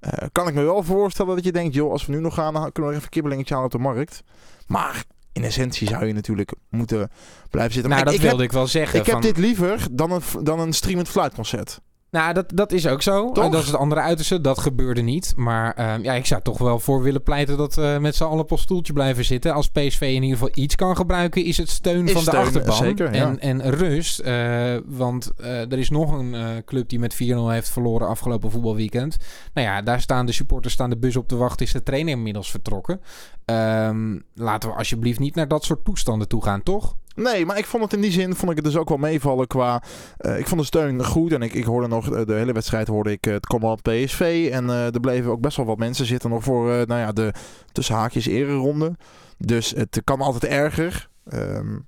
Uh, 0.00 0.10
kan 0.32 0.48
ik 0.48 0.54
me 0.54 0.62
wel 0.62 0.82
voorstellen 0.82 1.34
dat 1.34 1.44
je 1.44 1.52
denkt, 1.52 1.74
joh, 1.74 1.90
als 1.90 2.06
we 2.06 2.12
nu 2.12 2.20
nog 2.20 2.34
gaan, 2.34 2.54
dan 2.54 2.72
kunnen 2.72 2.90
we 2.90 2.96
even 2.96 3.02
een 3.02 3.08
kibbelingetje 3.08 3.54
halen 3.54 3.72
op 3.72 3.76
de 3.76 3.84
markt. 3.84 4.22
Maar 4.66 5.04
in 5.32 5.44
essentie 5.44 5.88
zou 5.88 6.06
je 6.06 6.12
natuurlijk 6.12 6.52
moeten 6.68 7.10
blijven 7.50 7.72
zitten. 7.72 7.90
Nou, 7.90 8.04
maar 8.04 8.12
dat 8.12 8.22
ik 8.22 8.28
wilde 8.28 8.42
heb, 8.42 8.50
ik 8.50 8.52
wel 8.52 8.66
zeggen. 8.66 8.98
Ik 8.98 9.04
van... 9.04 9.14
heb 9.14 9.22
dit 9.22 9.36
liever 9.36 9.86
dan 9.90 10.10
een, 10.10 10.22
dan 10.42 10.60
een 10.60 10.72
streamend 10.72 11.08
fluitconcert. 11.08 11.80
Nou, 12.16 12.32
dat, 12.32 12.44
dat 12.54 12.72
is 12.72 12.86
ook 12.86 13.02
zo. 13.02 13.32
Toch? 13.32 13.50
dat 13.50 13.60
is 13.60 13.66
het 13.66 13.76
andere 13.76 14.00
uiterste. 14.00 14.40
Dat 14.40 14.58
gebeurde 14.58 15.00
niet. 15.00 15.32
Maar 15.36 15.74
ehm, 15.74 16.02
ja, 16.02 16.12
ik 16.12 16.26
zou 16.26 16.42
toch 16.42 16.58
wel 16.58 16.78
voor 16.78 17.02
willen 17.02 17.22
pleiten 17.22 17.56
dat 17.56 17.74
we 17.74 17.96
met 18.00 18.16
z'n 18.16 18.24
allen 18.24 18.38
op 18.38 18.52
ons 18.52 18.60
stoeltje 18.62 18.92
blijven 18.92 19.24
zitten. 19.24 19.54
Als 19.54 19.68
PSV 19.70 20.00
in 20.00 20.22
ieder 20.22 20.38
geval 20.38 20.50
iets 20.54 20.74
kan 20.74 20.96
gebruiken, 20.96 21.44
is 21.44 21.56
het 21.56 21.70
steun 21.70 22.06
Is 22.06 22.12
van 22.12 22.24
de 22.24 22.36
achterban. 22.36 22.76
zeker, 22.76 23.14
ja. 23.14 23.20
en, 23.20 23.40
en 23.40 23.70
rust. 23.70 24.18
eh, 24.18 24.76
want 24.86 25.32
eh, 25.36 25.72
er 25.72 25.78
is 25.78 25.90
nog 25.90 26.12
een 26.12 26.34
eh, 26.34 26.46
club 26.64 26.88
die 26.88 26.98
met 26.98 27.14
4-0 27.14 27.16
heeft 27.46 27.68
verloren 27.68 28.08
afgelopen 28.08 28.50
voetbalweekend. 28.50 29.16
Nou 29.54 29.66
ja, 29.66 29.82
daar 29.82 30.00
staan 30.00 30.26
de 30.26 30.32
supporters 30.32 30.74
staan 30.74 30.90
de 30.90 30.96
bus 30.96 31.16
op 31.16 31.28
te 31.28 31.36
wachten. 31.36 31.66
Is 31.66 31.72
de 31.72 31.82
trainer 31.82 32.12
inmiddels 32.12 32.50
vertrokken. 32.50 33.00
Ehm, 33.44 34.18
laten 34.34 34.68
we 34.68 34.74
alsjeblieft 34.74 35.18
niet 35.18 35.34
naar 35.34 35.48
dat 35.48 35.64
soort 35.64 35.84
toestanden 35.84 36.28
toe 36.28 36.42
gaan, 36.42 36.62
toch? 36.62 36.96
Nee, 37.16 37.46
maar 37.46 37.58
ik 37.58 37.66
vond 37.66 37.82
het 37.82 37.92
in 37.92 38.00
die 38.00 38.10
zin 38.10 38.34
vond 38.34 38.50
ik 38.50 38.56
het 38.56 38.64
dus 38.64 38.76
ook 38.76 38.88
wel 38.88 38.98
meevallen 38.98 39.46
qua. 39.46 39.82
eh, 40.16 40.38
ik 40.38 40.48
vond 40.48 40.60
de 40.60 40.66
steun 40.66 41.04
goed 41.04 41.32
en 41.32 41.42
ik, 41.42 41.54
ik 41.54 41.64
hoorde 41.64 41.88
nog 41.88 42.12
eh, 42.12 42.26
de 42.26 42.34
hele 42.34 42.52
wedstrijd 42.52 42.88
hoorde 42.88 43.10
ik 43.10 43.26
eh, 43.26 43.32
het 43.32 43.46
command 43.46 43.82
PSV 43.82 44.48
en 44.52 44.68
er 44.68 45.00
bleven 45.00 45.30
ook 45.30 45.40
best 45.40 45.56
wel 45.56 45.66
wat 45.66 45.78
mensen 45.78 46.06
zitten 46.06 46.30
nog 46.30 46.44
voor 46.44 46.66
nou 46.66 47.00
ja 47.00 47.12
de 47.12 47.32
tussen 47.72 47.94
haakjes 47.94 48.26
ereronde. 48.26 48.96
Dus 49.38 49.70
het 49.70 50.00
kan 50.04 50.20
altijd 50.20 50.52
erger. 50.52 51.08
Ehm, 51.28 51.78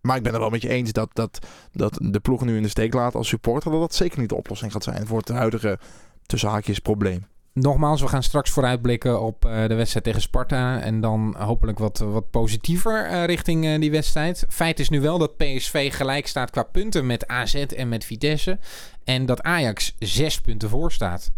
maar 0.00 0.16
ik 0.16 0.22
ben 0.22 0.32
het 0.32 0.40
wel 0.40 0.50
met 0.50 0.62
je 0.62 0.68
eens 0.68 0.92
dat, 0.92 1.10
dat, 1.12 1.38
dat 1.72 1.98
de 2.02 2.20
ploeg 2.20 2.44
nu 2.44 2.56
in 2.56 2.62
de 2.62 2.68
steek 2.68 2.94
laat 2.94 3.14
als 3.14 3.28
supporter 3.28 3.70
dat 3.70 3.80
dat 3.80 3.94
zeker 3.94 4.20
niet 4.20 4.28
de 4.28 4.34
oplossing 4.34 4.72
gaat 4.72 4.84
zijn 4.84 5.06
voor 5.06 5.18
het 5.18 5.28
huidige 5.28 5.78
tussen 6.26 6.48
haakjes 6.48 6.78
probleem. 6.78 7.24
Nogmaals, 7.52 8.00
we 8.00 8.08
gaan 8.08 8.22
straks 8.22 8.50
vooruitblikken 8.50 9.20
op 9.20 9.44
eh, 9.44 9.66
de 9.66 9.74
wedstrijd 9.74 10.04
tegen 10.04 10.20
Sparta. 10.20 10.80
En 10.80 11.00
dan 11.00 11.34
hopelijk 11.38 11.78
wat, 11.78 11.98
wat 11.98 12.30
positiever 12.30 13.06
eh, 13.06 13.24
richting 13.24 13.66
eh, 13.66 13.80
die 13.80 13.90
wedstrijd. 13.90 14.44
Feit 14.48 14.80
is 14.80 14.88
nu 14.88 15.00
wel 15.00 15.18
dat 15.18 15.36
PSV 15.36 15.94
gelijk 15.94 16.26
staat 16.26 16.50
qua 16.50 16.62
punten 16.62 17.06
met 17.06 17.26
AZ 17.26 17.54
en 17.54 17.88
met 17.88 18.04
Vitesse. 18.04 18.58
En 19.04 19.26
dat 19.26 19.42
Ajax 19.42 19.94
zes 19.98 20.40
punten 20.40 20.68
voor 20.68 20.92
staat. 20.92 21.30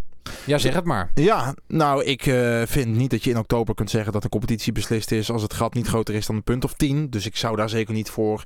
Ja, 0.45 0.59
zeg 0.59 0.75
het 0.75 0.85
maar. 0.85 1.11
Ja, 1.15 1.55
nou, 1.67 2.05
ik 2.05 2.23
vind 2.65 2.97
niet 2.97 3.11
dat 3.11 3.25
je 3.25 3.31
in 3.31 3.39
oktober 3.39 3.75
kunt 3.75 3.91
zeggen 3.91 4.13
dat 4.13 4.23
de 4.23 4.29
competitie 4.29 4.73
beslist 4.73 5.11
is 5.11 5.31
als 5.31 5.43
het 5.43 5.55
gat 5.55 5.75
niet 5.75 5.87
groter 5.87 6.15
is 6.15 6.27
dan 6.27 6.37
een 6.37 6.43
punt 6.43 6.65
of 6.65 6.75
10. 6.75 7.11
Dus 7.11 7.27
ik 7.27 7.37
zou 7.37 7.57
daar 7.57 7.69
zeker 7.69 7.95
niet 7.95 8.11
voor. 8.11 8.45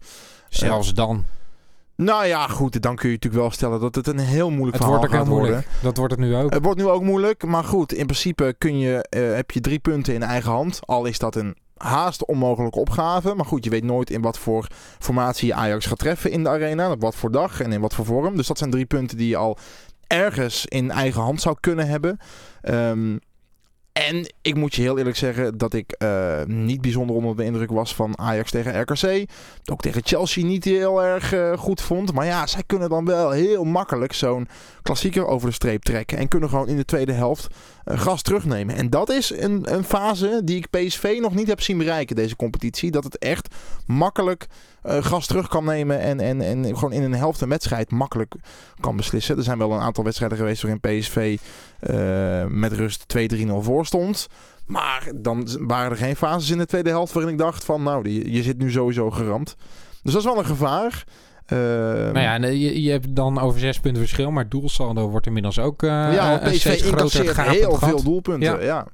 Zelfs 0.49 0.95
dan. 0.95 1.25
Nou 1.97 2.27
ja, 2.27 2.47
goed, 2.49 2.83
dan 2.83 2.97
kun 2.97 3.09
je 3.09 3.15
natuurlijk 3.15 3.43
wel 3.43 3.51
stellen 3.51 3.81
dat 3.81 3.95
het 3.95 4.07
een 4.07 4.19
heel 4.19 4.51
moeilijk 4.51 4.73
Het 4.77 4.85
verhaal 4.85 4.99
wordt 4.99 5.13
ook 5.13 5.19
gaat 5.19 5.27
heel 5.27 5.37
worden. 5.37 5.53
moeilijk. 5.55 5.83
Dat 5.83 5.97
wordt 5.97 6.13
het 6.13 6.23
nu 6.23 6.37
ook. 6.37 6.53
Het 6.53 6.63
wordt 6.65 6.79
nu 6.79 6.87
ook 6.87 7.03
moeilijk, 7.03 7.45
maar 7.45 7.65
goed, 7.65 7.93
in 7.93 8.07
principe 8.07 8.55
kun 8.59 8.79
je, 8.79 9.03
eh, 9.09 9.35
heb 9.35 9.51
je 9.51 9.61
drie 9.61 9.79
punten 9.79 10.15
in 10.15 10.23
eigen 10.23 10.51
hand. 10.51 10.81
Al 10.87 11.05
is 11.05 11.19
dat 11.19 11.35
een 11.37 11.57
haast 11.77 12.27
onmogelijke 12.27 12.79
opgave. 12.79 13.35
Maar 13.35 13.47
goed, 13.47 13.65
je 13.65 13.71
weet 13.71 13.85
nooit 13.85 14.11
in 14.11 14.23
wat 14.23 14.39
voor 14.39 14.67
formatie 14.99 15.47
je 15.47 15.55
Ajax 15.55 15.87
gaat 15.87 15.99
treffen 15.99 16.31
in 16.31 16.43
de 16.43 16.49
arena. 16.49 16.91
Op 16.91 17.01
wat 17.01 17.15
voor 17.15 17.31
dag 17.31 17.61
en 17.61 17.73
in 17.73 17.81
wat 17.81 17.95
voor 17.95 18.05
vorm. 18.05 18.37
Dus 18.37 18.47
dat 18.47 18.59
zijn 18.59 18.71
drie 18.71 18.87
punten 18.87 19.17
die 19.17 19.29
je 19.29 19.37
al 19.37 19.59
ergens 20.07 20.67
in 20.67 20.91
eigen 20.91 21.21
hand 21.23 21.41
zou 21.41 21.57
kunnen 21.61 21.87
hebben. 21.89 22.19
Ehm, 22.61 23.17
en 23.97 24.33
ik 24.43 24.55
moet 24.55 24.75
je 24.75 24.83
heel 24.83 24.99
eerlijk 24.99 25.17
zeggen 25.17 25.59
dat 25.59 25.75
ik 25.75 25.93
eh, 25.93 26.43
niet 26.45 26.81
bijzonder 26.81 27.17
onder 27.17 27.37
de 27.37 27.45
indruk 27.45 27.71
was 27.71 27.95
van 27.95 28.19
Ajax 28.19 28.51
tegen 28.51 28.81
RKC. 28.81 29.31
Ook 29.65 29.81
tegen 29.81 30.03
Chelsea 30.05 30.45
niet 30.45 30.65
heel 30.65 31.03
erg 31.03 31.33
eh, 31.33 31.59
goed 31.59 31.81
vond. 31.81 32.13
Maar 32.13 32.27
ja, 32.27 32.47
zij 32.47 32.63
kunnen 32.67 32.89
dan 32.89 33.05
wel 33.05 33.31
heel 33.31 33.65
makkelijk 33.65 34.13
zo'n 34.13 34.49
klassieker 34.83 35.27
over 35.27 35.49
de 35.49 35.55
streep 35.55 35.83
trekken. 35.83 36.19
En 36.19 36.29
kunnen 36.29 36.49
gewoon 36.49 36.69
in 36.69 36.77
de 36.77 36.85
tweede 36.85 37.13
helft 37.13 37.47
eh, 37.85 38.01
gas 38.01 38.23
terugnemen. 38.23 38.77
En 38.77 38.91
dat 38.91 39.11
is 39.11 39.31
een, 39.31 39.75
een 39.75 39.85
fase 39.85 40.41
die 40.45 40.57
ik 40.57 40.71
PSV 40.71 41.19
nog 41.21 41.35
niet 41.35 41.49
heb 41.49 41.61
zien 41.61 41.79
bereiken, 41.79 42.17
deze 42.17 42.37
competitie. 42.37 42.91
Dat 42.91 43.05
het 43.05 43.19
echt 43.19 43.55
makkelijk 43.87 44.47
gas 44.89 45.27
terug 45.27 45.49
kan 45.49 45.65
nemen. 45.65 46.01
En, 46.01 46.21
en, 46.21 46.41
en 46.41 46.65
gewoon 46.65 46.93
in 46.93 47.03
een 47.03 47.15
helft 47.15 47.41
een 47.41 47.49
wedstrijd 47.49 47.91
makkelijk 47.91 48.35
kan 48.81 48.97
beslissen. 48.97 49.37
Er 49.37 49.43
zijn 49.43 49.59
wel 49.59 49.73
een 49.73 49.81
aantal 49.81 50.05
wedstrijden 50.05 50.39
geweest 50.39 50.63
waarin 50.63 50.81
PSV 50.81 51.39
eh, 51.81 52.45
met 52.49 52.73
rust 52.73 53.05
2-3-0 53.19 53.47
voor 53.59 53.87
stond. 53.87 54.27
Maar 54.67 55.09
dan 55.15 55.49
waren 55.61 55.91
er 55.91 55.97
geen 55.97 56.17
fases 56.17 56.51
in 56.51 56.59
de 56.59 56.67
tweede 56.67 56.91
helft 56.91 57.13
waarin 57.13 57.33
ik 57.33 57.39
dacht 57.39 57.65
van 57.65 57.83
nou, 57.83 58.03
die- 58.03 58.33
je 58.33 58.43
zit 58.43 58.59
nu 58.59 58.71
sowieso 58.71 59.11
geramd. 59.11 59.57
Dus 60.03 60.13
dat 60.13 60.21
is 60.23 60.29
wel 60.29 60.39
een 60.39 60.45
gevaar. 60.47 61.05
Eh, 61.47 61.59
Nou 61.59 62.19
ja, 62.19 62.41
eh, 62.41 62.51
je, 62.53 62.83
je 62.83 62.91
hebt 62.91 63.15
dan 63.17 63.41
over 63.41 63.61
zes 63.61 63.81
punten 63.81 64.03
verschil. 64.03 64.31
Maar 64.31 64.49
doelsaldo 64.49 65.09
wordt 65.09 65.27
inmiddels 65.27 65.59
ook 65.59 65.83
eh 65.83 65.89
ja, 65.91 66.39
PSV 66.39 66.59
steeds 66.61 66.83
groter 66.83 67.49
heel 67.51 67.71
gat. 67.73 67.89
veel 67.89 68.03
doelpunten. 68.03 68.59
Ja. 68.61 68.61
Ja. 68.65 68.87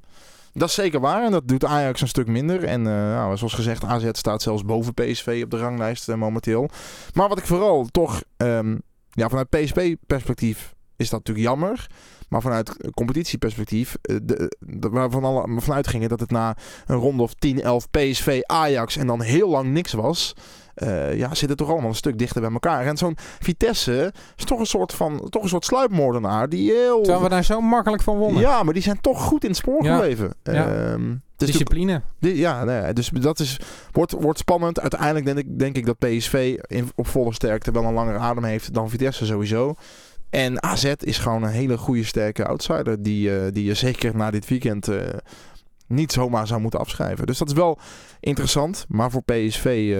Dat 0.55 0.69
is 0.69 0.75
zeker 0.75 1.01
waar 1.01 1.25
en 1.25 1.31
dat 1.31 1.49
doet 1.49 1.65
Ajax 1.65 2.01
een 2.01 2.09
stuk 2.09 2.27
minder. 2.27 2.65
En 2.65 2.87
eh, 2.87 2.93
nou, 2.93 3.37
zoals 3.37 3.55
gezegd, 3.55 3.85
AZ 3.85 4.09
staat 4.13 4.43
zelfs 4.43 4.65
boven 4.65 4.95
PSV 4.95 5.41
op 5.45 5.51
de 5.51 5.59
ranglijst 5.59 6.09
eh, 6.09 6.17
momenteel. 6.17 6.69
Maar 7.15 7.29
wat 7.29 7.39
ik 7.39 7.47
vooral 7.47 7.87
toch, 7.91 8.23
ehm, 8.37 8.77
ja, 9.11 9.29
vanuit 9.29 9.49
PSV-perspectief 9.49 10.75
is 10.97 11.11
dat 11.11 11.19
natuurlijk 11.19 11.47
jammer. 11.47 11.87
Maar 12.29 12.43
vanuit 12.43 12.77
competitieperspectief, 12.95 13.97
eh, 14.03 14.17
de, 14.23 14.57
de, 14.59 14.89
waarvan 14.89 15.25
alle 15.25 15.61
vanuit 15.61 15.87
gingen 15.89 16.09
dat 16.09 16.21
het 16.21 16.31
na 16.31 16.57
een 16.87 16.97
ronde 16.97 17.23
of 17.23 17.35
10, 17.35 17.63
11 17.63 17.91
PSV, 17.91 18.41
Ajax 18.43 18.97
en 18.97 19.07
dan 19.07 19.23
heel 19.23 19.49
lang 19.49 19.71
niks 19.71 19.93
was. 19.93 20.35
Eh, 20.75 21.17
ja, 21.17 21.35
zit 21.35 21.49
het 21.49 21.59
toch 21.59 21.71
allemaal 21.71 21.89
een 21.89 21.95
stuk 21.95 22.19
dichter 22.19 22.41
bij 22.41 22.51
elkaar. 22.51 22.87
En 22.87 22.97
zo'n 22.97 23.17
Vitesse 23.41 24.13
is 24.37 24.45
toch 24.45 24.59
een 24.59 24.67
soort 24.67 24.93
van, 24.93 25.29
toch 25.31 25.43
een 25.43 25.49
soort 25.49 25.65
sluipmoordenaar 25.65 26.49
die 26.49 26.71
heel... 26.73 27.01
Terwijl 27.03 27.23
we 27.23 27.29
daar 27.29 27.45
zo 27.45 27.61
makkelijk 27.61 28.03
van 28.03 28.17
wonnen. 28.17 28.41
Ja, 28.41 28.63
maar 28.63 28.75
die 28.75 28.83
zijn 28.83 29.01
toch 29.01 29.23
goed 29.23 29.43
in 29.43 29.49
het 29.49 29.59
spoor 29.59 29.85
Ja. 29.85 29.95
gebleven. 29.95 30.35
Ja. 30.43 30.75
Ehm, 30.75 31.15
Discipline. 31.37 32.03
ja, 32.19 32.65
nou 32.65 32.87
ja, 32.87 32.93
dus 32.93 33.09
dat 33.09 33.39
is, 33.41 33.61
wordt, 33.93 34.13
wordt 34.13 34.39
spannend. 34.39 34.81
Uiteindelijk 34.81 35.25
denk 35.25 35.39
ik, 35.39 35.59
denk 35.59 35.77
ik 35.77 35.87
dat 35.87 35.99
PSV 35.99 36.59
in, 36.67 36.91
op 36.95 37.07
volle 37.07 37.35
sterkte 37.35 37.71
wel 37.71 37.85
een 37.85 37.93
langere 37.95 38.19
adem 38.19 38.45
heeft 38.45 38.75
dan 38.75 38.91
Vitesse 38.91 39.27
sowieso. 39.27 39.75
En 40.31 40.63
AZ 40.63 40.93
is 40.99 41.19
gewoon 41.19 41.43
een 41.43 41.51
hele 41.51 41.79
goede, 41.79 42.05
sterke 42.05 42.47
outsider. 42.47 43.03
Die, 43.03 43.37
eh, 43.39 43.53
die 43.53 43.65
je 43.65 43.75
zeker 43.75 44.17
na 44.17 44.31
dit 44.31 44.49
weekend 44.49 44.89
eh, 44.89 44.97
niet 45.87 46.13
zomaar 46.13 46.47
zou 46.47 46.61
moeten 46.61 46.81
afschrijven. 46.81 47.27
Dus 47.27 47.39
dat 47.39 47.49
is 47.49 47.55
wel 47.55 47.79
interessant. 48.21 48.85
Maar 48.89 49.11
voor 49.11 49.23
PSV 49.23 49.97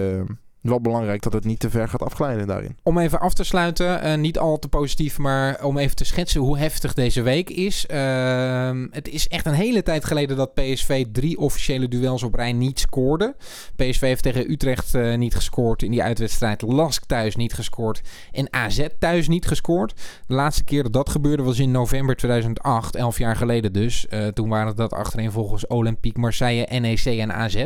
wel 0.63 0.81
belangrijk 0.81 1.21
dat 1.21 1.33
het 1.33 1.45
niet 1.45 1.59
te 1.59 1.69
ver 1.69 1.87
gaat 1.87 2.01
afglijden 2.03 2.47
daarin. 2.47 2.77
Om 2.83 2.97
even 2.97 3.19
af 3.19 3.33
te 3.33 3.43
sluiten, 3.43 4.01
eh, 4.01 4.17
niet 4.17 4.39
al 4.39 4.59
te 4.59 4.67
positief, 4.67 5.17
maar 5.17 5.63
om 5.63 5.77
even 5.77 5.95
te 5.95 6.05
schetsen 6.05 6.41
hoe 6.41 6.57
heftig 6.57 6.93
deze 6.93 7.21
week 7.21 7.49
is. 7.49 7.85
Ehm, 7.85 8.87
het 8.91 9.09
is 9.09 9.27
echt 9.27 9.45
een 9.45 9.53
hele 9.53 9.83
tijd 9.83 10.05
geleden 10.05 10.37
dat 10.37 10.53
PSV 10.53 11.05
drie 11.11 11.37
officiële 11.37 11.87
duels 11.87 12.23
op 12.23 12.35
rij 12.35 12.53
niet 12.53 12.79
scoorde. 12.79 13.35
PSV 13.75 14.01
heeft 14.01 14.23
tegen 14.23 14.51
Utrecht 14.51 14.95
eh, 14.95 15.15
niet 15.15 15.35
gescoord 15.35 15.83
in 15.83 15.91
die 15.91 16.03
uitwedstrijd. 16.03 16.61
Lask 16.61 17.05
thuis 17.05 17.35
niet 17.35 17.53
gescoord 17.53 18.01
en 18.31 18.53
AZ 18.53 18.87
thuis 18.99 19.27
niet 19.27 19.47
gescoord. 19.47 19.93
De 20.27 20.33
laatste 20.33 20.63
keer 20.63 20.83
dat 20.83 20.93
dat 20.93 21.09
gebeurde 21.09 21.43
was 21.43 21.59
in 21.59 21.71
november 21.71 22.15
2008, 22.15 22.95
elf 22.95 23.17
jaar 23.17 23.35
geleden 23.35 23.73
dus. 23.73 24.07
Eh, 24.07 24.27
toen 24.27 24.49
waren 24.49 24.75
dat 24.75 24.93
achterin 24.93 25.31
volgens 25.31 25.67
Olympique 25.67 26.21
Marseille, 26.21 26.79
NEC 26.79 27.05
en 27.05 27.33
AZ. 27.33 27.65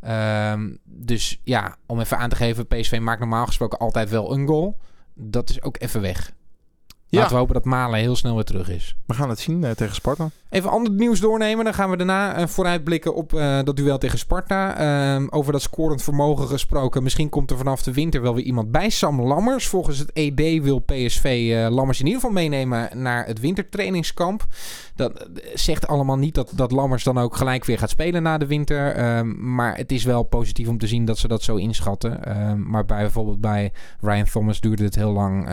Ehm, 0.00 0.76
dus 0.84 1.40
ja, 1.44 1.76
om 1.86 2.00
even 2.00 2.18
aan 2.18 2.28
te 2.28 2.36
geven, 2.36 2.66
PSV 2.66 2.98
maakt 3.00 3.20
normaal 3.20 3.46
gesproken 3.46 3.78
altijd 3.78 4.10
wel 4.10 4.32
een 4.32 4.46
goal. 4.46 4.78
Dat 5.14 5.50
is 5.50 5.62
ook 5.62 5.76
even 5.80 6.00
weg. 6.00 6.32
Ja. 7.10 7.18
Laten 7.18 7.32
we 7.32 7.38
hopen 7.38 7.54
dat 7.54 7.64
Malen 7.64 8.00
heel 8.00 8.16
snel 8.16 8.34
weer 8.34 8.44
terug 8.44 8.68
is. 8.70 8.96
We 9.06 9.14
gaan 9.14 9.28
het 9.28 9.38
zien 9.38 9.64
eh, 9.64 9.70
tegen 9.70 9.94
Sparta. 9.94 10.30
Even 10.50 10.70
ander 10.70 10.92
nieuws 10.92 11.20
doornemen. 11.20 11.64
Dan 11.64 11.74
gaan 11.74 11.90
we 11.90 11.96
daarna 11.96 12.34
eh, 12.34 12.46
vooruitblikken 12.46 13.14
op 13.14 13.34
eh, 13.34 13.58
dat 13.64 13.76
duel 13.76 13.98
tegen 13.98 14.18
Sparta. 14.18 14.76
Ehm, 14.76 15.26
over 15.30 15.52
dat 15.52 15.62
scorend 15.62 16.02
vermogen 16.02 16.48
gesproken. 16.48 17.02
Misschien 17.02 17.28
komt 17.28 17.50
er 17.50 17.56
vanaf 17.56 17.82
de 17.82 17.92
winter 17.92 18.22
wel 18.22 18.34
weer 18.34 18.44
iemand 18.44 18.70
bij. 18.70 18.90
Sam 18.90 19.22
Lammers. 19.22 19.66
Volgens 19.68 19.98
het 19.98 20.12
ED 20.12 20.62
wil 20.62 20.78
PSV 20.78 21.52
Lammers 21.70 22.00
in 22.00 22.06
ieder 22.06 22.20
geval 22.20 22.36
meenemen 22.36 22.88
naar 23.02 23.26
het 23.26 23.40
wintertrainingskamp. 23.40 24.46
Dat 24.94 25.28
zegt 25.54 25.86
allemaal 25.86 26.18
niet 26.18 26.34
dat, 26.34 26.52
dat 26.54 26.72
Lammers 26.72 27.04
dan 27.04 27.18
ook 27.18 27.36
gelijk 27.36 27.64
weer 27.64 27.78
gaat 27.78 27.90
spelen 27.90 28.22
na 28.22 28.38
de 28.38 28.46
winter. 28.46 28.92
Ehm, 28.94 29.54
maar 29.54 29.76
het 29.76 29.92
is 29.92 30.04
wel 30.04 30.22
positief 30.22 30.68
om 30.68 30.78
te 30.78 30.86
zien 30.86 31.04
dat 31.04 31.18
ze 31.18 31.28
dat 31.28 31.42
zo 31.42 31.56
inschatten. 31.56 32.24
Ehm, 32.24 32.70
maar 32.70 32.84
bij, 32.84 33.00
bijvoorbeeld 33.00 33.40
bij 33.40 33.72
Ryan 34.00 34.24
Thomas 34.24 34.60
duurde 34.60 34.84
het 34.84 34.94
heel 34.94 35.12
lang 35.12 35.48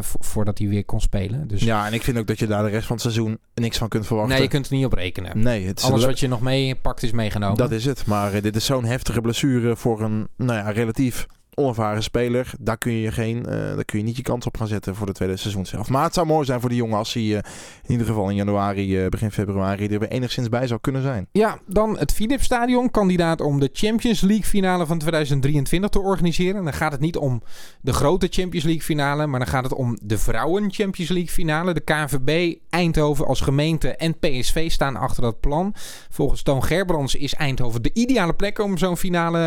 vo- 0.00 0.18
voordat 0.20 0.58
hij 0.58 0.68
weer 0.68 0.84
kon 0.90 1.00
spelen. 1.00 1.48
Dus 1.48 1.62
Ja, 1.62 1.86
en 1.86 1.92
ik 1.92 2.02
vind 2.02 2.18
ook 2.18 2.26
dat 2.26 2.38
je 2.38 2.46
daar 2.46 2.62
de 2.62 2.68
rest 2.68 2.86
van 2.86 2.92
het 2.96 3.04
seizoen 3.04 3.38
niks 3.54 3.78
van 3.78 3.88
kunt 3.88 4.06
verwachten. 4.06 4.34
nee, 4.34 4.42
je 4.42 4.48
kunt 4.48 4.66
er 4.68 4.74
niet 4.74 4.84
op 4.84 4.92
rekenen. 4.92 5.42
Nee, 5.42 5.66
het 5.66 5.78
is 5.78 5.84
Alles 5.84 6.00
le- 6.00 6.06
wat 6.06 6.20
je 6.20 6.28
nog 6.28 6.40
meepakt 6.40 7.02
is 7.02 7.12
meegenomen. 7.12 7.56
Dat 7.56 7.70
is 7.70 7.84
het. 7.84 8.06
Maar 8.06 8.32
eh, 8.32 8.42
dit 8.42 8.56
is 8.56 8.64
zo'n 8.64 8.84
heftige 8.84 9.20
blessure 9.20 9.76
voor 9.76 10.00
een 10.00 10.28
nou 10.36 10.58
ja, 10.58 10.70
relatief 10.70 11.26
onervaren 11.54 12.02
speler. 12.02 12.52
Daar 12.60 12.78
kun 12.78 12.92
je, 12.92 13.12
geen, 13.12 13.46
eh, 13.46 13.74
daar 13.74 13.84
kun 13.84 13.98
je 13.98 14.04
niet 14.04 14.16
je 14.16 14.22
kans 14.22 14.46
op 14.46 14.56
gaan 14.56 14.66
zetten 14.66 14.94
voor 14.94 15.06
de 15.06 15.12
tweede 15.12 15.36
seizoen 15.36 15.66
zelf. 15.66 15.88
Maar 15.88 16.04
het 16.04 16.14
zou 16.14 16.26
mooi 16.26 16.44
zijn 16.44 16.60
voor 16.60 16.68
die 16.68 16.78
jongen 16.78 16.98
als 16.98 17.12
hij 17.12 17.22
eh, 17.22 17.42
in 17.82 17.90
ieder 17.90 18.06
geval 18.06 18.28
in 18.28 18.34
januari, 18.34 18.98
eh, 18.98 19.08
begin 19.08 19.30
februari 19.30 19.86
er 19.86 19.98
weer 19.98 20.08
enigszins 20.08 20.48
bij 20.48 20.66
zou 20.66 20.80
kunnen 20.80 21.02
zijn. 21.02 21.26
Ja, 21.32 21.58
dan 21.66 21.98
het 21.98 22.12
Philips 22.12 22.44
Stadion, 22.44 22.90
kandidaat 22.90 23.40
om 23.40 23.60
de 23.60 23.70
Champions 23.72 24.20
League 24.20 24.44
finale 24.44 24.86
van 24.86 24.98
2023 24.98 25.90
te 25.90 26.00
organiseren. 26.00 26.64
Dan 26.64 26.72
gaat 26.72 26.92
het 26.92 27.00
niet 27.00 27.16
om 27.16 27.42
de 27.80 27.92
grote 27.92 28.26
Champions 28.30 28.64
League 28.64 28.82
finale, 28.82 29.26
maar 29.26 29.40
dan 29.40 29.48
gaat 29.48 29.64
het 29.64 29.74
om 29.74 29.98
de 30.02 30.18
vrouwen 30.18 30.72
Champions 30.72 31.10
League 31.10 31.30
finale. 31.30 31.74
De 31.74 31.80
KNVB, 31.80 32.56
Eindhoven 32.70 33.26
als 33.26 33.40
gemeente 33.40 33.96
en 33.96 34.18
PSV 34.18 34.70
staan 34.70 34.96
achter 34.96 35.22
dat 35.22 35.40
plan. 35.40 35.74
Volgens 36.10 36.42
Toon 36.42 36.64
Gerbrands 36.64 37.14
is 37.14 37.34
Eindhoven 37.34 37.82
de 37.82 37.90
ideale 37.92 38.34
plek 38.34 38.58
om 38.58 38.78
zo'n 38.78 38.96
finale 38.96 39.38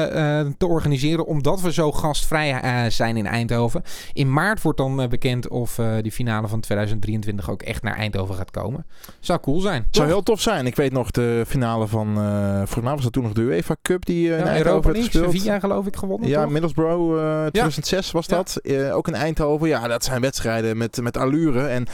te 0.57 0.67
organiseren, 0.67 1.25
omdat 1.25 1.61
we 1.61 1.73
zo 1.73 1.91
gastvrij 2.03 2.89
zijn 2.89 3.17
in 3.17 3.25
Eindhoven. 3.25 3.83
In 4.13 4.33
maart 4.33 4.61
wordt 4.61 4.77
dan 4.77 5.09
bekend 5.09 5.47
of 5.47 5.79
die 6.01 6.11
finale 6.11 6.47
van 6.47 6.59
2023 6.59 7.49
ook 7.49 7.61
echt 7.61 7.83
naar 7.83 7.95
Eindhoven 7.95 8.35
gaat 8.35 8.51
komen. 8.51 8.85
Zou 9.19 9.39
cool 9.39 9.59
zijn. 9.59 9.85
Zou 9.91 10.07
heel 10.07 10.23
tof 10.23 10.41
zijn. 10.41 10.65
Ik 10.65 10.75
weet 10.75 10.91
nog 10.91 11.11
de 11.11 11.43
finale 11.47 11.87
van, 11.87 12.13
volgens 12.55 12.81
mij 12.81 12.93
was 12.93 13.03
dat 13.03 13.13
toen 13.13 13.23
nog 13.23 13.33
de 13.33 13.41
UEFA 13.41 13.75
Cup 13.81 14.05
die 14.05 14.27
in 14.29 14.43
Eindhoven 14.43 14.91
werd 14.91 15.03
gespeeld. 15.03 15.31
Sevilla 15.31 15.59
geloof 15.59 15.85
ik 15.85 15.95
gewonnen. 15.95 16.29
Ja, 16.29 16.41
toch? 16.41 16.51
Middlesbrough 16.51 17.47
2006 17.49 18.11
was 18.11 18.27
dat. 18.27 18.61
ook 18.91 19.07
in 19.07 19.15
Eindhoven. 19.15 19.67
Ja, 19.67 19.87
dat 19.87 20.03
zijn 20.03 20.21
wedstrijden 20.21 20.77
met, 20.77 21.01
met 21.01 21.17
allure. 21.17 21.67
En 21.67 21.87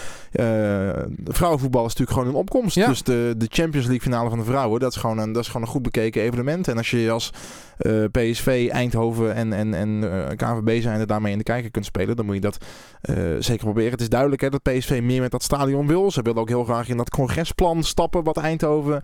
vrouwenvoetbal 1.26 1.86
is 1.86 1.96
natuurlijk 1.96 2.18
gewoon 2.18 2.28
een 2.28 2.40
opkomst. 2.40 2.76
Dus 2.76 3.04
de, 3.04 3.34
de 3.38 3.48
Champions 3.50 3.88
League 3.88 4.02
finale 4.02 4.30
van 4.30 4.40
de 4.40 4.46
vrouwen, 4.46 4.80
dat 4.80 4.92
is 4.92 4.98
gewoon 4.98 5.18
een, 5.18 5.32
dat 5.32 5.42
is 5.42 5.48
gewoon 5.48 5.62
een 5.62 5.74
goed 5.74 5.82
bekeken 5.82 6.22
evenement. 6.22 6.68
En 6.68 6.78
als 6.78 6.90
je 6.90 7.12
als 7.12 7.34
uh, 7.80 8.04
eh, 8.04 8.12
PSV, 8.12 8.70
Eindhoven 8.72 9.36
en, 9.36 9.54
en, 9.54 9.74
en 9.74 9.89
uh, 9.90 10.32
eh, 10.32 10.38
KVB 10.38 10.82
zijn 10.82 11.00
er 11.00 11.08
daarmee 11.08 11.32
in 11.32 11.38
de 11.38 11.44
kijker 11.44 11.72
kunt 11.72 11.86
spelen, 11.86 12.16
dan 12.16 12.26
moet 12.26 12.36
je 12.36 12.42
dat 12.42 12.58
uh, 13.10 13.16
zeker 13.40 13.64
proberen. 13.64 13.92
Het 13.92 14.02
is 14.02 14.10
duidelijk 14.10 14.42
hè, 14.42 14.50
dat 14.50 14.64
PSV 14.64 15.00
meer 15.04 15.22
met 15.22 15.32
dat 15.32 15.44
stadion 15.44 15.88
wil. 15.88 16.12
Ze 16.12 16.22
willen 16.22 16.42
ook 16.42 16.50
heel 16.50 16.64
graag 16.64 16.88
in 16.90 16.98
dat 16.98 17.10
congresplan 17.10 17.84
stappen 17.84 18.24
wat 18.24 18.38
Eindhoven 18.38 19.02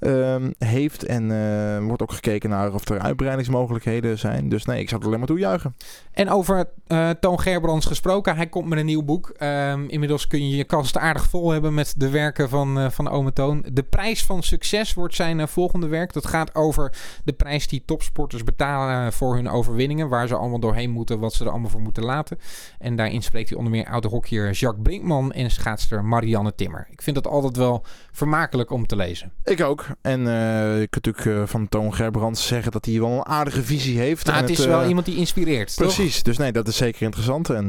Ehm, 0.00 0.50
heeft. 0.58 1.04
En 1.04 1.30
uh, 1.30 1.86
wordt 1.86 2.02
ook 2.02 2.12
gekeken 2.12 2.50
naar 2.50 2.74
of 2.74 2.88
er 2.88 2.98
uitbreidingsmogelijkheden 2.98 4.18
zijn. 4.18 4.48
Dus 4.48 4.64
nee, 4.64 4.80
ik 4.80 4.88
zou 4.88 4.96
het 4.96 5.06
alleen 5.06 5.18
maar 5.18 5.28
toejuichen. 5.28 5.76
En 6.12 6.30
over 6.30 6.68
uh, 6.88 7.10
Toon 7.10 7.40
Gerbrands 7.40 7.86
gesproken. 7.86 8.36
Hij 8.36 8.46
komt 8.46 8.68
met 8.68 8.78
een 8.78 8.86
nieuw 8.86 9.02
boek. 9.02 9.32
Um, 9.42 9.88
inmiddels 9.88 10.26
kun 10.26 10.48
je 10.48 10.56
je 10.56 10.64
kast 10.64 10.96
aardig 10.96 11.28
vol 11.28 11.50
hebben 11.50 11.74
met 11.74 11.94
de 11.96 12.08
werken 12.08 12.48
van, 12.48 12.78
uh, 12.78 12.90
van 12.90 13.08
Ome 13.08 13.32
Toon. 13.32 13.64
De 13.72 13.82
prijs 13.82 14.24
van 14.24 14.42
succes 14.42 14.94
wordt 14.94 15.14
zijn 15.14 15.48
volgende 15.48 15.86
werk. 15.86 16.12
Dat 16.12 16.26
gaat 16.26 16.54
over 16.54 16.92
de 17.24 17.32
prijs 17.32 17.68
die 17.68 17.82
topsporters 17.84 18.44
betalen 18.44 19.12
voor 19.12 19.34
hun 19.34 19.48
overwinningen. 19.48 20.08
Waar 20.08 20.28
ze 20.28 20.34
allemaal 20.34 20.60
doorheen 20.60 20.90
moeten, 20.90 21.18
wat 21.18 21.34
ze 21.34 21.44
er 21.44 21.50
allemaal 21.50 21.70
voor 21.70 21.80
moeten 21.80 22.04
laten. 22.04 22.38
En 22.78 22.96
daarin 22.96 23.22
spreekt 23.22 23.48
hij 23.48 23.58
onder 23.58 23.72
meer 23.72 23.86
oude 23.86 24.08
hockeyer 24.08 24.50
Jacques 24.50 24.82
Brinkman 24.82 25.32
en 25.32 25.50
schaatster 25.50 26.04
Marianne 26.04 26.54
Timmer. 26.54 26.86
Ik 26.90 27.02
vind 27.02 27.16
dat 27.16 27.26
altijd 27.26 27.56
wel 27.56 27.84
vermakelijk 28.12 28.70
om 28.70 28.86
te 28.86 28.96
lezen. 28.96 29.32
Ik 29.44 29.62
ook. 29.62 29.86
En 30.00 30.20
uh, 30.20 30.80
ik 30.80 30.90
kunt 30.90 31.06
natuurlijk 31.06 31.40
uh, 31.40 31.46
van 31.46 31.68
Toon 31.68 31.94
Gerbrands 31.94 32.46
zeggen 32.46 32.72
dat 32.72 32.84
hij 32.84 33.00
wel 33.00 33.10
een 33.10 33.26
aardige 33.26 33.62
visie 33.62 33.98
heeft. 33.98 34.26
Nou, 34.26 34.40
het 34.40 34.50
is 34.50 34.66
wel 34.66 34.82
uh, 34.82 34.88
iemand 34.88 35.06
die 35.06 35.16
inspireert. 35.16 35.74
Precies, 35.76 36.14
toch? 36.14 36.22
dus 36.22 36.36
nee, 36.36 36.52
dat 36.52 36.68
is 36.68 36.76
zeker 36.76 37.02
interessant. 37.02 37.50
En 37.50 37.68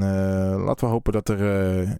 laten 0.63 0.87
we 0.87 0.91
hopen 0.93 1.13
dat 1.13 1.29
er 1.29 1.39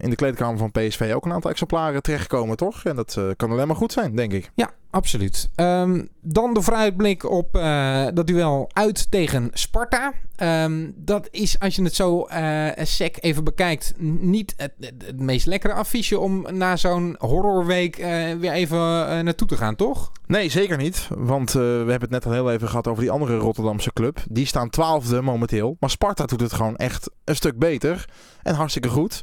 in 0.02 0.10
de 0.10 0.16
kleedkamer 0.16 0.58
van 0.58 0.70
PSV 0.70 1.12
ook 1.14 1.24
een 1.24 1.32
aantal 1.32 1.50
exemplaren 1.50 2.02
terechtkomen, 2.02 2.56
toch? 2.56 2.84
En 2.84 2.96
dat 2.96 3.18
kan 3.36 3.50
alleen 3.50 3.66
maar 3.66 3.76
goed 3.76 3.92
zijn, 3.92 4.16
denk 4.16 4.32
ik. 4.32 4.50
Ja, 4.54 4.70
absoluut. 4.90 5.48
Um, 5.56 6.08
dan 6.20 6.54
de 6.54 6.62
vooruitblik 6.62 7.30
op 7.30 7.56
uh, 7.56 8.06
dat 8.14 8.26
duel 8.26 8.70
uit 8.72 9.10
tegen 9.10 9.50
Sparta. 9.52 10.12
Um, 10.42 10.92
dat 10.96 11.28
is, 11.30 11.58
als 11.58 11.76
je 11.76 11.82
het 11.82 11.94
zo 11.94 12.26
uh, 12.28 12.68
sec 12.76 13.16
even 13.20 13.44
bekijkt, 13.44 13.94
niet 13.98 14.54
het, 14.56 14.72
meest 15.16 15.46
lekkere 15.46 15.72
affiche 15.72 16.18
om 16.18 16.46
na 16.50 16.76
zo'n 16.76 17.16
horrorweek 17.18 17.98
uh, 17.98 18.06
weer 18.32 18.52
even 18.52 18.78
naartoe 19.24 19.48
te 19.48 19.56
gaan, 19.56 19.76
toch? 19.76 20.12
Nee, 20.26 20.48
zeker 20.48 20.76
niet. 20.76 21.08
Want 21.08 21.52
we 21.52 21.60
hebben 21.60 22.00
het 22.00 22.10
net 22.10 22.26
al 22.26 22.32
heel 22.32 22.50
even 22.50 22.68
gehad 22.68 22.86
over 22.86 23.02
die 23.02 23.10
andere 23.10 23.36
Rotterdamse 23.36 23.92
club. 23.92 24.18
Die 24.30 24.46
staan 24.46 24.70
twaalfde 24.70 25.22
momenteel. 25.22 25.76
Maar 25.80 25.90
Sparta 25.90 26.24
doet 26.24 26.40
het 26.40 26.52
gewoon 26.52 26.76
echt 26.76 27.10
een 27.24 27.36
stuk 27.36 27.58
beter. 27.58 28.08
En 28.42 28.54
hartstikke 28.54 28.88
goed. 28.88 29.22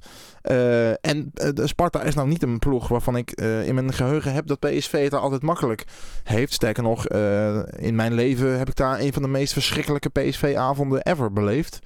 Uh, 0.51 0.89
en 0.89 1.31
uh, 1.35 1.65
Sparta 1.65 2.01
is 2.01 2.15
nou 2.15 2.27
niet 2.27 2.43
een 2.43 2.59
ploeg 2.59 2.87
waarvan 2.87 3.17
ik 3.17 3.41
uh, 3.41 3.67
in 3.67 3.75
mijn 3.75 3.93
geheugen 3.93 4.33
heb 4.33 4.47
dat 4.47 4.59
PSV 4.59 5.03
het 5.03 5.13
altijd 5.13 5.41
makkelijk 5.41 5.83
heeft. 6.23 6.53
Sterker 6.53 6.83
nog, 6.83 7.07
in 7.77 7.95
mijn 7.95 8.13
leven 8.13 8.57
heb 8.57 8.69
ik 8.69 8.75
daar 8.75 8.99
een 8.99 9.13
van 9.13 9.21
de 9.21 9.27
meest 9.27 9.53
verschrikkelijke 9.53 10.09
PSV-avonden 10.09 11.01
ever 11.01 11.33
beleefd. 11.33 11.79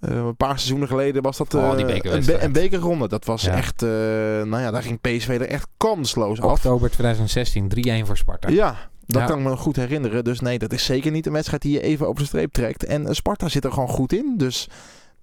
een 0.00 0.36
paar 0.36 0.58
seizoenen 0.58 0.88
geleden 0.88 1.22
was 1.22 1.36
dat 1.36 1.54
oh, 1.54 1.78
een, 1.78 1.86
be 2.26 2.42
een, 2.42 2.52
bekerronde. 2.52 3.08
Dat 3.08 3.24
was 3.24 3.42
ja. 3.42 3.52
echt, 3.52 3.80
nou 3.80 4.58
ja, 4.58 4.70
daar 4.70 4.82
ging 4.82 5.00
PSV 5.00 5.28
er 5.28 5.48
echt 5.48 5.66
kansloos 5.76 6.40
af. 6.40 6.50
Oktober 6.52 6.90
2016, 6.90 7.72
3-1 8.02 8.06
voor 8.06 8.16
Sparta. 8.16 8.48
Ja, 8.48 8.76
dat 9.06 9.20
ja. 9.20 9.26
kan 9.26 9.38
ik 9.38 9.44
me 9.44 9.56
goed 9.56 9.76
herinneren. 9.76 10.24
Dus 10.24 10.40
nee, 10.40 10.58
dat 10.58 10.72
is 10.72 10.84
zeker 10.84 11.10
niet 11.10 11.26
een 11.26 11.32
wedstrijd 11.32 11.62
die 11.62 11.72
je 11.72 11.82
even 11.82 12.08
op 12.08 12.18
de 12.18 12.24
streep 12.24 12.52
trekt. 12.52 12.84
En 12.84 13.14
Sparta 13.14 13.48
zit 13.48 13.64
er 13.64 13.72
gewoon 13.72 13.88
goed 13.88 14.12
in. 14.12 14.34
Dus 14.36 14.68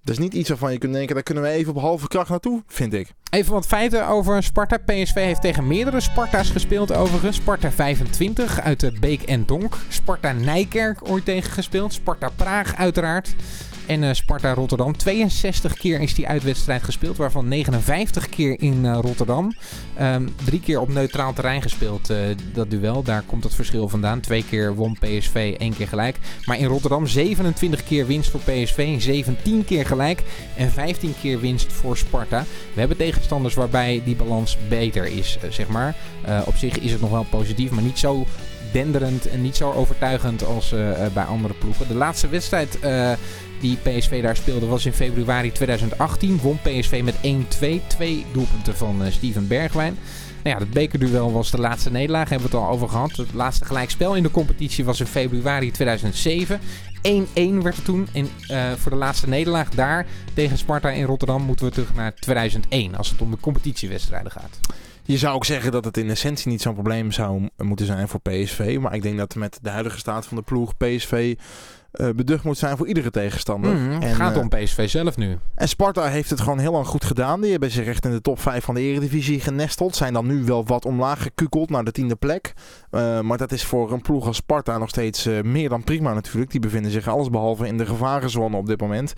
dat 0.08 0.18
is 0.18 0.22
niet 0.22 0.34
iets 0.34 0.48
waarvan 0.48 0.72
je 0.72 0.78
kunt 0.78 0.92
denken, 0.92 1.14
daar 1.14 1.22
kunnen 1.24 1.42
we 1.42 1.48
even 1.48 1.74
op 1.74 1.80
halve 1.80 2.08
kracht 2.08 2.28
naartoe, 2.28 2.62
vind 2.66 2.92
ik. 2.92 3.12
Even 3.30 3.52
wat 3.52 3.66
feiten 3.66 4.08
over 4.08 4.42
Sparta. 4.42 4.76
PSV 4.76 5.14
heeft 5.14 5.40
tegen 5.40 5.66
meerdere 5.66 6.00
Sparta's 6.00 6.50
gespeeld 6.50 6.92
overigens. 6.92 7.36
Sparta 7.36 7.70
25 7.70 8.60
uit 8.60 8.80
de 8.80 8.92
Beek 9.00 9.22
en 9.22 9.46
Donk. 9.46 9.76
Sparta 9.88 10.32
Nijkerk 10.32 11.08
ooit 11.08 11.24
tegen 11.24 11.52
gespeeld. 11.52 11.92
Sparta 11.92 12.28
Praag 12.36 12.76
uiteraard. 12.76 13.34
En 13.88 14.02
uh, 14.02 14.12
Sparta 14.12 14.54
Rotterdam. 14.54 14.96
62 14.96 15.74
keer 15.74 16.00
is 16.00 16.14
die 16.14 16.28
uitwedstrijd 16.28 16.82
gespeeld, 16.82 17.16
waarvan 17.16 17.48
59 17.48 18.28
keer 18.28 18.60
in 18.60 18.84
uh, 18.84 18.98
Rotterdam. 19.00 19.52
Um, 20.00 20.34
drie 20.44 20.60
keer 20.60 20.80
op 20.80 20.88
neutraal 20.88 21.32
terrein 21.32 21.62
gespeeld, 21.62 22.10
uh, 22.10 22.18
dat 22.52 22.70
duel. 22.70 23.02
Daar 23.02 23.22
komt 23.22 23.44
het 23.44 23.54
verschil 23.54 23.88
vandaan. 23.88 24.20
Twee 24.20 24.44
keer 24.44 24.74
won 24.74 24.98
PSV, 25.00 25.54
één 25.58 25.74
keer 25.74 25.88
gelijk. 25.88 26.16
Maar 26.44 26.58
in 26.58 26.66
Rotterdam 26.66 27.06
27 27.06 27.84
keer 27.84 28.06
winst 28.06 28.30
voor 28.30 28.40
PSV, 28.40 29.00
17 29.00 29.64
keer 29.64 29.86
gelijk 29.86 30.22
en 30.56 30.70
15 30.70 31.14
keer 31.20 31.40
winst 31.40 31.72
voor 31.72 31.96
Sparta. 31.96 32.44
We 32.72 32.80
hebben 32.80 32.96
tegenstanders 32.96 33.54
waarbij 33.54 34.02
die 34.04 34.16
balans 34.16 34.56
beter 34.68 35.06
is, 35.06 35.38
zeg 35.48 35.68
maar. 35.68 35.96
op 36.44 36.56
zich 36.56 36.78
is 36.78 36.92
het 36.92 37.00
nog 37.00 37.10
wel 37.10 37.26
positief, 37.30 37.70
maar 37.70 37.82
niet 37.82 37.98
zo 37.98 38.26
denderend 38.72 39.28
en 39.28 39.42
niet 39.42 39.56
zo 39.56 39.72
overtuigend 39.72 40.44
als 40.44 40.74
bij 41.14 41.24
andere 41.24 41.54
ploegen. 41.54 41.88
De 41.88 41.94
laatste 41.94 42.28
wedstrijd 42.28 42.78
die 43.60 43.76
PSV 43.76 44.22
daar 44.22 44.36
speelde 44.36 44.66
was 44.66 44.86
in 44.86 44.92
februari 44.92 45.52
2018. 45.52 46.38
Won 46.38 46.58
PSV 46.62 47.00
met 47.04 47.14
1-2. 47.14 47.86
Twee 47.86 48.26
doelpunten 48.32 48.76
van 48.76 49.02
uh, 49.02 49.10
Steven 49.10 49.48
Bergwijn. 49.48 49.98
Nou 50.42 50.56
ja, 50.56 50.64
het 50.64 50.70
bekerduel 50.70 51.32
was 51.32 51.50
de 51.50 51.60
laatste 51.60 51.90
nederlaag. 51.90 52.28
Hebben 52.28 52.50
we 52.50 52.56
het 52.56 52.66
al 52.66 52.72
over 52.72 52.88
gehad. 52.88 53.16
Het 53.16 53.34
laatste 53.34 53.64
gelijkspel 53.64 54.16
in 54.16 54.22
de 54.22 54.30
competitie 54.30 54.84
was 54.84 55.00
in 55.00 55.06
februari 55.06 55.70
2007. 55.70 56.60
1-1 56.60 56.62
werd 57.62 57.76
het 57.76 57.84
toen. 57.84 58.08
En 58.12 58.28
uh, 58.50 58.72
voor 58.72 58.90
de 58.90 58.96
laatste 58.96 59.28
nederlaag 59.28 59.68
daar 59.68 60.06
tegen 60.34 60.58
Sparta 60.58 60.90
in 60.90 61.04
Rotterdam 61.04 61.42
moeten 61.42 61.66
we 61.66 61.72
terug 61.72 61.94
naar 61.94 62.14
2001. 62.14 62.94
Als 62.94 63.10
het 63.10 63.20
om 63.20 63.30
de 63.30 63.40
competitiewedstrijden 63.40 64.32
gaat. 64.32 64.58
Je 65.02 65.18
zou 65.18 65.34
ook 65.34 65.44
zeggen 65.44 65.72
dat 65.72 65.84
het 65.84 65.96
in 65.96 66.10
essentie 66.10 66.50
niet 66.50 66.62
zo'n 66.62 66.74
probleem 66.74 67.12
zou 67.12 67.48
moeten 67.56 67.86
zijn 67.86 68.08
voor 68.08 68.20
PSV. 68.20 68.78
Maar 68.80 68.94
ik 68.94 69.02
denk 69.02 69.18
dat 69.18 69.34
met 69.34 69.58
de 69.62 69.70
huidige 69.70 69.98
staat 69.98 70.26
van 70.26 70.36
de 70.36 70.42
ploeg 70.42 70.76
PSV 70.76 71.36
uh, 71.92 72.08
beducht 72.14 72.44
moet 72.44 72.58
zijn 72.58 72.76
voor 72.76 72.86
iedere 72.86 73.10
tegenstander. 73.10 73.74
Mm, 73.74 73.90
het 73.90 74.02
en, 74.02 74.14
gaat 74.14 74.36
om 74.36 74.48
PSV 74.48 74.88
zelf 74.88 75.16
nu. 75.16 75.38
En 75.54 75.68
Sparta 75.68 76.06
heeft 76.06 76.30
het 76.30 76.40
gewoon 76.40 76.58
heel 76.58 76.72
lang 76.72 76.86
goed 76.86 77.04
gedaan. 77.04 77.40
Die 77.40 77.50
hebben 77.50 77.70
zich 77.70 77.86
echt 77.86 78.04
in 78.04 78.10
de 78.10 78.20
top 78.20 78.40
5 78.40 78.64
van 78.64 78.74
de 78.74 78.80
Eredivisie 78.80 79.40
genesteld. 79.40 79.96
Zijn 79.96 80.12
dan 80.12 80.26
nu 80.26 80.44
wel 80.44 80.66
wat 80.66 80.84
omlaag 80.84 81.22
gekukeld 81.22 81.70
naar 81.70 81.84
de 81.84 81.92
tiende 81.92 82.16
plek. 82.16 82.52
Uh, 82.90 83.20
maar 83.20 83.38
dat 83.38 83.52
is 83.52 83.64
voor 83.64 83.92
een 83.92 84.02
ploeg 84.02 84.26
als 84.26 84.36
Sparta 84.36 84.78
nog 84.78 84.88
steeds 84.88 85.26
uh, 85.26 85.42
meer 85.42 85.68
dan 85.68 85.84
prima 85.84 86.14
natuurlijk. 86.14 86.50
Die 86.50 86.60
bevinden 86.60 86.90
zich 86.90 87.08
allesbehalve 87.08 87.66
in 87.66 87.78
de 87.78 87.86
gevarenzone 87.86 88.56
op 88.56 88.66
dit 88.66 88.80
moment. 88.80 89.12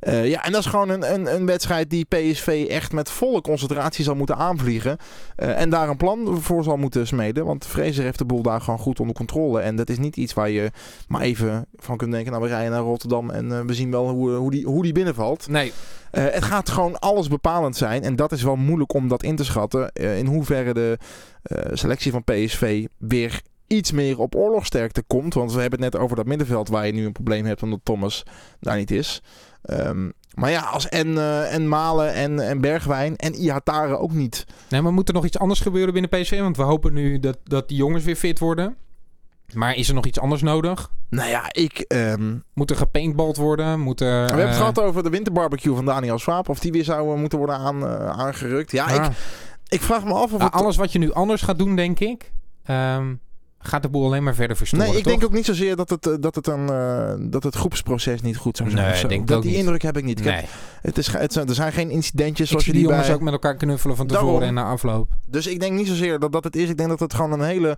Ja, 0.00 0.44
en 0.44 0.52
dat 0.52 0.60
is 0.60 0.70
gewoon 0.70 0.88
een, 0.88 1.14
een, 1.14 1.34
een, 1.34 1.46
wedstrijd 1.46 1.90
die 1.90 2.04
PSV 2.04 2.66
echt 2.68 2.92
met 2.92 3.10
volle 3.10 3.40
concentratie 3.40 4.04
zal 4.04 4.14
moeten 4.14 4.36
aanvliegen. 4.36 4.96
en 5.36 5.70
daar 5.70 5.88
een 5.88 5.96
plan 5.96 6.42
voor 6.42 6.64
zal 6.64 6.76
moeten 6.76 7.06
smeden. 7.06 7.44
Want 7.44 7.66
Fraser 7.66 8.04
heeft 8.04 8.18
de 8.18 8.24
boel 8.24 8.42
daar 8.42 8.60
gewoon 8.60 8.78
goed 8.78 9.00
onder 9.00 9.16
controle. 9.16 9.60
En 9.60 9.76
dat 9.76 9.90
is 9.90 9.98
niet 9.98 10.16
iets 10.16 10.34
waar 10.34 10.50
je 10.50 10.70
maar 11.08 11.20
even 11.20 11.66
van 11.76 11.96
kunt 11.96 12.15
denken. 12.16 12.32
Nou, 12.32 12.44
we 12.44 12.50
rijden 12.50 12.72
naar 12.72 12.82
Rotterdam 12.82 13.30
en 13.30 13.66
we 13.66 13.74
zien 13.74 13.90
wel 13.90 14.08
hoe, 14.08 14.30
hoe, 14.30 14.50
die, 14.50 14.66
hoe 14.66 14.82
die 14.82 14.92
binnenvalt. 14.92 15.48
Nee. 15.48 15.72
Uh, 16.12 16.24
het 16.24 16.44
gaat 16.44 16.68
gewoon 16.68 16.98
alles 16.98 17.28
bepalend 17.28 17.76
zijn. 17.76 18.02
En 18.02 18.16
dat 18.16 18.32
is 18.32 18.42
wel 18.42 18.56
moeilijk 18.56 18.92
om 18.92 19.08
dat 19.08 19.22
in 19.22 19.36
te 19.36 19.44
schatten. 19.44 19.90
Uh, 19.94 20.18
in 20.18 20.26
hoeverre 20.26 20.74
de 20.74 20.98
uh, 21.42 21.58
selectie 21.72 22.12
van 22.12 22.24
PSV 22.24 22.86
weer 22.98 23.42
iets 23.66 23.92
meer 23.92 24.18
op 24.18 24.34
oorlogsterkte 24.34 25.02
komt. 25.02 25.34
Want 25.34 25.52
we 25.52 25.60
hebben 25.60 25.82
het 25.82 25.92
net 25.92 26.02
over 26.02 26.16
dat 26.16 26.26
middenveld 26.26 26.68
waar 26.68 26.86
je 26.86 26.92
nu 26.92 27.04
een 27.04 27.12
probleem 27.12 27.44
hebt 27.44 27.62
omdat 27.62 27.80
Thomas 27.82 28.22
daar 28.60 28.76
niet 28.76 28.90
is. 28.90 29.22
Um, 29.70 30.12
maar 30.34 30.50
ja, 30.50 30.60
als 30.60 30.88
en, 30.88 31.18
en 31.50 31.68
Malen 31.68 32.12
en, 32.12 32.40
en 32.40 32.60
Bergwijn 32.60 33.16
en 33.16 33.34
Ihatare 33.34 33.98
ook 33.98 34.12
niet. 34.12 34.44
Nee, 34.68 34.80
maar 34.80 34.92
moet 34.92 35.08
er 35.08 35.14
nog 35.14 35.24
iets 35.24 35.38
anders 35.38 35.60
gebeuren 35.60 35.92
binnen 35.92 36.20
PSV? 36.20 36.40
Want 36.40 36.56
we 36.56 36.62
hopen 36.62 36.92
nu 36.92 37.18
dat, 37.18 37.38
dat 37.44 37.68
die 37.68 37.76
jongens 37.76 38.04
weer 38.04 38.16
fit 38.16 38.38
worden. 38.38 38.76
Maar 39.54 39.74
is 39.74 39.88
er 39.88 39.94
nog 39.94 40.06
iets 40.06 40.20
anders 40.20 40.42
nodig? 40.42 40.90
Nou 41.08 41.28
ja, 41.28 41.52
ik... 41.52 41.84
Um... 41.88 42.42
Moet 42.54 42.70
er 42.70 42.76
gepaintbald 42.76 43.36
worden? 43.36 43.80
Moet 43.80 44.00
er, 44.00 44.06
We 44.22 44.28
hebben 44.28 44.46
het 44.46 44.56
gehad 44.56 44.80
over 44.80 45.02
de 45.02 45.10
winterbarbecue 45.10 45.74
van 45.74 45.84
Daniel 45.84 46.18
Swaap. 46.18 46.48
Of 46.48 46.58
die 46.58 46.72
weer 46.72 46.84
zou 46.84 47.18
moeten 47.18 47.38
worden 47.38 47.56
aan, 47.56 47.82
uh, 47.82 48.08
aangerukt. 48.08 48.70
Ja, 48.70 48.84
ah. 48.84 48.94
ik, 48.94 49.12
ik 49.68 49.82
vraag 49.82 50.04
me 50.04 50.12
af 50.12 50.32
of... 50.32 50.38
Nou, 50.38 50.52
Alles 50.52 50.76
wat 50.76 50.92
je 50.92 50.98
nu 50.98 51.12
anders 51.12 51.42
gaat 51.42 51.58
doen, 51.58 51.76
denk 51.76 52.00
ik... 52.00 52.32
Um, 52.70 53.20
gaat 53.58 53.82
de 53.82 53.88
boel 53.88 54.04
alleen 54.04 54.22
maar 54.22 54.34
verder 54.34 54.56
verstoren. 54.56 54.86
Nee, 54.86 54.96
ik 54.96 55.04
denk 55.04 55.24
ook 55.24 55.32
niet 55.32 55.44
zozeer 55.44 55.76
dat 55.76 55.90
het, 55.90 56.16
dat 56.20 56.34
het, 56.34 56.46
een, 56.46 56.66
dat 57.30 57.42
het 57.42 57.54
groepsproces 57.54 58.22
niet 58.22 58.36
goed 58.36 58.56
zou 58.56 58.70
zijn. 58.70 58.92
Nee, 58.92 59.06
denk 59.06 59.28
dat 59.28 59.42
die 59.42 59.56
indruk 59.56 59.82
heb 59.82 59.96
ik 59.96 60.04
niet. 60.04 60.24
Nee. 60.24 60.44
het 60.80 60.98
is, 60.98 61.06
het 61.12 61.34
er 61.34 61.54
zijn 61.54 61.72
geen 61.72 61.90
incidentjes 61.90 62.48
zoals 62.48 62.64
je 62.64 62.72
die, 62.72 62.80
die 62.80 62.90
jongens 62.90 63.06
bij... 63.06 63.16
ook 63.16 63.22
met 63.22 63.32
elkaar 63.32 63.56
knuffelen 63.56 63.96
van 63.96 64.06
tevoren 64.06 64.48
en 64.48 64.54
na 64.54 64.64
afloop. 64.64 65.15
Dus 65.28 65.46
ik 65.46 65.60
denk 65.60 65.72
niet 65.72 65.86
zozeer 65.86 66.18
dat 66.18 66.32
dat 66.32 66.44
het 66.44 66.56
is. 66.56 66.68
Ik 66.68 66.76
denk 66.76 66.88
dat 66.88 67.00
het 67.00 67.14
gewoon 67.14 67.32
een 67.32 67.46
hele 67.46 67.76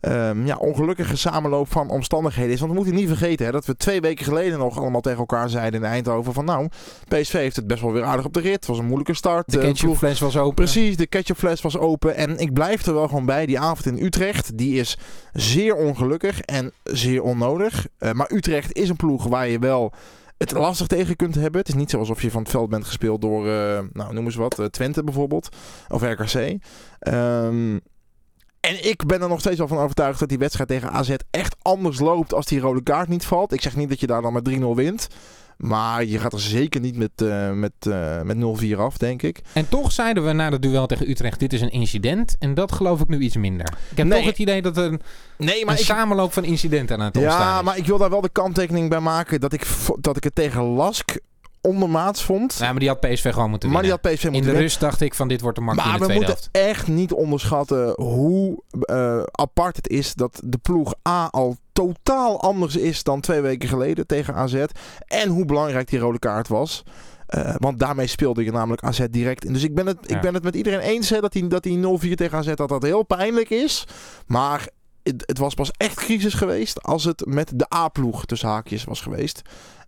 um, 0.00 0.46
ja, 0.46 0.56
ongelukkige 0.56 1.16
samenloop 1.16 1.72
van 1.72 1.90
omstandigheden 1.90 2.52
is. 2.52 2.60
Want 2.60 2.70
we 2.70 2.76
moeten 2.76 2.94
niet 2.94 3.08
vergeten 3.08 3.46
hè, 3.46 3.52
dat 3.52 3.66
we 3.66 3.76
twee 3.76 4.00
weken 4.00 4.24
geleden 4.24 4.58
nog 4.58 4.78
allemaal 4.78 5.00
tegen 5.00 5.18
elkaar 5.18 5.48
zeiden 5.48 5.80
in 5.80 5.86
Eindhoven 5.86 6.32
van 6.32 6.44
nou, 6.44 6.68
PSV 7.08 7.32
heeft 7.32 7.56
het 7.56 7.66
best 7.66 7.82
wel 7.82 7.92
weer 7.92 8.04
aardig 8.04 8.24
op 8.24 8.32
de 8.32 8.40
rit. 8.40 8.54
Het 8.54 8.66
was 8.66 8.78
een 8.78 8.84
moeilijke 8.84 9.14
start. 9.14 9.52
De 9.52 9.58
ketchupfles 9.58 10.20
was 10.20 10.36
open. 10.36 10.54
Precies, 10.54 10.96
de 10.96 11.06
ketchupfles 11.06 11.60
was 11.60 11.78
open. 11.78 12.16
En 12.16 12.38
ik 12.38 12.52
blijf 12.52 12.86
er 12.86 12.94
wel 12.94 13.08
gewoon 13.08 13.26
bij. 13.26 13.46
Die 13.46 13.60
avond 13.60 13.86
in 13.86 14.04
Utrecht, 14.04 14.58
die 14.58 14.78
is 14.78 14.98
zeer 15.32 15.74
ongelukkig 15.74 16.40
en 16.40 16.72
zeer 16.84 17.22
onnodig. 17.22 17.86
Uh, 17.98 18.12
maar 18.12 18.30
Utrecht 18.32 18.72
is 18.72 18.88
een 18.88 18.96
ploeg 18.96 19.26
waar 19.26 19.48
je 19.48 19.58
wel 19.58 19.92
het 20.40 20.52
lastig 20.52 20.86
tegen 20.86 21.16
kunt 21.16 21.34
hebben. 21.34 21.60
Het 21.60 21.68
is 21.68 21.74
niet 21.74 21.90
zo 21.90 21.98
alsof 21.98 22.22
je 22.22 22.30
van 22.30 22.42
het 22.42 22.50
veld 22.50 22.68
bent 22.68 22.84
gespeeld 22.84 23.20
door, 23.20 23.46
uh, 23.46 23.78
nou 23.92 24.14
noem 24.14 24.24
eens 24.24 24.34
wat, 24.34 24.58
uh, 24.58 24.66
Twente 24.66 25.04
bijvoorbeeld. 25.04 25.56
Of 25.88 26.02
RKC. 26.02 26.34
Um, 27.08 27.80
en 28.60 28.88
ik 28.88 29.06
ben 29.06 29.22
er 29.22 29.28
nog 29.28 29.40
steeds 29.40 29.58
wel 29.58 29.68
van 29.68 29.78
overtuigd 29.78 30.18
dat 30.18 30.28
die 30.28 30.38
wedstrijd 30.38 30.68
tegen 30.68 30.90
AZ 30.90 31.14
echt 31.30 31.56
anders 31.62 31.98
loopt 31.98 32.34
als 32.34 32.46
die 32.46 32.60
rode 32.60 32.82
kaart 32.82 33.08
niet 33.08 33.24
valt. 33.24 33.52
Ik 33.52 33.62
zeg 33.62 33.76
niet 33.76 33.88
dat 33.88 34.00
je 34.00 34.06
daar 34.06 34.22
dan 34.22 34.32
met 34.32 34.48
3-0 34.48 34.62
wint. 34.74 35.08
Maar 35.60 36.04
je 36.04 36.18
gaat 36.18 36.32
er 36.32 36.40
zeker 36.40 36.80
niet 36.80 36.96
met, 36.96 37.10
uh, 37.22 37.50
met, 37.52 37.72
uh, 37.88 38.22
met 38.22 38.36
0-4 38.36 38.76
af, 38.76 38.96
denk 38.96 39.22
ik. 39.22 39.40
En 39.52 39.68
toch 39.68 39.92
zeiden 39.92 40.24
we 40.24 40.32
na 40.32 40.50
het 40.50 40.62
duel 40.62 40.86
tegen 40.86 41.10
Utrecht: 41.10 41.38
dit 41.38 41.52
is 41.52 41.60
een 41.60 41.70
incident. 41.70 42.36
En 42.38 42.54
dat 42.54 42.72
geloof 42.72 43.00
ik 43.00 43.08
nu 43.08 43.18
iets 43.18 43.36
minder. 43.36 43.66
Ik 43.90 43.96
heb 43.96 44.06
nee. 44.06 44.18
toch 44.18 44.26
het 44.26 44.38
idee 44.38 44.62
dat 44.62 44.76
er 44.76 44.84
een, 44.84 45.00
nee, 45.38 45.64
maar 45.64 45.74
een 45.74 45.80
ik... 45.80 45.86
samenloop 45.86 46.32
van 46.32 46.44
incidenten 46.44 46.98
aan 46.98 47.04
het 47.04 47.16
ontstaan 47.16 47.52
ja, 47.52 47.58
is. 47.58 47.64
maar 47.64 47.76
ik 47.76 47.86
wil 47.86 47.98
daar 47.98 48.10
wel 48.10 48.20
de 48.20 48.28
kanttekening 48.32 48.88
bij 48.88 49.00
maken 49.00 49.40
dat 49.40 49.52
ik, 49.52 49.66
dat 50.00 50.16
ik 50.16 50.24
het 50.24 50.34
tegen 50.34 50.62
Lask 50.62 51.16
ondermaats 51.60 52.24
vond. 52.24 52.56
Ja, 52.58 52.70
maar 52.70 52.80
die 52.80 52.88
had 52.88 53.00
PSV 53.00 53.32
gewoon 53.32 53.50
moeten 53.50 53.70
maar 53.70 53.82
winnen. 53.82 54.00
die 54.02 54.10
had 54.10 54.18
PSV 54.20 54.30
moeten 54.30 54.50
In 54.50 54.56
de 54.56 54.60
rust 54.62 54.80
dacht 54.80 55.00
ik 55.00 55.14
van 55.14 55.28
dit 55.28 55.40
wordt 55.40 55.58
een 55.58 55.64
makkelijk 55.64 55.98
Maar 55.98 56.08
de 56.08 56.14
we 56.14 56.20
moeten 56.20 56.36
echt 56.52 56.88
niet 56.88 57.12
onderschatten 57.12 57.92
hoe 58.02 58.62
uh, 58.72 59.22
apart 59.30 59.76
het 59.76 59.88
is 59.88 60.14
dat 60.14 60.40
de 60.44 60.58
ploeg 60.58 60.94
A 61.08 61.26
al 61.26 61.56
totaal 61.72 62.40
anders 62.40 62.76
is 62.76 63.02
dan 63.02 63.20
twee 63.20 63.40
weken 63.40 63.68
geleden 63.68 64.06
tegen 64.06 64.34
AZ. 64.34 64.64
En 65.06 65.28
hoe 65.28 65.44
belangrijk 65.44 65.88
die 65.88 65.98
rode 65.98 66.18
kaart 66.18 66.48
was. 66.48 66.82
Uh, 67.34 67.54
want 67.58 67.78
daarmee 67.78 68.06
speelde 68.06 68.44
je 68.44 68.52
namelijk 68.52 68.82
AZ 68.82 69.04
direct 69.10 69.44
in. 69.44 69.52
Dus 69.52 69.62
ik 69.62 69.74
ben 69.74 69.86
het, 69.86 69.98
ja. 70.06 70.16
ik 70.16 70.22
ben 70.22 70.34
het 70.34 70.42
met 70.42 70.54
iedereen 70.54 70.80
eens 70.80 71.10
hè, 71.10 71.20
dat 71.20 71.32
die, 71.32 71.46
dat 71.46 71.62
die 71.62 71.98
0-4 72.12 72.14
tegen 72.14 72.38
AZ 72.38 72.54
dat 72.54 72.68
dat 72.68 72.82
heel 72.82 73.02
pijnlijk 73.02 73.50
is. 73.50 73.86
Maar 74.26 74.68
het, 75.02 75.22
het 75.26 75.38
was 75.38 75.54
pas 75.54 75.70
echt 75.76 75.94
crisis 75.94 76.34
geweest 76.34 76.82
als 76.82 77.04
het 77.04 77.26
met 77.26 77.52
de 77.54 77.74
A-ploeg 77.74 78.24
tussen 78.24 78.48
haakjes 78.48 78.84
was 78.84 79.00
geweest. 79.00 79.42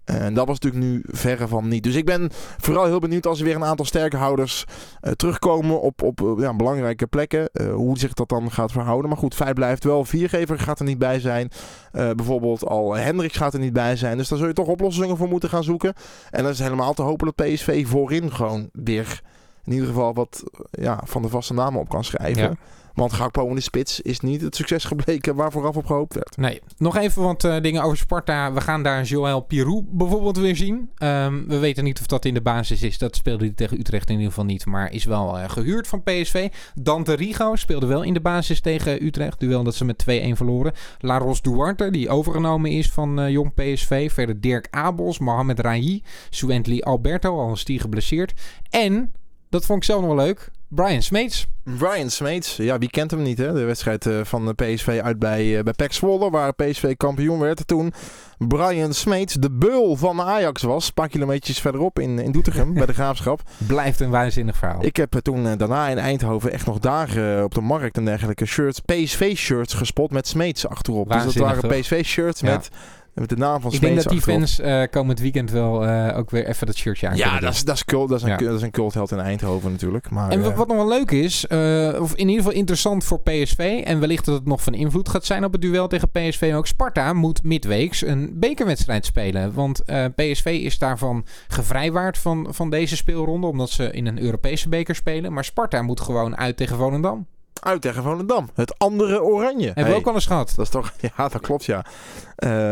En 0.05 0.35
dat 0.35 0.47
was 0.47 0.59
natuurlijk 0.59 0.85
nu 0.93 1.03
verre 1.07 1.49
van 1.49 1.69
niet. 1.69 1.83
Dus 1.83 1.95
ik 1.95 2.05
ben 2.05 2.31
vooral 2.59 2.85
heel 2.85 2.99
benieuwd 2.99 3.27
als 3.27 3.39
er 3.39 3.45
weer 3.45 3.55
een 3.55 3.65
aantal 3.65 3.85
sterke 3.85 4.17
houders 4.17 4.65
uh, 5.03 5.13
terugkomen 5.13 5.81
op, 5.81 6.03
op 6.03 6.21
uh, 6.21 6.33
ja, 6.39 6.55
belangrijke 6.55 7.07
plekken. 7.07 7.51
Uh, 7.53 7.75
hoe 7.75 7.99
zich 7.99 8.13
dat 8.13 8.29
dan 8.29 8.51
gaat 8.51 8.73
verhouden. 8.73 9.09
Maar 9.09 9.19
goed, 9.19 9.35
Feit 9.35 9.55
blijft 9.55 9.85
wel. 9.85 10.05
Viergever 10.05 10.59
gaat 10.59 10.79
er 10.79 10.85
niet 10.85 10.99
bij 10.99 11.21
zijn. 11.21 11.51
bijvoorbeeld 11.93 12.67
al 12.67 12.97
Hendricks 12.97 13.37
gaat 13.37 13.55
er 13.55 13.61
niet 13.61 13.73
bij 13.73 13.97
zijn. 13.97 14.17
Dus 14.17 14.29
daar 14.29 14.39
zul 14.39 14.47
je 14.47 14.53
toch 14.53 14.67
oplossingen 14.67 15.17
voor 15.17 15.29
moeten 15.29 15.49
gaan 15.49 15.65
zoeken. 15.65 15.95
En 16.31 16.43
dat 16.43 16.53
is 16.53 16.59
helemaal 16.59 16.95
te 16.95 17.03
hopen 17.03 17.33
dat 17.35 17.47
PSV 17.47 17.87
voorin 17.87 18.33
gewoon 18.33 18.69
weer 18.73 19.23
in 19.65 19.73
ieder 19.73 19.89
geval 19.89 20.15
wat 20.15 20.43
ja, 20.71 21.01
van 21.05 21.23
de 21.23 21.29
vaste 21.29 21.55
namen 21.55 21.81
op 21.81 21.89
kan 21.89 22.05
schrijven. 22.05 22.59
Want 22.95 23.13
Gakpo 23.13 23.49
in 23.49 23.55
de 23.55 23.61
spits 23.61 24.01
is 24.01 24.21
niet 24.21 24.41
het 24.41 24.57
succes 24.57 24.85
gebleken 24.85 25.35
waar 25.35 25.53
vooraf 25.53 25.77
op 25.77 25.87
gehoopt 25.87 26.15
werd. 26.15 26.37
Nee. 26.37 26.61
Nog 26.77 26.97
even 26.97 27.23
wat 27.23 27.45
uh, 27.45 27.61
dingen 27.61 27.83
over 27.83 27.97
Sparta. 27.97 28.53
We 28.53 28.61
gaan 28.61 28.83
daar 28.83 29.03
Joël 29.03 29.41
Pirou 29.41 29.85
bijvoorbeeld 29.89 30.37
weer 30.37 30.57
zien. 30.57 30.91
Um, 30.99 31.45
we 31.49 31.59
weten 31.59 31.85
niet 31.85 32.01
of 32.01 32.07
dat 32.07 32.25
in 32.25 32.35
de 32.35 32.41
basis 32.41 32.83
is. 32.83 32.99
Dat 32.99 33.17
speelde 33.17 33.45
hij 33.45 33.55
tegen 33.55 33.79
Utrecht 33.79 34.09
in 34.09 34.15
ieder 34.15 34.29
geval 34.29 34.45
niet. 34.45 34.67
Maar 34.67 34.93
is 34.93 35.05
wel 35.05 35.39
uh, 35.39 35.49
gehuurd 35.49 35.89
van 35.89 36.03
PSV. 36.03 36.49
Dante 36.75 37.15
Rigo 37.15 37.57
speelde 37.57 37.87
wel 37.87 38.03
in 38.03 38.15
de 38.15 38.21
basis 38.21 38.61
tegen 38.61 39.05
Utrecht. 39.05 39.41
Duel 39.41 39.63
dat 39.63 39.75
ze 39.75 39.85
met 39.85 40.05
2-1 40.11 40.13
verloren. 40.33 40.73
Laros 40.99 41.43
Duarte, 41.43 41.91
die 41.91 42.09
overgenomen 42.09 42.71
is 42.71 42.91
van 42.91 43.21
uh, 43.21 43.31
jong 43.31 43.55
PSV. 43.55 44.13
Verder 44.13 44.41
Dirk 44.41 44.67
Abels, 44.71 45.19
Mohamed 45.19 45.61
Rai, 45.61 46.03
Suentli 46.31 46.81
Alberto, 46.81 47.39
al 47.39 47.53
is 47.53 47.65
die 47.65 47.79
geblesseerd. 47.79 48.33
En, 48.71 49.13
dat 49.49 49.67
vond 49.67 49.79
ik 49.79 49.85
zelf 49.85 50.01
nog 50.01 50.15
wel 50.15 50.25
leuk... 50.25 50.51
Brian 50.75 51.03
Smeets. 51.03 51.47
Brian 51.79 52.11
Smeets, 52.11 52.57
ja, 52.57 52.79
wie 52.79 52.91
kent 52.91 53.11
hem 53.11 53.23
niet, 53.23 53.39
hè? 53.39 53.53
De 53.53 53.65
wedstrijd 53.65 54.07
uh, 54.07 54.21
van 54.25 54.47
de 54.47 54.55
PSV 54.55 55.01
uit 55.03 55.19
bij, 55.19 55.45
uh, 55.45 55.63
bij 55.63 55.73
PEC 55.73 55.93
Zwolle, 55.93 56.31
waar 56.31 56.55
PSV 56.55 56.97
kampioen 56.97 57.39
werd 57.39 57.67
toen. 57.67 57.93
Brian 58.39 58.95
Smeets, 58.95 59.35
de 59.35 59.51
beul 59.51 59.97
van 59.97 60.21
Ajax 60.21 60.63
was, 60.63 60.87
een 60.87 60.95
paar 60.95 61.09
kilometers 61.09 61.61
verderop 61.61 61.99
in, 61.99 62.19
in 62.19 62.33
Doetinchem, 62.33 62.75
bij 62.83 62.87
de 62.87 62.93
Graafschap. 62.93 63.43
Blijft 63.67 64.01
een 64.01 64.11
waanzinnig 64.11 64.57
verhaal. 64.57 64.85
Ik 64.85 64.97
heb 64.97 65.13
toen 65.23 65.57
daarna 65.57 65.89
in 65.89 65.99
Eindhoven 65.99 66.53
echt 66.53 66.67
nog 66.67 66.79
dagen 66.79 67.45
op 67.45 67.55
de 67.55 67.61
markt 67.61 67.97
en 67.97 68.05
dergelijke 68.05 68.47
shirts, 68.47 68.81
PSV-shirts 68.81 69.75
gespot 69.75 70.11
met 70.11 70.29
Smeets 70.29 70.67
achterop. 70.67 71.09
Waanzinnig, 71.09 71.35
dus 71.35 71.61
dat 71.61 71.63
waren 71.63 71.81
PSV-shirts 71.81 72.41
ja. 72.41 72.53
met... 72.53 72.71
Met 73.15 73.29
de 73.29 73.37
naam 73.37 73.61
van 73.61 73.73
Ik 73.73 73.81
denk 73.81 73.97
dat 73.97 74.13
die 74.13 74.21
fans 74.21 74.61
uh, 74.61 74.83
komend 74.91 75.21
weekend 75.21 75.51
wel 75.51 75.85
uh, 75.87 76.17
ook 76.17 76.31
weer 76.31 76.47
even 76.47 76.67
dat 76.67 76.77
shirtje 76.77 77.09
aan 77.09 77.17
Ja, 77.17 77.39
dat 77.41 77.53
is, 77.53 77.65
dat, 77.65 77.75
is 77.75 77.85
cult, 77.85 78.09
dat, 78.09 78.19
is 78.19 78.25
een, 78.25 78.31
ja. 78.31 78.37
dat 78.37 78.57
is 78.57 78.63
een 78.63 78.71
cultheld 78.71 79.11
in 79.11 79.19
Eindhoven 79.19 79.71
natuurlijk. 79.71 80.11
Maar, 80.11 80.31
en 80.31 80.39
uh, 80.39 80.57
wat 80.57 80.69
nog 80.69 80.77
wel 80.77 80.89
leuk 80.89 81.11
is, 81.11 81.47
uh, 81.49 82.01
of 82.01 82.13
in 82.13 82.29
ieder 82.29 82.43
geval 82.43 82.59
interessant 82.59 83.05
voor 83.05 83.21
PSV... 83.21 83.83
en 83.85 84.01
wellicht 84.01 84.25
dat 84.25 84.35
het 84.35 84.47
nog 84.47 84.63
van 84.63 84.75
invloed 84.75 85.09
gaat 85.09 85.25
zijn 85.25 85.45
op 85.45 85.53
het 85.53 85.61
duel 85.61 85.89
tegen 85.89 86.11
PSV... 86.11 86.53
ook 86.55 86.67
Sparta 86.67 87.13
moet 87.13 87.43
midweeks 87.43 88.05
een 88.05 88.31
bekerwedstrijd 88.35 89.07
spelen. 89.07 89.53
Want 89.53 89.83
PSV 90.15 90.61
is 90.65 90.79
daarvan 90.79 91.25
gevrijwaard 91.49 92.19
van, 92.19 92.47
van 92.51 92.71
deze 92.71 92.97
speelronde... 92.97 93.47
omdat 93.47 93.71
ze 93.71 93.91
in 93.91 94.07
een 94.07 94.23
Europese 94.23 94.69
beker 94.69 94.95
spelen. 94.95 95.33
Maar 95.33 95.45
Sparta 95.45 95.83
moet 95.83 96.01
gewoon 96.01 96.37
uit 96.37 96.57
tegen 96.57 96.77
Volendam 96.77 97.27
uit 97.65 97.83
tegen 97.83 98.03
Volendam. 98.03 98.51
Het 98.55 98.79
andere 98.79 99.23
oranje. 99.23 99.67
Hebben 99.67 99.85
hey, 99.85 99.93
we 99.93 99.99
ook 99.99 100.07
al 100.07 100.15
eens 100.15 100.27
gehad. 100.27 100.53
Dat 100.57 100.65
is 100.65 100.71
toch... 100.71 100.93
Ja, 101.17 101.29
dat 101.29 101.41
klopt, 101.41 101.65
ja. 101.65 101.85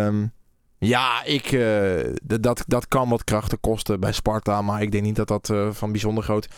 Um, 0.06 0.32
ja, 0.78 1.24
ik, 1.24 1.52
uh, 1.52 2.14
dat, 2.22 2.64
dat 2.66 2.88
kan 2.88 3.08
wat 3.08 3.24
krachten 3.24 3.60
kosten 3.60 4.00
bij 4.00 4.12
Sparta. 4.12 4.62
Maar 4.62 4.82
ik 4.82 4.92
denk 4.92 5.04
niet 5.04 5.16
dat 5.16 5.28
dat 5.28 5.48
uh, 5.48 5.68
van 5.70 5.90
bijzonder 5.90 6.24
groot 6.24 6.48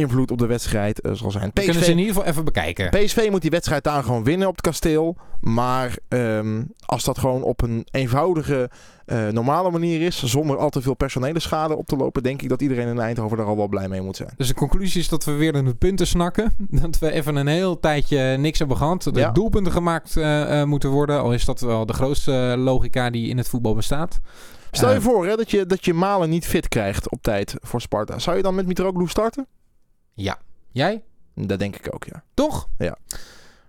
invloed 0.00 0.30
op 0.30 0.38
de 0.38 0.46
wedstrijd 0.46 1.04
uh, 1.06 1.12
zal 1.12 1.30
zijn. 1.30 1.52
PSV, 1.52 1.64
kunnen 1.64 1.84
ze 1.84 1.90
in 1.90 1.98
ieder 1.98 2.14
geval 2.14 2.28
even 2.28 2.44
bekijken. 2.44 2.90
PSV 2.90 3.28
moet 3.30 3.42
die 3.42 3.50
wedstrijd 3.50 3.84
daar 3.84 4.02
gewoon 4.02 4.24
winnen 4.24 4.48
op 4.48 4.52
het 4.52 4.64
kasteel. 4.64 5.16
Maar 5.40 5.96
um, 6.08 6.72
als 6.86 7.04
dat 7.04 7.18
gewoon 7.18 7.42
op 7.42 7.62
een 7.62 7.86
eenvoudige, 7.90 8.70
uh, 9.06 9.28
normale 9.28 9.70
manier 9.70 10.00
is, 10.00 10.24
zonder 10.24 10.56
al 10.56 10.70
te 10.70 10.82
veel 10.82 10.94
personele 10.94 11.38
schade 11.38 11.76
op 11.76 11.86
te 11.86 11.96
lopen, 11.96 12.22
denk 12.22 12.42
ik 12.42 12.48
dat 12.48 12.62
iedereen 12.62 12.88
in 12.88 12.98
Eindhoven 12.98 13.36
daar 13.36 13.46
al 13.46 13.56
wel 13.56 13.68
blij 13.68 13.88
mee 13.88 14.00
moet 14.00 14.16
zijn. 14.16 14.30
Dus 14.36 14.48
de 14.48 14.54
conclusie 14.54 15.00
is 15.00 15.08
dat 15.08 15.24
we 15.24 15.32
weer 15.32 15.54
in 15.54 15.64
de 15.64 15.74
punten 15.74 16.06
snakken. 16.06 16.52
Dat 16.80 16.98
we 16.98 17.12
even 17.12 17.36
een 17.36 17.46
heel 17.46 17.80
tijdje 17.80 18.36
niks 18.36 18.58
hebben 18.58 18.76
gehad. 18.76 19.02
Dat 19.02 19.16
ja. 19.16 19.30
doelpunten 19.30 19.72
gemaakt 19.72 20.16
uh, 20.16 20.64
moeten 20.64 20.90
worden. 20.90 21.20
Al 21.20 21.32
is 21.32 21.44
dat 21.44 21.60
wel 21.60 21.86
de 21.86 21.92
grootste 21.92 22.54
logica 22.58 23.10
die 23.10 23.28
in 23.28 23.36
het 23.36 23.48
voetbal 23.48 23.74
bestaat. 23.74 24.20
Stel 24.70 24.92
je 24.92 25.00
voor 25.00 25.26
hè, 25.26 25.36
dat, 25.36 25.50
je, 25.50 25.66
dat 25.66 25.84
je 25.84 25.94
Malen 25.94 26.30
niet 26.30 26.46
fit 26.46 26.68
krijgt 26.68 27.10
op 27.10 27.22
tijd 27.22 27.54
voor 27.60 27.80
Sparta. 27.80 28.18
Zou 28.18 28.36
je 28.36 28.42
dan 28.42 28.54
met 28.54 28.66
Mitroglou 28.66 29.08
starten? 29.08 29.46
Ja. 30.22 30.38
Jij? 30.70 31.02
Dat 31.34 31.58
denk 31.58 31.76
ik 31.76 31.94
ook, 31.94 32.04
ja. 32.04 32.22
Toch? 32.34 32.68
Ja. 32.78 32.96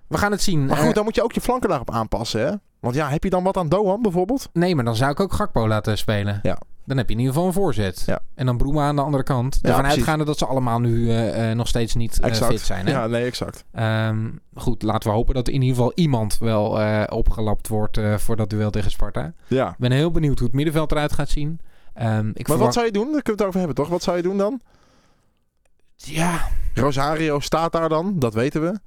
We 0.07 0.17
gaan 0.17 0.31
het 0.31 0.41
zien. 0.41 0.65
Maar 0.65 0.77
goed, 0.77 0.95
dan 0.95 1.03
moet 1.03 1.15
je 1.15 1.23
ook 1.23 1.31
je 1.31 1.41
flanken 1.41 1.69
daarop 1.69 1.91
aanpassen, 1.91 2.41
hè? 2.47 2.53
Want 2.79 2.95
ja, 2.95 3.09
heb 3.09 3.23
je 3.23 3.29
dan 3.29 3.43
wat 3.43 3.57
aan 3.57 3.69
Doan 3.69 4.01
bijvoorbeeld? 4.01 4.49
Nee, 4.53 4.75
maar 4.75 4.85
dan 4.85 4.95
zou 4.95 5.11
ik 5.11 5.19
ook 5.19 5.33
Gakpo 5.33 5.67
laten 5.67 5.97
spelen. 5.97 6.39
Ja. 6.43 6.57
Dan 6.85 6.97
heb 6.97 7.07
je 7.07 7.13
in 7.13 7.19
ieder 7.19 7.33
geval 7.33 7.47
een 7.47 7.55
voorzet. 7.55 8.03
Ja. 8.05 8.19
En 8.35 8.45
dan 8.45 8.57
Broema 8.57 8.87
aan 8.87 8.95
de 8.95 9.01
andere 9.01 9.23
kant. 9.23 9.59
Ja, 9.61 9.79
precies. 9.79 9.97
uitgaande 9.97 10.25
dat 10.25 10.37
ze 10.37 10.45
allemaal 10.45 10.79
nu 10.79 10.95
uh, 10.95 11.49
uh, 11.49 11.55
nog 11.55 11.67
steeds 11.67 11.95
niet 11.95 12.19
uh, 12.25 12.33
fit 12.33 12.59
zijn. 12.59 12.85
Hè? 12.85 12.91
Ja, 12.91 13.07
nee, 13.07 13.25
exact. 13.25 13.65
Um, 13.79 14.39
goed, 14.53 14.81
laten 14.81 15.09
we 15.09 15.15
hopen 15.15 15.33
dat 15.33 15.47
in 15.47 15.61
ieder 15.61 15.75
geval 15.75 15.91
iemand 15.95 16.37
wel 16.37 16.79
opgelapt 17.09 17.67
wordt 17.67 17.99
voor 18.17 18.35
dat 18.35 18.49
duel 18.49 18.71
tegen 18.71 18.91
Sparta. 18.91 19.33
Ja. 19.47 19.69
Ik 19.69 19.77
ben 19.77 19.91
heel 19.91 20.11
benieuwd 20.11 20.37
hoe 20.37 20.47
het 20.47 20.55
middenveld 20.55 20.91
eruit 20.91 21.13
gaat 21.13 21.29
zien. 21.29 21.47
Um, 21.47 21.57
ik 21.99 22.07
maar 22.07 22.33
verwacht... 22.33 22.59
wat 22.59 22.73
zou 22.73 22.85
je 22.85 22.91
doen? 22.91 23.11
Daar 23.11 23.21
kunnen 23.21 23.23
we 23.23 23.31
het 23.31 23.43
over 23.43 23.57
hebben, 23.57 23.75
toch? 23.75 23.87
Wat 23.87 24.03
zou 24.03 24.17
je 24.17 24.23
doen 24.23 24.37
dan? 24.37 24.61
Ja. 26.03 26.47
Rosario 26.73 27.39
staat 27.39 27.71
daar 27.71 27.89
dan, 27.89 28.19
dat 28.19 28.33
weten 28.33 28.61
we. 28.61 28.79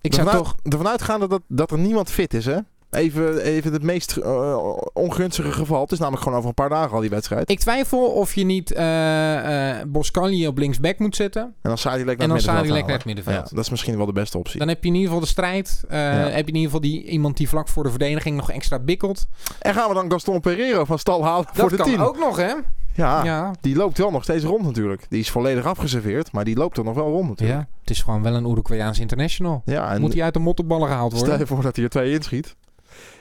Ik 0.00 0.14
zou 0.14 0.26
ervan 0.26 0.42
toch... 0.42 0.54
Uit, 0.62 0.72
ervan 0.72 0.88
uitgaande 0.88 1.28
dat, 1.28 1.42
dat 1.48 1.70
er 1.70 1.78
niemand 1.78 2.10
fit 2.10 2.34
is, 2.34 2.44
hè? 2.44 2.58
Even, 2.90 3.38
even 3.38 3.72
het 3.72 3.82
meest 3.82 4.16
uh, 4.16 4.56
ongunstige 4.92 5.52
geval. 5.52 5.80
Het 5.80 5.92
is 5.92 5.98
namelijk 5.98 6.22
gewoon 6.22 6.38
over 6.38 6.48
een 6.48 6.54
paar 6.54 6.68
dagen 6.68 6.94
al 6.94 7.00
die 7.00 7.10
wedstrijd. 7.10 7.50
Ik 7.50 7.58
twijfel 7.58 8.06
of 8.06 8.34
je 8.34 8.44
niet 8.44 8.72
uh, 8.72 8.78
uh, 8.80 9.82
Boscagli 9.86 10.46
op 10.46 10.58
linksback 10.58 10.98
moet 10.98 11.16
zetten. 11.16 11.42
En 11.42 11.52
dan 11.62 11.78
Sadilek 11.78 12.18
naar, 12.18 12.28
naar 12.28 12.66
naar 12.66 12.88
het 12.88 13.04
middenveld. 13.04 13.50
Ja, 13.50 13.56
dat 13.56 13.64
is 13.64 13.70
misschien 13.70 13.96
wel 13.96 14.06
de 14.06 14.12
beste 14.12 14.38
optie. 14.38 14.58
Dan 14.58 14.68
heb 14.68 14.82
je 14.82 14.88
in 14.88 14.94
ieder 14.94 15.08
geval 15.08 15.24
de 15.24 15.30
strijd. 15.30 15.84
Ja. 15.88 15.96
Heb 15.96 16.32
je 16.32 16.38
in 16.38 16.46
ieder 16.46 16.62
geval 16.62 16.80
die, 16.80 17.04
iemand 17.04 17.36
die 17.36 17.48
vlak 17.48 17.68
voor 17.68 17.82
de 17.82 17.90
verdediging 17.90 18.36
nog 18.36 18.50
extra 18.50 18.78
bikkelt. 18.78 19.26
En 19.58 19.74
gaan 19.74 19.88
we 19.88 19.94
dan 19.94 20.10
Gaston 20.10 20.40
Pereiro 20.40 20.84
van 20.84 20.98
stal 20.98 21.24
halen 21.24 21.44
dat 21.44 21.56
voor 21.56 21.70
de 21.70 21.76
kan 21.76 21.86
team? 21.86 22.02
ook 22.02 22.18
nog, 22.18 22.36
hè? 22.36 22.52
Ja, 22.94 23.24
ja, 23.24 23.50
die 23.60 23.76
loopt 23.76 23.98
wel 23.98 24.10
nog 24.10 24.22
steeds 24.22 24.44
rond 24.44 24.64
natuurlijk. 24.64 25.06
Die 25.08 25.20
is 25.20 25.30
volledig 25.30 25.64
afgeserveerd, 25.64 26.32
maar 26.32 26.44
die 26.44 26.56
loopt 26.56 26.76
er 26.76 26.84
nog 26.84 26.94
wel 26.94 27.10
rond 27.10 27.28
natuurlijk. 27.28 27.58
Ja, 27.58 27.68
het 27.80 27.90
is 27.90 28.02
gewoon 28.02 28.22
wel 28.22 28.34
een 28.34 28.50
Uruguayaans 28.50 28.98
international. 28.98 29.62
Ja, 29.64 29.92
en 29.92 30.00
Moet 30.00 30.12
hij 30.12 30.22
uit 30.22 30.34
de 30.34 30.40
mottenballen 30.40 30.88
gehaald 30.88 31.12
worden? 31.12 31.28
Stel 31.28 31.40
je 31.40 31.46
voor 31.46 31.62
dat 31.62 31.76
hij 31.76 31.84
er 31.84 31.90
twee 31.90 32.12
inschiet. 32.12 32.56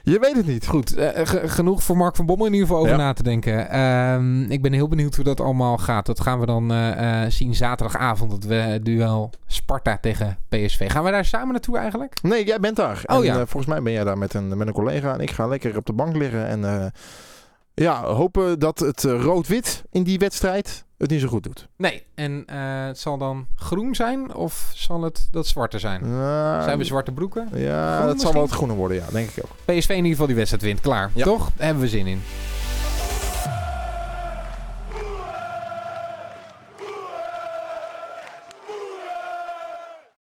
Je 0.04 0.20
weet 0.20 0.36
het 0.36 0.48
niet. 0.48 0.68
Goed, 0.68 0.98
uh, 0.98 1.10
genoeg 1.26 1.84
voor 1.84 1.98
Mark 1.98 2.16
van 2.16 2.26
Bommel 2.26 2.46
in 2.46 2.54
ieder 2.54 2.68
geval 2.68 2.84
over 2.84 2.98
na 2.98 3.14
te 3.14 3.24
denken. 3.24 3.70
Ehm, 3.70 4.42
ik 4.52 4.62
ben 4.62 4.74
heel 4.74 4.88
benieuwd 4.88 5.16
hoe 5.16 5.24
dat 5.24 5.42
allemaal 5.42 5.78
gaat. 5.78 6.06
Dat 6.06 6.20
gaan 6.20 6.40
we 6.40 6.46
dan 6.46 6.72
uh, 6.72 7.22
zien 7.28 7.56
zaterdagavond. 7.56 8.32
Dat 8.32 8.44
we 8.44 8.80
duel 8.84 9.30
Sparta 9.48 9.98
tegen 9.98 10.38
PSV. 10.50 10.92
Gaan 10.92 11.04
we 11.04 11.12
daar 11.12 11.26
samen 11.26 11.52
naartoe 11.52 11.78
eigenlijk? 11.78 12.22
Nee, 12.22 12.46
jij 12.46 12.60
bent 12.60 12.76
daar. 12.76 13.02
Oh 13.06 13.18
en, 13.18 13.24
ja. 13.24 13.34
volgens 13.36 13.66
mij 13.66 13.82
ben 13.82 13.94
jij 13.94 14.04
daar 14.04 14.18
met 14.18 14.34
een, 14.34 14.58
met 14.58 14.68
een 14.68 14.74
collega. 14.74 15.14
En 15.14 15.20
ik 15.20 15.32
ga 15.32 15.48
lekker 15.48 15.78
op 15.78 15.86
de 15.86 15.94
bank 15.94 16.16
liggen. 16.16 16.48
En 16.48 16.92
ja, 17.74 18.04
hopen 18.04 18.60
dat 18.60 18.80
het 18.80 19.04
rood-wit 19.04 19.84
in 19.92 20.04
die 20.04 20.20
wedstrijd 20.20 20.86
het 20.98 21.10
niet 21.10 21.22
zo 21.22 21.28
goed 21.28 21.44
doet. 21.44 21.68
Nee, 21.78 22.06
en 22.16 22.32
uh, 22.32 22.86
het 22.86 23.00
zal 23.00 23.18
dan 23.18 23.48
groen 23.56 23.96
zijn 23.96 24.36
of 24.36 24.72
zal 24.76 25.02
het 25.02 25.28
dat 25.32 25.48
zwarte 25.48 25.80
zijn? 25.80 26.02
zijn 26.64 26.78
we 26.78 26.84
zwarte 26.84 27.12
broeken? 27.12 27.50
Ja, 27.54 28.06
dat 28.06 28.22
zal 28.22 28.34
wel 28.34 28.42
het 28.42 28.52
groene 28.52 28.74
worden, 28.74 28.98
ja, 28.98 29.06
denk 29.12 29.30
ik 29.30 29.44
ook. 29.44 29.76
PSV 29.76 29.90
in 29.90 29.96
ieder 29.96 30.12
geval 30.12 30.28
die 30.28 30.36
wedstrijd 30.36 30.64
wint, 30.64 30.80
klaar. 30.80 31.12
Toch? 31.16 31.50
Daar 31.56 31.66
hebben 31.66 31.84
we 31.84 31.90
zin 31.90 32.08
in. 32.08 32.22